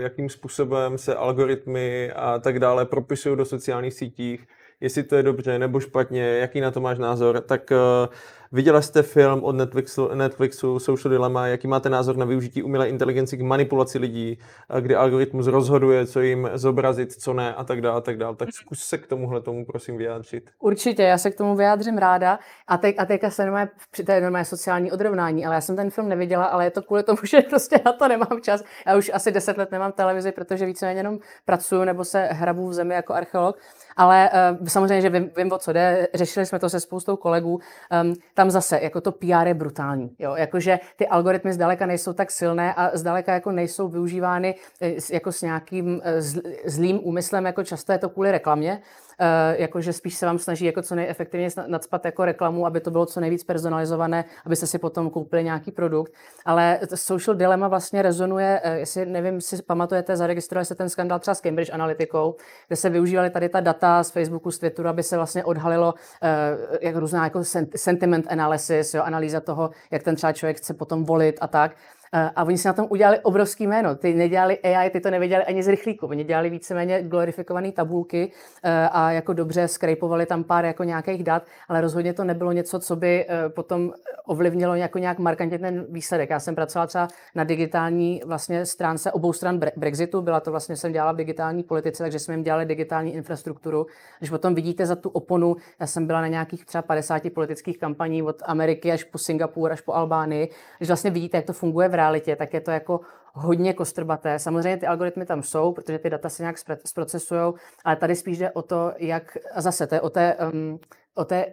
[0.00, 4.46] jakým způsobem se algoritmy a tak dále propisují do sociálních sítích,
[4.80, 8.14] jestli to je dobře nebo špatně, jaký na to máš názor, tak uh,
[8.54, 13.36] Viděla jste film od Netflixu, Netflixu Social Dilemma, jaký máte názor na využití umělé inteligence
[13.36, 14.38] k manipulaci lidí,
[14.80, 18.36] kdy algoritmus rozhoduje, co jim zobrazit, co ne a tak dále, a tak dále.
[18.36, 20.50] Tak zkus se k tomuhle tomu prosím vyjádřit.
[20.58, 22.38] Určitě, já se k tomu vyjádřím ráda.
[22.68, 23.68] A, te, a teďka se nemá,
[24.06, 27.02] to je normálně sociální odrovnání, ale já jsem ten film neviděla, ale je to kvůli
[27.02, 28.64] tomu, že prostě na to nemám čas.
[28.86, 32.74] Já už asi deset let nemám televizi, protože víceméně jenom pracuju nebo se hrabu v
[32.74, 33.56] zemi jako archeolog.
[33.96, 34.30] Ale
[34.60, 37.60] uh, samozřejmě, že vím, vím, o co jde, řešili jsme to se spoustou kolegů.
[38.02, 40.10] Um, tam zase, jako to PR je brutální.
[40.18, 40.34] Jo?
[40.36, 45.42] Jakože ty algoritmy zdaleka nejsou tak silné a zdaleka jako nejsou využívány eh, jako s
[45.42, 46.22] nějakým eh,
[46.66, 48.82] zlým úmyslem, jako často je to kvůli reklamě.
[49.24, 53.06] Eh, jakože spíš se vám snaží jako co nejefektivněji nadspat jako reklamu, aby to bylo
[53.06, 56.12] co nejvíc personalizované, abyste si potom koupili nějaký produkt.
[56.44, 61.34] Ale social dilemma vlastně rezonuje, eh, jestli nevím, si pamatujete, zaregistrovali se ten skandal třeba
[61.34, 62.34] s Cambridge Analytikou,
[62.66, 66.58] kde se využívali tady ta data z Facebooku, z Twitteru, aby se vlastně odhalilo eh,
[66.80, 67.42] jak různá jako
[67.76, 71.72] sentiment analysis, jo, analýza toho, jak ten třeba člověk chce potom volit a tak.
[72.12, 73.94] A oni si na tom udělali obrovský jméno.
[73.94, 76.06] Ty nedělali AI, ty to nevěděli ani z rychlíku.
[76.06, 78.32] Oni dělali víceméně glorifikované tabulky
[78.62, 82.80] eh, a jako dobře skrejpovali tam pár jako nějakých dat, ale rozhodně to nebylo něco,
[82.80, 83.92] co by eh, potom
[84.26, 86.30] ovlivnilo jako nějak markantně ten výsledek.
[86.30, 90.92] Já jsem pracovala třeba na digitální vlastně stránce obou stran Brexitu, byla to vlastně, jsem
[90.92, 93.86] dělala v digitální politice, takže jsme jim dělali digitální infrastrukturu.
[94.18, 98.22] Když potom vidíte za tu oponu, já jsem byla na nějakých třeba 50 politických kampaní
[98.22, 100.48] od Ameriky až po Singapur, až po Albánii,
[100.78, 103.00] když vlastně vidíte, jak to funguje v realitě, tak je to jako
[103.34, 104.38] hodně kostrbaté.
[104.38, 106.56] Samozřejmě ty algoritmy tam jsou, protože ty data se nějak
[106.86, 107.52] zprocesují,
[107.84, 110.78] ale tady spíš jde o to, jak, a zase to je o té, um,
[111.14, 111.46] o té,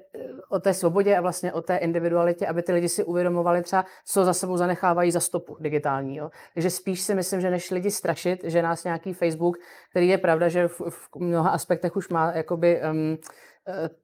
[0.49, 4.26] o té svobodě a vlastně o té individualitě, aby ty lidi si uvědomovali třeba, co
[4.26, 6.17] za sebou zanechávají za stopu digitální.
[6.17, 6.30] Jo.
[6.53, 9.57] Takže spíš si myslím, že než lidi strašit, že nás nějaký Facebook,
[9.89, 13.17] který je pravda, že v, v mnoha aspektech už má jakoby um,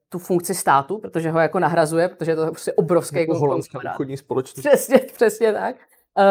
[0.10, 4.18] tu funkci státu, protože ho jako nahrazuje, protože je to prostě obrovský jako holandská obchodní
[4.18, 4.66] společnost.
[4.68, 5.76] Přesně, přesně tak.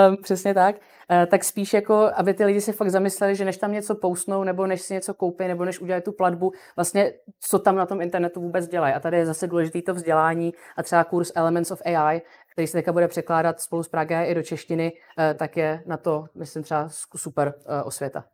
[0.08, 0.76] Um, přesně tak.
[0.76, 4.44] Uh, tak spíš jako, aby ty lidi si fakt zamysleli, že než tam něco pousnou,
[4.44, 8.00] nebo než si něco koupí, nebo než udělají tu platbu, vlastně co tam na tom
[8.00, 8.94] internetu vůbec dělají.
[8.94, 12.78] A tady je zase důležité to vzdělání a třeba kurz Elements of AI, který se
[12.78, 16.62] teďka bude překládat spolu s Praga i do češtiny, uh, tak je na to, myslím,
[16.62, 18.24] třeba super uh, osvěta.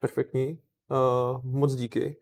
[0.00, 0.58] Perfektní.
[0.90, 2.16] Uh, moc díky.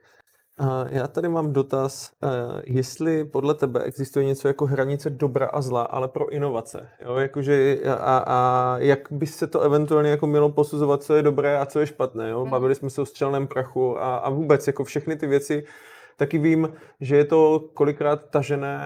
[0.88, 5.82] Já tady mám dotaz, eh, jestli podle tebe existuje něco jako hranice dobra a zla,
[5.82, 6.88] ale pro inovace.
[7.04, 7.16] Jo?
[7.16, 11.66] Jakože, a, a jak by se to eventuálně jako mělo posuzovat, co je dobré a
[11.66, 12.30] co je špatné.
[12.30, 12.40] Jo?
[12.40, 12.50] Hmm.
[12.50, 15.64] Bavili jsme se o střelném prachu a, a vůbec jako všechny ty věci,
[16.22, 18.80] Taky vím, že je to kolikrát tažené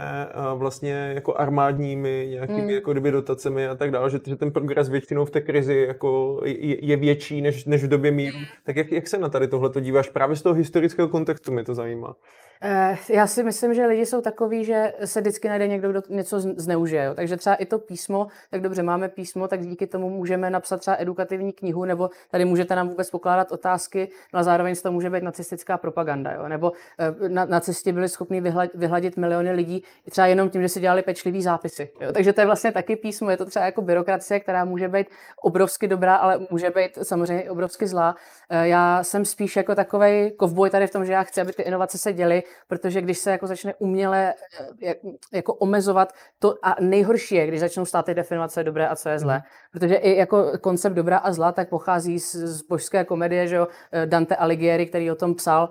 [0.55, 2.71] vlastně jako armádními nějakými mm.
[2.71, 6.41] jako kdyby dotacemi a tak dále, že, že ten progres většinou v té krizi jako
[6.45, 8.39] je, je větší než, než v době míru.
[8.65, 10.09] Tak jak, jak se na tady tohle díváš?
[10.09, 12.15] Právě z toho historického kontextu mě to zajímá.
[12.63, 16.41] Eh, já si myslím, že lidi jsou takový, že se vždycky najde někdo, kdo něco
[16.41, 17.05] zneužije.
[17.05, 17.15] Jo.
[17.15, 20.97] Takže třeba i to písmo, tak dobře, máme písmo, tak díky tomu můžeme napsat třeba
[21.01, 25.23] edukativní knihu, nebo tady můžete nám vůbec pokládat otázky, no a zároveň to může být
[25.23, 26.33] nacistická propaganda.
[26.33, 26.49] Jo.
[26.49, 28.41] Nebo eh, na, na cestě byli schopni
[28.75, 31.91] vyhladit miliony lidí třeba jenom tím, že si dělali pečlivý zápisy.
[32.01, 32.13] Jo.
[32.13, 35.07] Takže to je vlastně taky písmo, je to třeba jako byrokracie, která může být
[35.43, 38.17] obrovsky dobrá, ale může být samozřejmě obrovsky zlá.
[38.51, 41.63] Eh, já jsem spíš jako takový kovboj tady v tom, že já chci, aby ty
[41.63, 44.35] inovace se děly, protože když se jako začne uměle
[44.83, 44.95] eh,
[45.33, 49.19] jako omezovat, to a nejhorší je, když začnou stát ty definice dobré a co je
[49.19, 49.37] zlé.
[49.37, 49.43] Mm.
[49.73, 53.69] Protože i jako koncept dobrá a zla tak pochází z, z božské komedie, že jo,
[53.93, 55.69] eh, Dante Alighieri, který o tom psal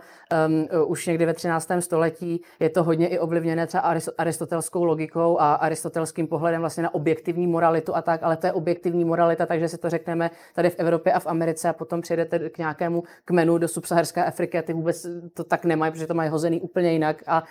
[0.47, 1.71] um, už někdy ve 13.
[1.79, 2.41] století.
[2.59, 3.83] Je to hodně i ovlivněné třeba
[4.17, 9.05] aristotelskou logikou a aristotelským pohledem vlastně na objektivní moralitu a tak, ale to je objektivní
[9.05, 12.57] moralita, takže si to řekneme tady v Evropě a v Americe a potom přijdete k
[12.57, 16.61] nějakému kmenu do subsaharské Afriky a ty vůbec to tak nemají, protože to mají hozený
[16.61, 17.23] úplně jinak.
[17.27, 17.43] A,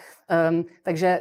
[0.51, 1.21] um, takže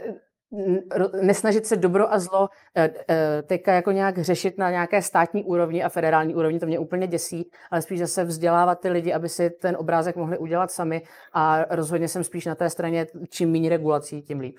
[1.22, 5.84] nesnažit se dobro a zlo e, e, teďka jako nějak řešit na nějaké státní úrovni
[5.84, 9.50] a federální úrovni, to mě úplně děsí, ale spíš zase vzdělávat ty lidi, aby si
[9.50, 11.02] ten obrázek mohli udělat sami
[11.34, 14.58] a rozhodně jsem spíš na té straně, čím méně regulací, tím líp.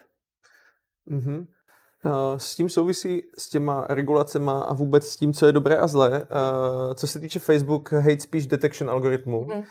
[1.10, 1.46] Mm-hmm.
[2.06, 5.86] Eh, s tím souvisí s těma regulacema a vůbec s tím, co je dobré a
[5.86, 6.22] zlé.
[6.22, 9.62] Eh, co se týče Facebook hate speech detection algoritmu, mm.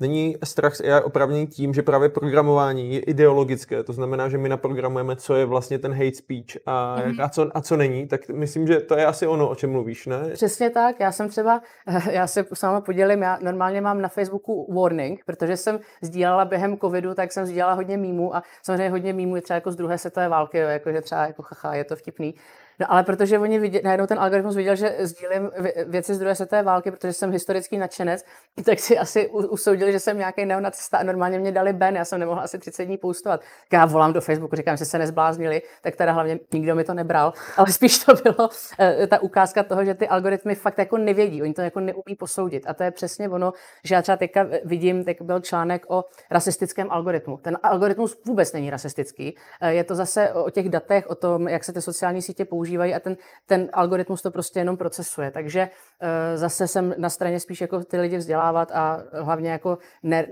[0.00, 3.82] není strach z AI opravněný tím, že právě programování je ideologické.
[3.82, 7.20] To znamená, že my naprogramujeme, co je vlastně ten hate speech a, mm.
[7.20, 8.06] a, co, a co není.
[8.06, 10.30] Tak myslím, že to je asi ono, o čem mluvíš, ne?
[10.32, 11.00] Přesně tak.
[11.00, 11.62] Já jsem třeba,
[12.10, 16.78] já se s váma podělím, já normálně mám na Facebooku warning, protože jsem sdílela během
[16.78, 19.98] covidu, tak jsem sdílela hodně mýmů a samozřejmě hodně mýmů je třeba jako z druhé
[19.98, 22.34] světové války, jo, jako že třeba jako chacha, je to vtipný.
[22.80, 25.50] No ale protože oni viděli, najednou ten algoritmus viděl, že sdílím
[25.86, 28.24] věci z druhé světové války, protože jsem historický nadšenec,
[28.64, 32.20] tak si asi usoudili, že jsem nějaký neonacista a normálně mě dali Ben, já jsem
[32.20, 33.40] nemohla asi 30 dní postovat.
[33.40, 36.94] Tak já volám do Facebooku, říkám, že se nezbláznili, tak teda hlavně nikdo mi to
[36.94, 38.48] nebral, ale spíš to bylo
[38.78, 42.64] eh, ta ukázka toho, že ty algoritmy fakt jako nevědí, oni to jako neumí posoudit.
[42.66, 43.52] A to je přesně ono,
[43.84, 47.36] že já třeba teďka vidím, tak byl článek o rasistickém algoritmu.
[47.36, 51.64] Ten algoritmus vůbec není rasistický, eh, je to zase o těch datech, o tom, jak
[51.64, 53.16] se ty sociální sítě používají používají a ten,
[53.46, 55.30] ten algoritmus to prostě jenom procesuje.
[55.30, 60.26] Takže uh, zase jsem na straně spíš jako ty lidi vzdělávat a hlavně jako ne,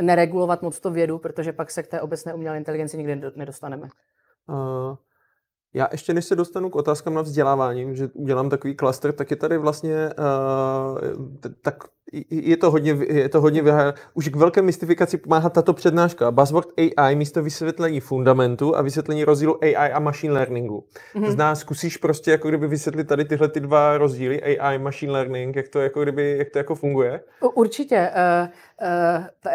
[0.00, 3.88] neregulovat moc to vědu, protože pak se k té obecné umělé inteligenci nikdy nedostaneme.
[4.48, 4.96] Uh,
[5.74, 9.36] já ještě než se dostanu k otázkám na vzdělávání, že udělám takový klaster, tak je
[9.36, 10.98] tady vlastně uh,
[11.62, 11.74] tak
[12.30, 13.94] je to hodně, je to hodně vyhá...
[14.14, 16.30] Už k velké mystifikaci pomáhá tato přednáška.
[16.30, 20.84] Buzzword AI místo vysvětlení fundamentu a vysvětlení rozdílu AI a machine learningu.
[21.14, 21.30] Mm-hmm.
[21.30, 25.68] Zná, zkusíš prostě jako kdyby vysvětlit tady tyhle ty dva rozdíly, AI, machine learning, jak
[25.68, 27.20] to jako kdyby, jak to jako funguje?
[27.54, 28.10] Určitě.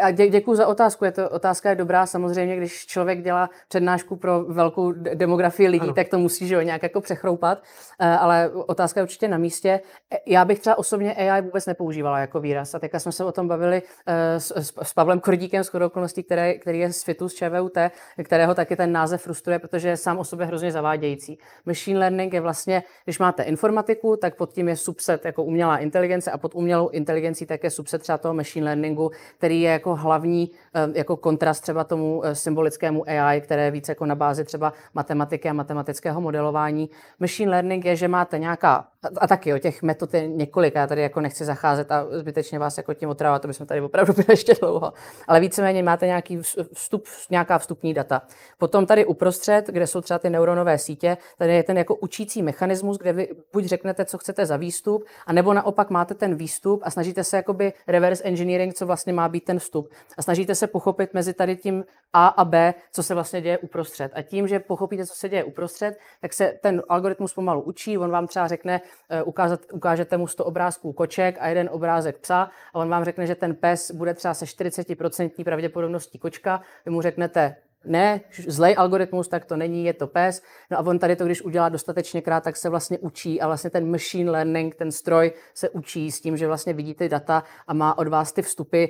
[0.02, 1.04] Uh, dě, děkuji za otázku.
[1.04, 2.06] Je to, otázka je dobrá.
[2.06, 5.94] Samozřejmě, když člověk dělá přednášku pro velkou demografii lidí, ano.
[5.94, 7.58] tak to musí že jo, nějak jako přechroupat.
[7.58, 9.80] Uh, ale otázka je určitě na místě.
[10.26, 12.74] Já bych třeba osobně AI vůbec nepoužívala jako výraz.
[12.74, 16.22] A teďka jsme se o tom bavili uh, s, s, s Pavlem Kordíkem z okolností,
[16.22, 17.78] které, který je z FITu, z ČVUT,
[18.24, 21.38] kterého taky ten název frustruje, protože je sám o sobě hrozně zavádějící.
[21.66, 26.30] Machine learning je vlastně, když máte informatiku, tak pod tím je subset jako umělá inteligence
[26.30, 30.50] a pod umělou inteligencí také subset třeba toho machine learningu, který je jako hlavní
[30.94, 35.48] jako kontrast třeba tomu uh, symbolickému AI, které je více jako na bázi třeba matematiky
[35.48, 36.90] a matematického modelování.
[37.20, 38.88] Machine learning je, že máte nějaká,
[39.20, 42.76] a, taky o těch metod je několik, já tady jako nechci zacházet a zbytečně vás
[42.76, 44.92] jako tím otravovat, to bychom tady opravdu byli ještě dlouho.
[45.28, 46.38] Ale víceméně máte nějaký
[46.74, 48.22] vstup, nějaká vstupní data.
[48.58, 52.98] Potom tady uprostřed, kde jsou třeba ty neuronové sítě, tady je ten jako učící mechanismus,
[52.98, 57.24] kde vy buď řeknete, co chcete za výstup, anebo naopak máte ten výstup a snažíte
[57.24, 59.90] se jakoby reverse engineering, co vlastně má být ten vstup.
[60.18, 64.12] A snažíte se pochopit mezi tady tím A a B, co se vlastně děje uprostřed.
[64.14, 67.98] A tím, že pochopíte, co se děje uprostřed, tak se ten algoritmus pomalu učí.
[67.98, 68.80] On vám třeba řekne,
[69.10, 73.26] eh, ukázat, ukážete mu 100 obrázků koček a jeden obrázek psa a on vám řekne,
[73.26, 79.28] že ten pes bude třeba se 40% pravděpodobností kočka, vy mu řeknete, ne, zlej algoritmus,
[79.28, 80.42] tak to není, je to pes.
[80.70, 83.70] No a on tady to, když udělá dostatečně krát, tak se vlastně učí a vlastně
[83.70, 87.74] ten machine learning, ten stroj se učí s tím, že vlastně vidí ty data a
[87.74, 88.84] má od vás ty vstupy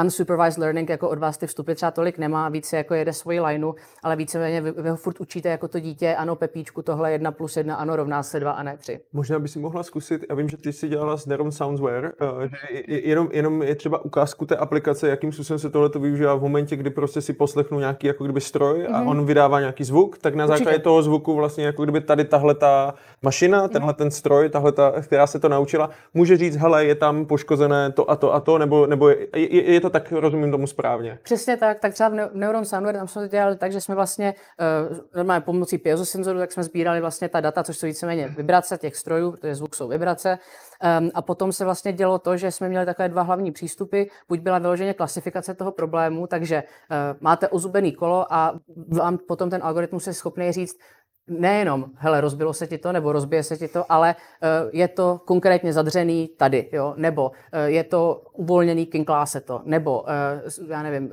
[0.00, 3.72] unsupervised learning jako od vás ty vstupy třeba tolik nemá, více jako jede svoji lineu,
[4.02, 7.56] ale více vy, vy ho furt učíte jako to dítě, ano Pepíčku, tohle jedna plus
[7.56, 9.00] jedna, ano rovná se dva a ne tři.
[9.12, 12.42] Možná by si mohla zkusit, já vím, že ty jsi dělala s Neuron Soundsware, uh,
[12.42, 16.76] že jenom, jenom je třeba ukázku té aplikace, jakým způsobem se tohle využívá v momentě,
[16.76, 18.94] kdy prostě si poslechnu nějaký jako kdyby stroj mm-hmm.
[18.94, 19.08] a mhm.
[19.08, 20.82] on vydává nějaký zvuk, tak na základě Určitě.
[20.82, 23.96] toho zvuku vlastně jako kdyby tady tahle ta mašina, tenhle mm-hmm.
[23.96, 28.10] ten stroj, tahle ta, která se to naučila, může říct, hele, je tam poškozené to
[28.10, 31.18] a to a to, nebo, nebo je, je, je to tak, rozumím tomu správně.
[31.22, 34.34] Přesně tak, tak třeba v Neuron Soundware tam jsme to dělali tak, že jsme vlastně
[34.90, 38.96] uh, normálně pomocí piezosenzoru, tak jsme sbírali vlastně ta data, což jsou víceméně vibrace těch
[38.96, 40.38] strojů, protože zvuk jsou vibrace,
[41.00, 44.02] um, a potom se vlastně dělo to, že jsme měli takové dva hlavní přístupy.
[44.28, 48.54] Buď byla vyloženě klasifikace toho problému, takže uh, máte ozubený kolo a
[48.88, 50.76] vám potom ten algoritmus je schopný říct,
[51.28, 55.20] nejenom, hele, rozbilo se ti to, nebo rozbije se ti to, ale uh, je to
[55.24, 57.34] konkrétně zadřený tady, jo, nebo uh,
[57.64, 60.08] je to uvolněný kinklá to, nebo, uh,
[60.70, 61.12] já nevím,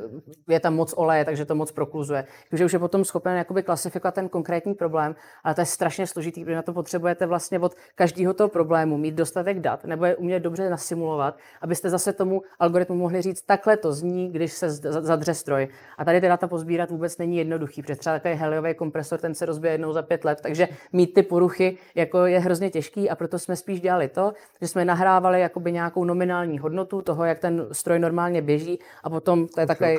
[0.49, 2.25] je tam moc oleje, takže to moc prokluzuje.
[2.49, 6.43] Takže už je potom schopen jakoby klasifikovat ten konkrétní problém, ale to je strašně složitý,
[6.43, 10.39] protože na to potřebujete vlastně od každého toho problému mít dostatek dat, nebo je umět
[10.39, 15.67] dobře nasimulovat, abyste zase tomu algoritmu mohli říct, takhle to zní, když se zadře stroj.
[15.97, 19.45] A tady ty data pozbírat vůbec není jednoduchý, protože třeba takový heliový kompresor, ten se
[19.45, 23.15] rozbije jednou za za pět let, takže mít ty poruchy jako je hrozně těžký a
[23.15, 27.67] proto jsme spíš dělali to, že jsme nahrávali jakoby nějakou nominální hodnotu toho, jak ten
[27.71, 29.97] stroj normálně běží a potom to je takový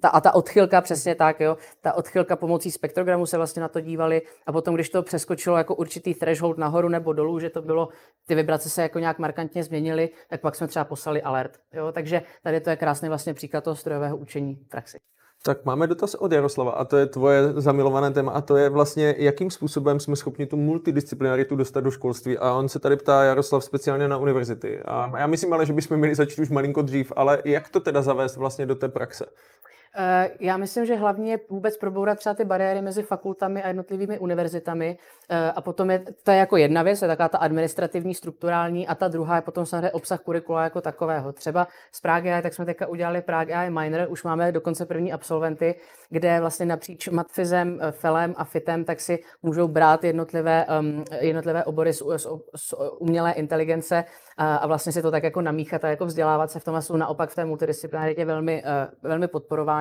[0.00, 3.80] ta, a ta odchylka, přesně tak, jo, ta odchylka pomocí spektrogramu se vlastně na to
[3.80, 7.88] dívali a potom, když to přeskočilo jako určitý threshold nahoru nebo dolů, že to bylo,
[8.26, 12.22] ty vibrace se jako nějak markantně změnily, tak pak jsme třeba poslali alert, jo, takže
[12.42, 14.98] tady to je krásný vlastně příklad toho strojového učení v praxi.
[15.42, 19.14] Tak máme dotaz od Jaroslava a to je tvoje zamilované téma a to je vlastně,
[19.18, 22.38] jakým způsobem jsme schopni tu multidisciplinaritu dostat do školství.
[22.38, 24.80] A on se tady ptá Jaroslav speciálně na univerzity.
[24.84, 28.02] A já myslím ale, že bychom měli začít už malinko dřív, ale jak to teda
[28.02, 29.26] zavést vlastně do té praxe?
[29.96, 34.18] Eh, já myslím, že hlavně je vůbec probourat třeba ty bariéry mezi fakultami a jednotlivými
[34.18, 34.98] univerzitami.
[35.28, 38.94] Eh, a potom je to je jako jedna věc, je taková ta administrativní, strukturální, a
[38.94, 41.32] ta druhá je potom samozřejmě obsah kurikula jako takového.
[41.32, 45.74] Třeba z Prague tak jsme teďka udělali Prague AI Minor, už máme dokonce první absolventy,
[46.10, 51.64] kde vlastně napříč matfizem, eh, felem a fitem, tak si můžou brát jednotlivé, um, jednotlivé
[51.64, 54.04] obory z, z, z umělé inteligence
[54.36, 56.80] a, a vlastně si to tak jako namíchat a jako vzdělávat se v tom a
[56.80, 58.62] jsou naopak v té multidisciplinaritě velmi,
[59.02, 59.77] velmi podporováni.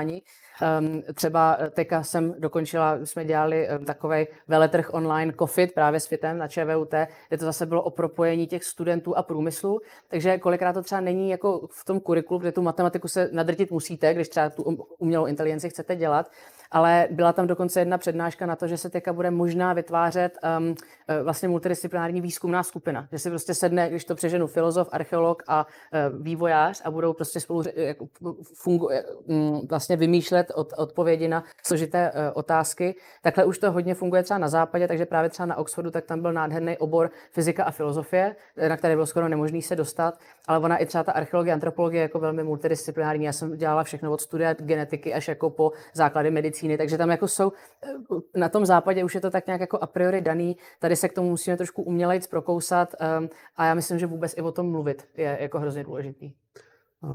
[0.80, 6.38] Um, třeba teďka jsem dokončila, jsme dělali um, takový veletrh online COFIT právě s FITem
[6.38, 6.94] na ČVUT,
[7.28, 11.30] kde to zase bylo o propojení těch studentů a průmyslu, takže kolikrát to třeba není
[11.30, 15.26] jako v tom kurikulu, kde tu matematiku se nadrtit musíte, když třeba tu um, umělou
[15.26, 16.32] inteligenci chcete dělat,
[16.72, 20.76] ale byla tam dokonce jedna přednáška na to, že se teďka bude možná vytvářet um,
[21.24, 23.08] vlastně multidisciplinární výzkumná skupina.
[23.12, 27.40] Že si prostě sedne, když to přeženu, filozof, archeolog a uh, vývojář a budou prostě
[27.40, 28.08] spolu jako,
[28.54, 28.90] fungu,
[29.26, 32.96] um, vlastně vymýšlet od, odpovědi na složité uh, otázky.
[33.22, 36.22] Takhle už to hodně funguje třeba na západě, takže právě třeba na Oxfordu, tak tam
[36.22, 38.36] byl nádherný obor fyzika a filozofie,
[38.70, 42.20] na který bylo skoro nemožný se dostat, ale ona i třeba ta archeologie, antropologie jako
[42.20, 43.26] velmi multidisciplinární.
[43.26, 47.10] Já jsem dělala všechno od studia genetiky až jako po základy medicíny medicíny, takže tam
[47.10, 47.52] jako jsou,
[47.84, 51.10] eh, na tom západě už je to tak nějak jako a priori daný, tady se
[51.10, 54.72] k tomu musíme trošku umělejc prokousat um, a já myslím, že vůbec i o tom
[54.72, 56.34] mluvit je jako hrozně důležitý.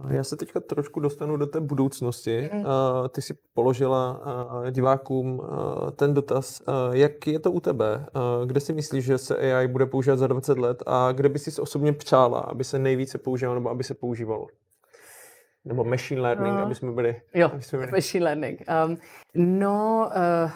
[0.09, 2.51] Já se teďka trošku dostanu do té budoucnosti.
[2.52, 2.64] Mm.
[3.09, 4.20] Ty si položila
[4.70, 5.43] divákům
[5.97, 6.62] ten dotaz.
[6.93, 8.06] Jak je to u tebe?
[8.47, 11.60] Kde si myslíš, že se AI bude používat za 20 let a kde by si
[11.60, 14.47] osobně přála, aby se nejvíce používalo nebo aby se používalo?
[15.64, 16.62] Nebo machine learning, no.
[16.62, 17.20] aby jsme byli...
[17.34, 17.90] Jo, aby jsme byli...
[17.93, 18.62] machine learning.
[18.86, 18.98] Um,
[19.34, 20.10] no,
[20.44, 20.51] uh,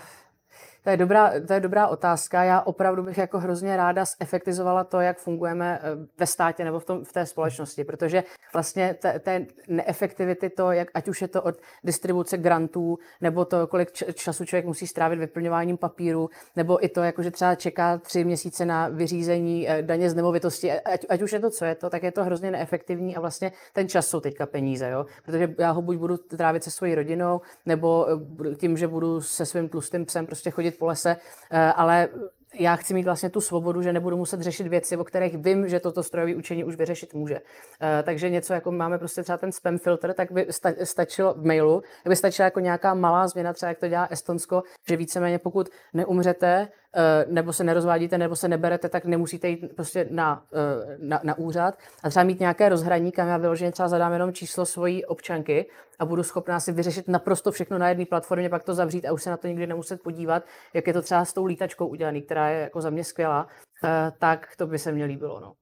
[0.87, 2.45] to je, dobrá, to je dobrá otázka.
[2.45, 6.85] Já opravdu bych jako hrozně ráda zefektizovala to, jak fungujeme eh, ve státě nebo v,
[6.85, 11.55] tom, v té společnosti, protože vlastně té, neefektivity to, jak, ať už je to od
[11.85, 17.23] distribuce grantů, nebo to, kolik času člověk musí strávit vyplňováním papíru, nebo i to, jako,
[17.23, 21.41] že třeba čeká tři měsíce na vyřízení eh, daně z nemovitosti, ať, ať už je
[21.41, 24.47] to, co je to, tak je to hrozně neefektivní a vlastně ten čas jsou teďka
[24.47, 25.07] peníze, jo?
[25.25, 29.47] protože já ho buď budu trávit se svojí rodinou, nebo eh, tím, že budu se
[29.47, 31.17] svým tlustým psem prostě chodit po lese,
[31.51, 32.11] eh, ale
[32.59, 35.81] já chci mít vlastně tu svobodu, že nebudu muset řešit věci, o kterých vím, že
[35.81, 37.41] toto strojové učení už vyřešit může.
[37.81, 40.47] Eh, takže něco jako máme prostě třeba ten spam filter, tak by
[40.85, 44.97] stačilo v mailu, by stačila jako nějaká malá změna, třeba jak to dělá Estonsko, že
[44.97, 46.69] víceméně pokud neumřete,
[46.99, 51.39] Eh, nebo se nerozvádíte, nebo se neberete, tak nemusíte jít prostě na, eh, na, na
[51.39, 55.67] úřad a třeba mít nějaké rozhraní, kam já vyloženě třeba zadám jenom číslo svojí občanky
[55.99, 59.23] a budu schopná si vyřešit naprosto všechno na jedné platformě, pak to zavřít a už
[59.23, 60.43] se na to nikdy nemuset podívat,
[60.75, 63.47] jak je to třeba s tou lítačkou udělaný, která je jako za mě skvělá,
[63.85, 65.41] eh, tak to by se mně líbilo.
[65.41, 65.53] No.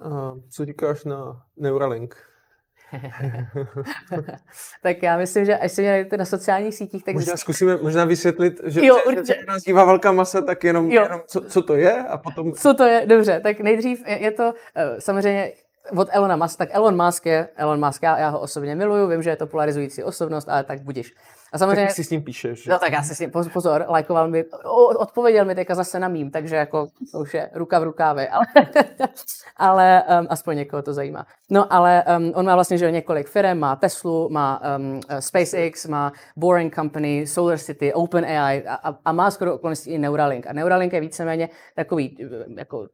[0.00, 2.16] A co říkáš na Neuralink?
[4.82, 7.14] tak já myslím, že až se mě na sociálních sítích, tak...
[7.14, 11.20] Možná zkusíme možná vysvětlit, že, jo, že, že nás dívá velká masa, tak jenom, jenom
[11.26, 12.52] co, co, to je a potom...
[12.52, 14.52] Co to je, dobře, tak nejdřív je, je to uh,
[14.98, 15.52] samozřejmě
[15.96, 19.22] od Elona Musk, tak Elon Musk je, Elon Musk, já, já ho osobně miluju, vím,
[19.22, 21.14] že je to polarizující osobnost, ale tak budiš.
[21.56, 22.66] A samozřejmě, tak si s ním píšeš.
[22.66, 24.44] No tak já si s ním, pozor, lajkoval mi,
[24.96, 28.46] odpověděl mi teďka zase na mým, takže jako to už je ruka v rukávě, ale,
[29.56, 31.26] ale um, aspoň někoho to zajímá.
[31.50, 36.12] No ale um, on má vlastně že několik firm, má Teslu, má um, SpaceX, má
[36.36, 40.46] Boring Company, Solar City, OpenAI a, a, a má skoro okolností i Neuralink.
[40.46, 42.18] A Neuralink je víceméně takový
[42.56, 42.88] jako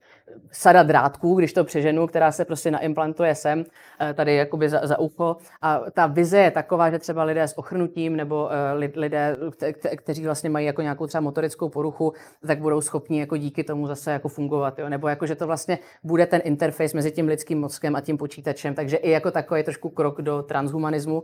[0.52, 3.64] sada drátků, když to přeženu, která se prostě naimplantuje sem,
[4.00, 5.36] eh, tady jakoby za, za ucho.
[5.62, 8.50] A ta vize je taková, že třeba lidé s ochrnutím nebo uh,
[8.94, 9.36] lidé,
[9.72, 12.12] kte, kteří vlastně mají jako nějakou třeba motorickou poruchu,
[12.46, 14.78] tak budou schopni jako díky tomu zase jako fungovat.
[14.78, 14.88] Jo?
[14.88, 18.74] Nebo jako, že to vlastně bude ten interface mezi tím lidským mozkem a tím počítačem.
[18.74, 21.22] Takže i jako takový trošku krok do transhumanismu.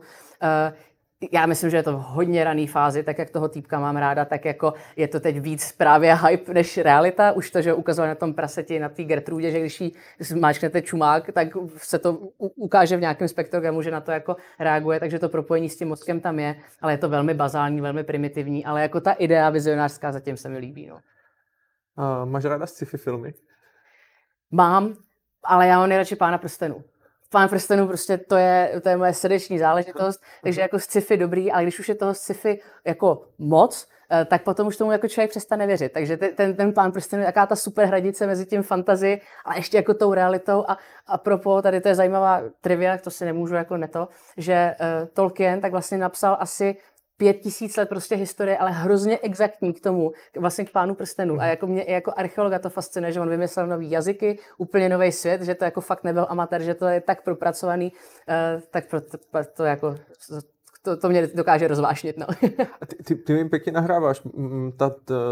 [1.32, 4.24] Já myslím, že je to v hodně rané fázi, tak jak toho týpka mám ráda,
[4.24, 7.32] tak jako je to teď víc právě hype než realita.
[7.32, 11.32] Už to, že ukazovali na tom praseti, na té Gertrudě, že když jí zmáčknete čumák,
[11.32, 15.68] tak se to ukáže v nějakém spektrogramu, že na to jako reaguje, takže to propojení
[15.68, 19.12] s tím mozkem tam je, ale je to velmi bazální, velmi primitivní, ale jako ta
[19.12, 20.86] idea vizionářská zatím se mi líbí.
[20.86, 20.98] No.
[21.98, 23.34] Uh, máš ráda sci-fi filmy?
[24.50, 24.94] Mám,
[25.44, 26.84] ale já mám nejradši Pána prstenů.
[27.30, 31.62] Pán prstenů prostě to je, to je moje srdeční záležitost, takže jako sci-fi dobrý, ale
[31.62, 35.66] když už je toho sci-fi jako moc, eh, tak potom už tomu jako člověk přestane
[35.66, 35.92] věřit.
[35.92, 39.76] Takže ten, ten pán prstenů je jaká ta super hranice mezi tím fantazy a ještě
[39.76, 40.64] jako tou realitou.
[40.68, 45.08] A, a propo, tady to je zajímavá trivia, to si nemůžu jako neto, že uh,
[45.08, 46.76] Tolkien tak vlastně napsal asi
[47.18, 51.40] pět tisíc let prostě historie, ale hrozně exaktní k tomu, vlastně k pánu prstenů.
[51.40, 55.42] A jako mě jako archeologa to fascinuje, že on vymyslel nový jazyky, úplně nový svět,
[55.42, 59.18] že to jako fakt nebyl amatér, že to je tak propracovaný, uh, tak pro to,
[59.56, 59.96] to jako
[60.82, 62.16] to, to mě dokáže rozvášnit.
[62.18, 62.26] No.
[62.80, 64.22] A ty, ty, ty mi pěkně nahráváš.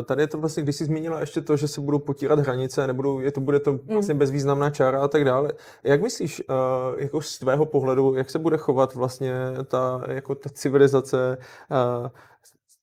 [0.05, 3.21] Tady je to vlastně, když jsi zmínila ještě to, že se budou potírat hranice, nebudou,
[3.21, 3.81] je to, bude to mm.
[3.89, 5.53] vlastně bezvýznamná čára a tak dále.
[5.85, 10.51] Jak myslíš, uh, jako z tvého pohledu, jak se bude chovat vlastně ta, jako ta
[10.51, 11.39] civilizace,
[11.71, 12.09] uh,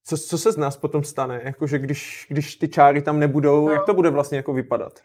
[0.06, 3.74] co, co se z nás potom stane, jakože když, když ty čáry tam nebudou, no.
[3.74, 5.00] jak to bude vlastně jako vypadat?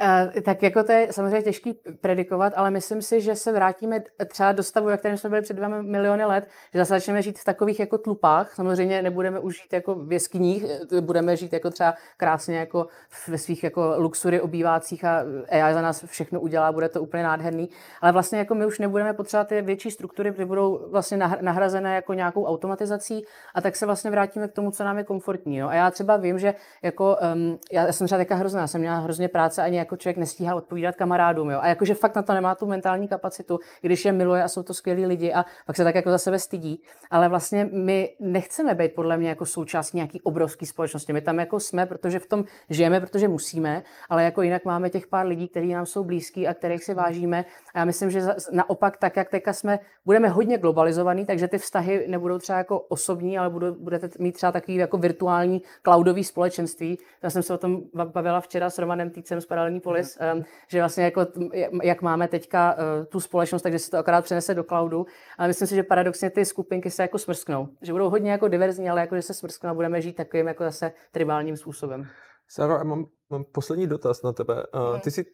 [0.00, 4.52] Uh, tak jako to je samozřejmě těžký predikovat, ale myslím si, že se vrátíme třeba
[4.52, 7.44] do stavu, jak kterém jsme byli před dvěma miliony let, že zase začneme žít v
[7.44, 8.54] takových jako tlupách.
[8.54, 12.86] Samozřejmě nebudeme už žít jako v jeskyních, eh, budeme žít jako třeba krásně jako
[13.28, 17.70] ve svých jako luxury obývácích a AI za nás všechno udělá, bude to úplně nádherný.
[18.00, 22.14] Ale vlastně jako my už nebudeme potřebovat ty větší struktury, které budou vlastně nahrazené jako
[22.14, 25.58] nějakou automatizací a tak se vlastně vrátíme k tomu, co nám je komfortní.
[25.58, 25.68] No.
[25.68, 29.62] A já třeba vím, že jako um, já jsem třeba hrozná, jsem měla hrozně práce
[29.62, 31.50] ani jako člověk nestíhá odpovídat kamarádům.
[31.50, 31.58] Jo?
[31.62, 34.74] A jakože fakt na to nemá tu mentální kapacitu, když je miluje a jsou to
[34.74, 36.82] skvělí lidi a pak se tak jako za sebe stydí.
[37.10, 41.12] Ale vlastně my nechceme být podle mě jako součástí nějaký obrovské společnosti.
[41.12, 45.06] My tam jako jsme, protože v tom žijeme, protože musíme, ale jako jinak máme těch
[45.06, 47.44] pár lidí, kteří nám jsou blízkí a kterých si vážíme.
[47.74, 52.04] A já myslím, že naopak tak, jak teďka jsme, budeme hodně globalizovaný, takže ty vztahy
[52.08, 56.98] nebudou třeba jako osobní, ale budou, budete mít třeba takový jako virtuální cloudový společenství.
[57.22, 59.46] Já jsem se o tom bavila včera s Romanem Týcem z
[59.80, 61.26] polis, um, že vlastně jako,
[61.82, 65.06] jak máme teďka uh, tu společnost, takže se to akorát přenese do cloudu.
[65.38, 67.68] Ale myslím si, že paradoxně ty skupinky se jako smrsknou.
[67.82, 70.64] Že budou hodně jako diverzní, ale jako, že se smrsknou a budeme žít takovým jako
[70.64, 72.06] zase tribálním způsobem.
[72.48, 74.54] Saro, já mám, mám poslední dotaz na tebe.
[74.54, 75.24] Uh, ty jsi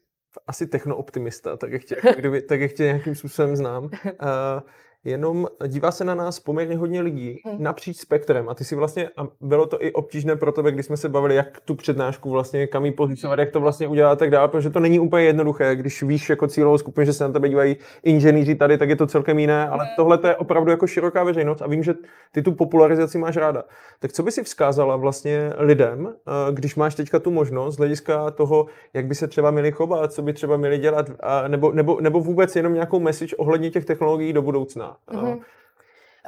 [0.47, 3.85] asi technooptimista, tak jak tě, kdyby, tak jak tě nějakým způsobem znám.
[3.85, 3.91] Uh,
[5.05, 7.63] jenom dívá se na nás poměrně hodně lidí hmm.
[7.63, 10.97] napříč spektrem a ty si vlastně, a bylo to i obtížné pro tebe, když jsme
[10.97, 14.31] se bavili, jak tu přednášku vlastně, kam ji pozicovat, jak to vlastně udělat a tak
[14.31, 17.49] dále, protože to není úplně jednoduché, když víš jako cílovou skupinu, že se na tebe
[17.49, 19.95] dívají inženýři tady, tak je to celkem jiné, ale hmm.
[19.97, 21.95] tohle to je opravdu jako široká veřejnost a vím, že
[22.33, 23.65] ty tu popularizaci máš ráda.
[24.01, 28.31] Tak co by si vzkázala vlastně lidem, eh, když máš teďka tu možnost z hlediska
[28.31, 31.11] toho, jak by se třeba měli chovat, co by třeba měli dělat,
[31.49, 34.90] nebo, nebo, nebo vůbec jenom nějakou message ohledně těch technologií do budoucna?
[35.09, 35.43] Mm-hmm.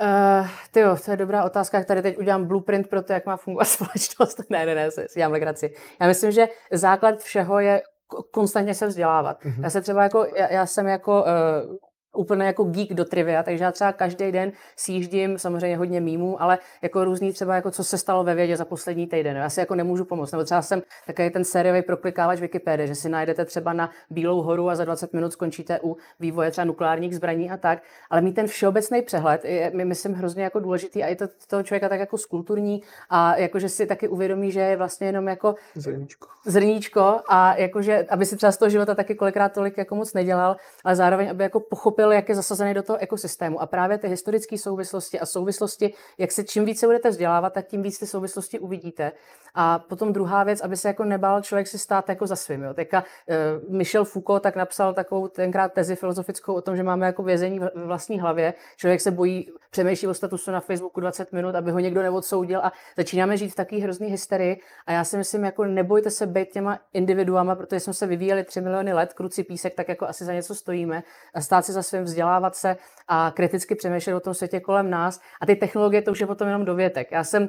[0.01, 3.65] Uh, tyjo, to je dobrá otázka, tady teď udělám blueprint pro to, jak má fungovat
[3.69, 4.41] společnost.
[4.51, 5.75] ne, ne, ne, si dělám legraci.
[6.01, 7.83] Já myslím, že základ všeho je
[8.31, 9.43] konstantně se vzdělávat.
[9.43, 9.63] Mm-hmm.
[9.63, 11.77] Já se třeba jako, já, já jsem jako uh,
[12.17, 16.59] úplně jako geek do trivia, takže já třeba každý den sjíždím samozřejmě hodně mýmů, ale
[16.83, 19.37] jako různý třeba jako co se stalo ve vědě za poslední týden.
[19.37, 20.33] Já si jako nemůžu pomoct.
[20.33, 24.71] Nebo třeba jsem takový ten sériový proklikávač Wikipedie, že si najdete třeba na Bílou horu
[24.71, 27.83] a za 20 minut skončíte u vývoje třeba nukleárních zbraní a tak.
[28.11, 31.63] Ale mít ten všeobecný přehled je, mi myslím, hrozně jako důležitý a je to toho
[31.63, 36.29] člověka tak jako skulturní a jakože si taky uvědomí, že je vlastně jenom jako zrníčko,
[36.47, 40.57] zrníčko a jakože, aby si třeba z toho života taky kolikrát tolik jako moc nedělal,
[40.85, 43.61] ale zároveň, aby jako pochopil pochopil, jak je zasazený do toho ekosystému.
[43.61, 47.83] A právě ty historické souvislosti a souvislosti, jak se čím více budete vzdělávat, tak tím
[47.83, 49.13] víc ty souvislosti uvidíte.
[49.55, 52.63] A potom druhá věc, aby se jako nebál člověk si stát jako za svým.
[52.63, 52.75] Jo.
[52.75, 57.23] Teďka uh, Michel Foucault tak napsal takovou tenkrát tezi filozofickou o tom, že máme jako
[57.23, 58.55] vězení v vlastní hlavě.
[58.77, 62.73] Člověk se bojí, přemýšlí o statusu na Facebooku 20 minut, aby ho někdo neodsoudil a
[62.97, 64.61] začínáme žít v takové hrozný hysterii.
[64.87, 68.61] A já si myslím, jako nebojte se být těma individuama, protože jsme se vyvíjeli 3
[68.61, 71.03] miliony let, kruci písek, tak jako asi za něco stojíme
[71.35, 72.77] a stát si za svým vzdělávat se
[73.09, 75.21] a kriticky přemýšlet o tom světě kolem nás.
[75.41, 77.13] A ty technologie, to už je potom jenom dovětek.
[77.13, 77.49] Já jsem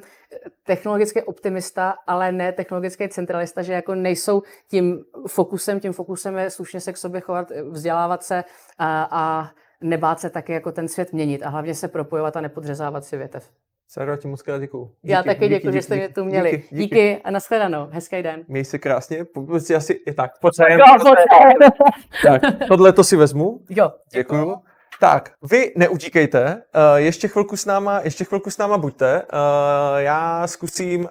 [0.63, 6.81] technologický optimista, ale ne technologický centralista, že jako nejsou tím fokusem, tím fokusem je slušně
[6.81, 8.43] se k sobě chovat, vzdělávat se
[8.77, 9.49] a, a
[9.81, 13.49] nebát se taky jako ten svět měnit a hlavně se propojovat a nepodřezávat si větev.
[13.87, 14.91] Sara, ti moc krát děkuju.
[15.03, 16.51] Já taky děkuji, že jste mě tu měli.
[16.51, 16.95] Díky, díky.
[16.95, 17.87] díky a nashledanou.
[17.91, 18.43] Hezký den.
[18.47, 19.25] Měj se krásně.
[19.25, 20.53] Pokud si asi, je tak, pojď
[22.27, 23.59] Tak, tohle to si vezmu.
[23.69, 23.91] Jo.
[24.13, 24.55] Děkuju.
[24.99, 29.21] Tak, vy neutíkejte, uh, ještě chvilku s náma, ještě chvilku s náma buďte.
[29.21, 31.09] Uh, já zkusím uh,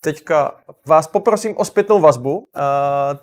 [0.00, 0.54] teďka
[0.86, 2.44] vás poprosím o zpětnou vazbu, uh,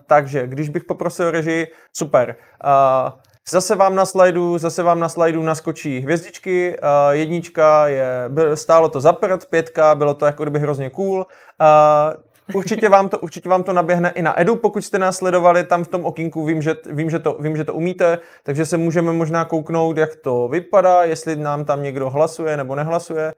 [0.06, 2.36] takže když bych poprosil režii, super.
[2.66, 3.12] Uh,
[3.50, 9.02] Zase vám na slajdu, zase vám na slajdu naskočí hvězdičky, uh, jednička je, stálo to
[9.02, 11.26] za prd, pětka, bylo to jako kdyby hrozně cool.
[11.62, 15.64] Uh, Určitě vám, to, určitě vám to naběhne i na Edu, pokud jste nás sledovali
[15.64, 18.78] tam v tom okinku, vím že, vím, že to, vím, že to umíte, takže se
[18.78, 23.34] můžeme možná kouknout, jak to vypadá, jestli nám tam někdo hlasuje nebo nehlasuje.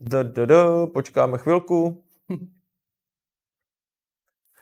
[0.00, 0.54] D, d, d,
[0.94, 2.02] počkáme chvilku.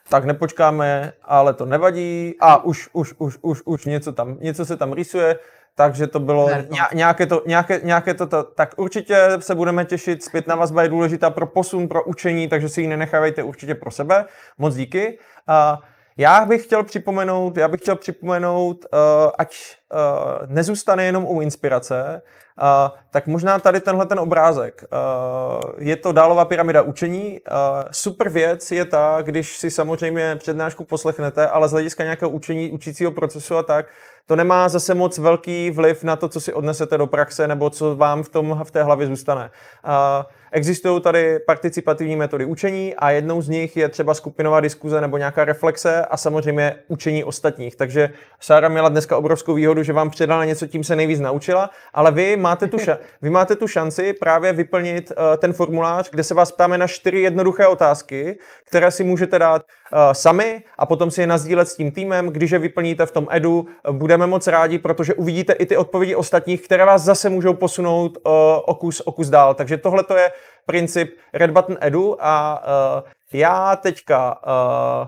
[0.09, 2.35] Tak nepočkáme, ale to nevadí.
[2.39, 5.39] A už, už, už, už, už něco, tam, něco se tam rýsuje.
[5.75, 6.49] takže to bylo
[6.93, 11.29] nějaké to, nějaké, nějaké to, to, tak určitě se budeme těšit, zpětná vazba je důležitá
[11.29, 14.25] pro posun, pro učení, takže si ji nenechávejte určitě pro sebe,
[14.57, 15.19] moc díky.
[15.49, 15.83] Uh,
[16.17, 19.55] já bych chtěl připomenout, já bych chtěl připomenout, uh, ať
[19.93, 22.21] uh, nezůstane jenom u inspirace,
[22.61, 24.83] uh, tak možná tady tenhle ten obrázek.
[24.83, 27.39] Uh, je to dálová pyramida učení.
[27.51, 27.57] Uh,
[27.91, 33.11] super věc je ta, když si samozřejmě přednášku poslechnete, ale z hlediska nějakého učení, učícího
[33.11, 33.85] procesu a tak,
[34.25, 37.95] to nemá zase moc velký vliv na to, co si odnesete do praxe nebo co
[37.95, 39.51] vám v, tom, v té hlavě zůstane.
[39.85, 45.17] Uh, Existují tady participativní metody učení a jednou z nich je třeba skupinová diskuze nebo
[45.17, 47.75] nějaká reflexe a samozřejmě učení ostatních.
[47.75, 48.09] Takže
[48.39, 52.37] Sára měla dneska obrovskou výhodu, že vám předala něco, tím se nejvíc naučila, ale vy
[52.37, 56.51] máte tu, ša- vy máte tu šanci právě vyplnit uh, ten formulář, kde se vás
[56.51, 61.27] ptáme na čtyři jednoduché otázky, které si můžete dát uh, sami a potom si je
[61.27, 62.27] nazdílet s tím týmem.
[62.27, 66.15] Když je vyplníte v tom edu, uh, budeme moc rádi, protože uvidíte i ty odpovědi
[66.15, 68.31] ostatních, které vás zase můžou posunout uh,
[68.65, 69.53] o, kus, o kus dál.
[69.53, 70.31] Takže tohle to je
[70.65, 72.63] princip Red Button Edu a
[73.03, 75.07] uh, já teďka uh,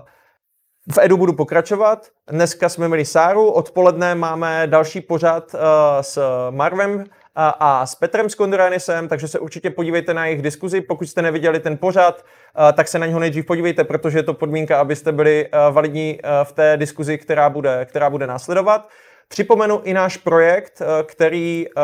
[0.92, 2.06] v Edu budu pokračovat.
[2.30, 5.60] Dneska jsme měli Sáru, odpoledne máme další pořad uh,
[6.00, 7.04] s Marvem
[7.34, 10.80] a, a s Petrem Skonduranisem, takže se určitě podívejte na jejich diskuzi.
[10.80, 12.24] Pokud jste neviděli ten pořad,
[12.58, 16.52] uh, tak se na něho nejdřív podívejte, protože je to podmínka, abyste byli validní v
[16.52, 18.88] té diskuzi, která bude, která bude následovat.
[19.32, 21.82] Připomenu i náš projekt, který uh,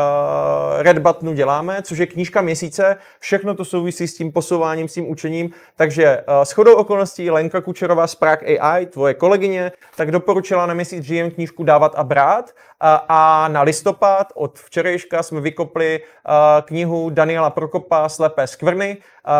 [0.82, 2.96] Red Buttonu děláme, což je knížka měsíce.
[3.18, 5.50] Všechno to souvisí s tím posouváním, s tím učením.
[5.76, 10.74] Takže uh, s chodou okolností Lenka Kučerová z Prague AI, tvoje kolegyně, tak doporučila na
[10.74, 12.54] měsíc žijem knížku Dávat a brát.
[12.80, 16.00] A, na listopad od včerejška jsme vykopli
[16.64, 18.96] knihu Daniela Prokopa Slepé skvrny,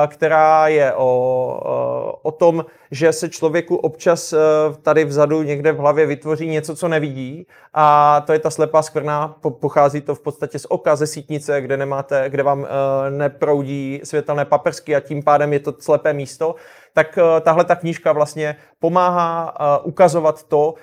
[0.07, 4.39] která je o, o tom, že se člověku občas uh,
[4.83, 7.47] tady vzadu někde v hlavě vytvoří něco, co nevidí.
[7.75, 11.61] A to je ta slepá skvrna, po, pochází to v podstatě z oka, ze sítnice,
[11.61, 12.67] kde, nemáte, kde vám uh,
[13.11, 16.55] neproudí světelné paprsky a tím pádem je to slepé místo
[16.97, 20.75] tak uh, tahle ta knížka vlastně pomáhá uh, ukazovat to, uh,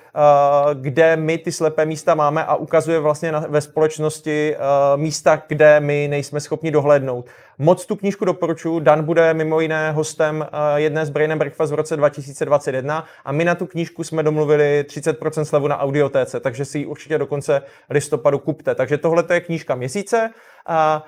[0.73, 4.55] kde my ty slepé místa máme a ukazuje vlastně ve společnosti
[4.95, 7.25] místa, kde my nejsme schopni dohlédnout.
[7.57, 8.79] Moc tu knížku doporučuji.
[8.79, 13.55] Dan bude mimo jiné hostem jedné z Brain Breakfast v roce 2021 a my na
[13.55, 18.39] tu knížku jsme domluvili 30% slevu na audiotéce, takže si ji určitě do konce listopadu
[18.39, 18.75] kupte.
[18.75, 20.29] Takže tohle je knížka měsíce.
[20.69, 21.01] Uh,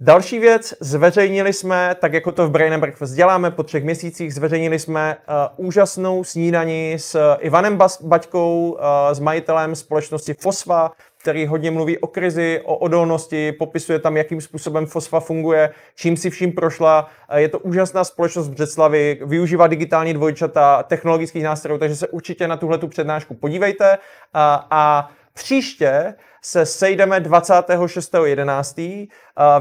[0.00, 4.78] Další věc, zveřejnili jsme, tak jako to v Brain Breakfast děláme po třech měsících, zveřejnili
[4.78, 5.16] jsme
[5.58, 8.78] uh, úžasnou snídani s Ivanem Bas- Baťkou, uh,
[9.12, 14.86] s majitelem společnosti Fosfa, který hodně mluví o krizi, o odolnosti, popisuje tam, jakým způsobem
[14.86, 17.10] Fosfa funguje, čím si vším prošla.
[17.32, 22.48] Uh, je to úžasná společnost v Břeclavi, využívá digitální dvojčata, technologických nástrojů, takže se určitě
[22.48, 23.90] na tuhle tu přednášku podívejte.
[23.96, 24.40] Uh,
[24.70, 26.14] a příště
[26.46, 29.08] se sejdeme 26.11.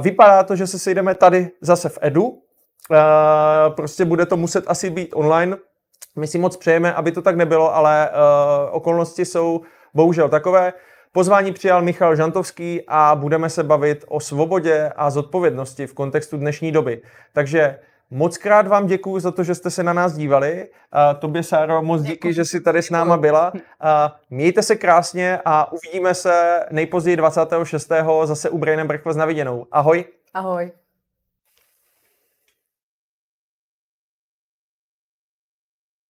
[0.02, 2.42] Vypadá to, že se sejdeme tady zase v Edu.
[3.76, 5.58] Prostě bude to muset asi být online.
[6.16, 8.10] My si moc přejeme, aby to tak nebylo, ale
[8.72, 9.62] okolnosti jsou
[9.94, 10.74] bohužel takové.
[11.12, 16.72] Pozvání přijal Michal Žantovský a budeme se bavit o svobodě a zodpovědnosti v kontextu dnešní
[16.72, 17.02] doby.
[17.34, 17.80] Takže
[18.12, 20.68] Moc krát vám děkuji za to, že jste se na nás dívali.
[20.92, 23.54] A tobě, Sáro, moc díky, že jsi tady s náma byla.
[23.80, 27.92] A mějte se krásně a uvidíme se nejpozději 26.
[28.24, 29.66] zase u Brain Breakfast na viděnou.
[29.72, 30.06] Ahoj.
[30.34, 30.72] Ahoj.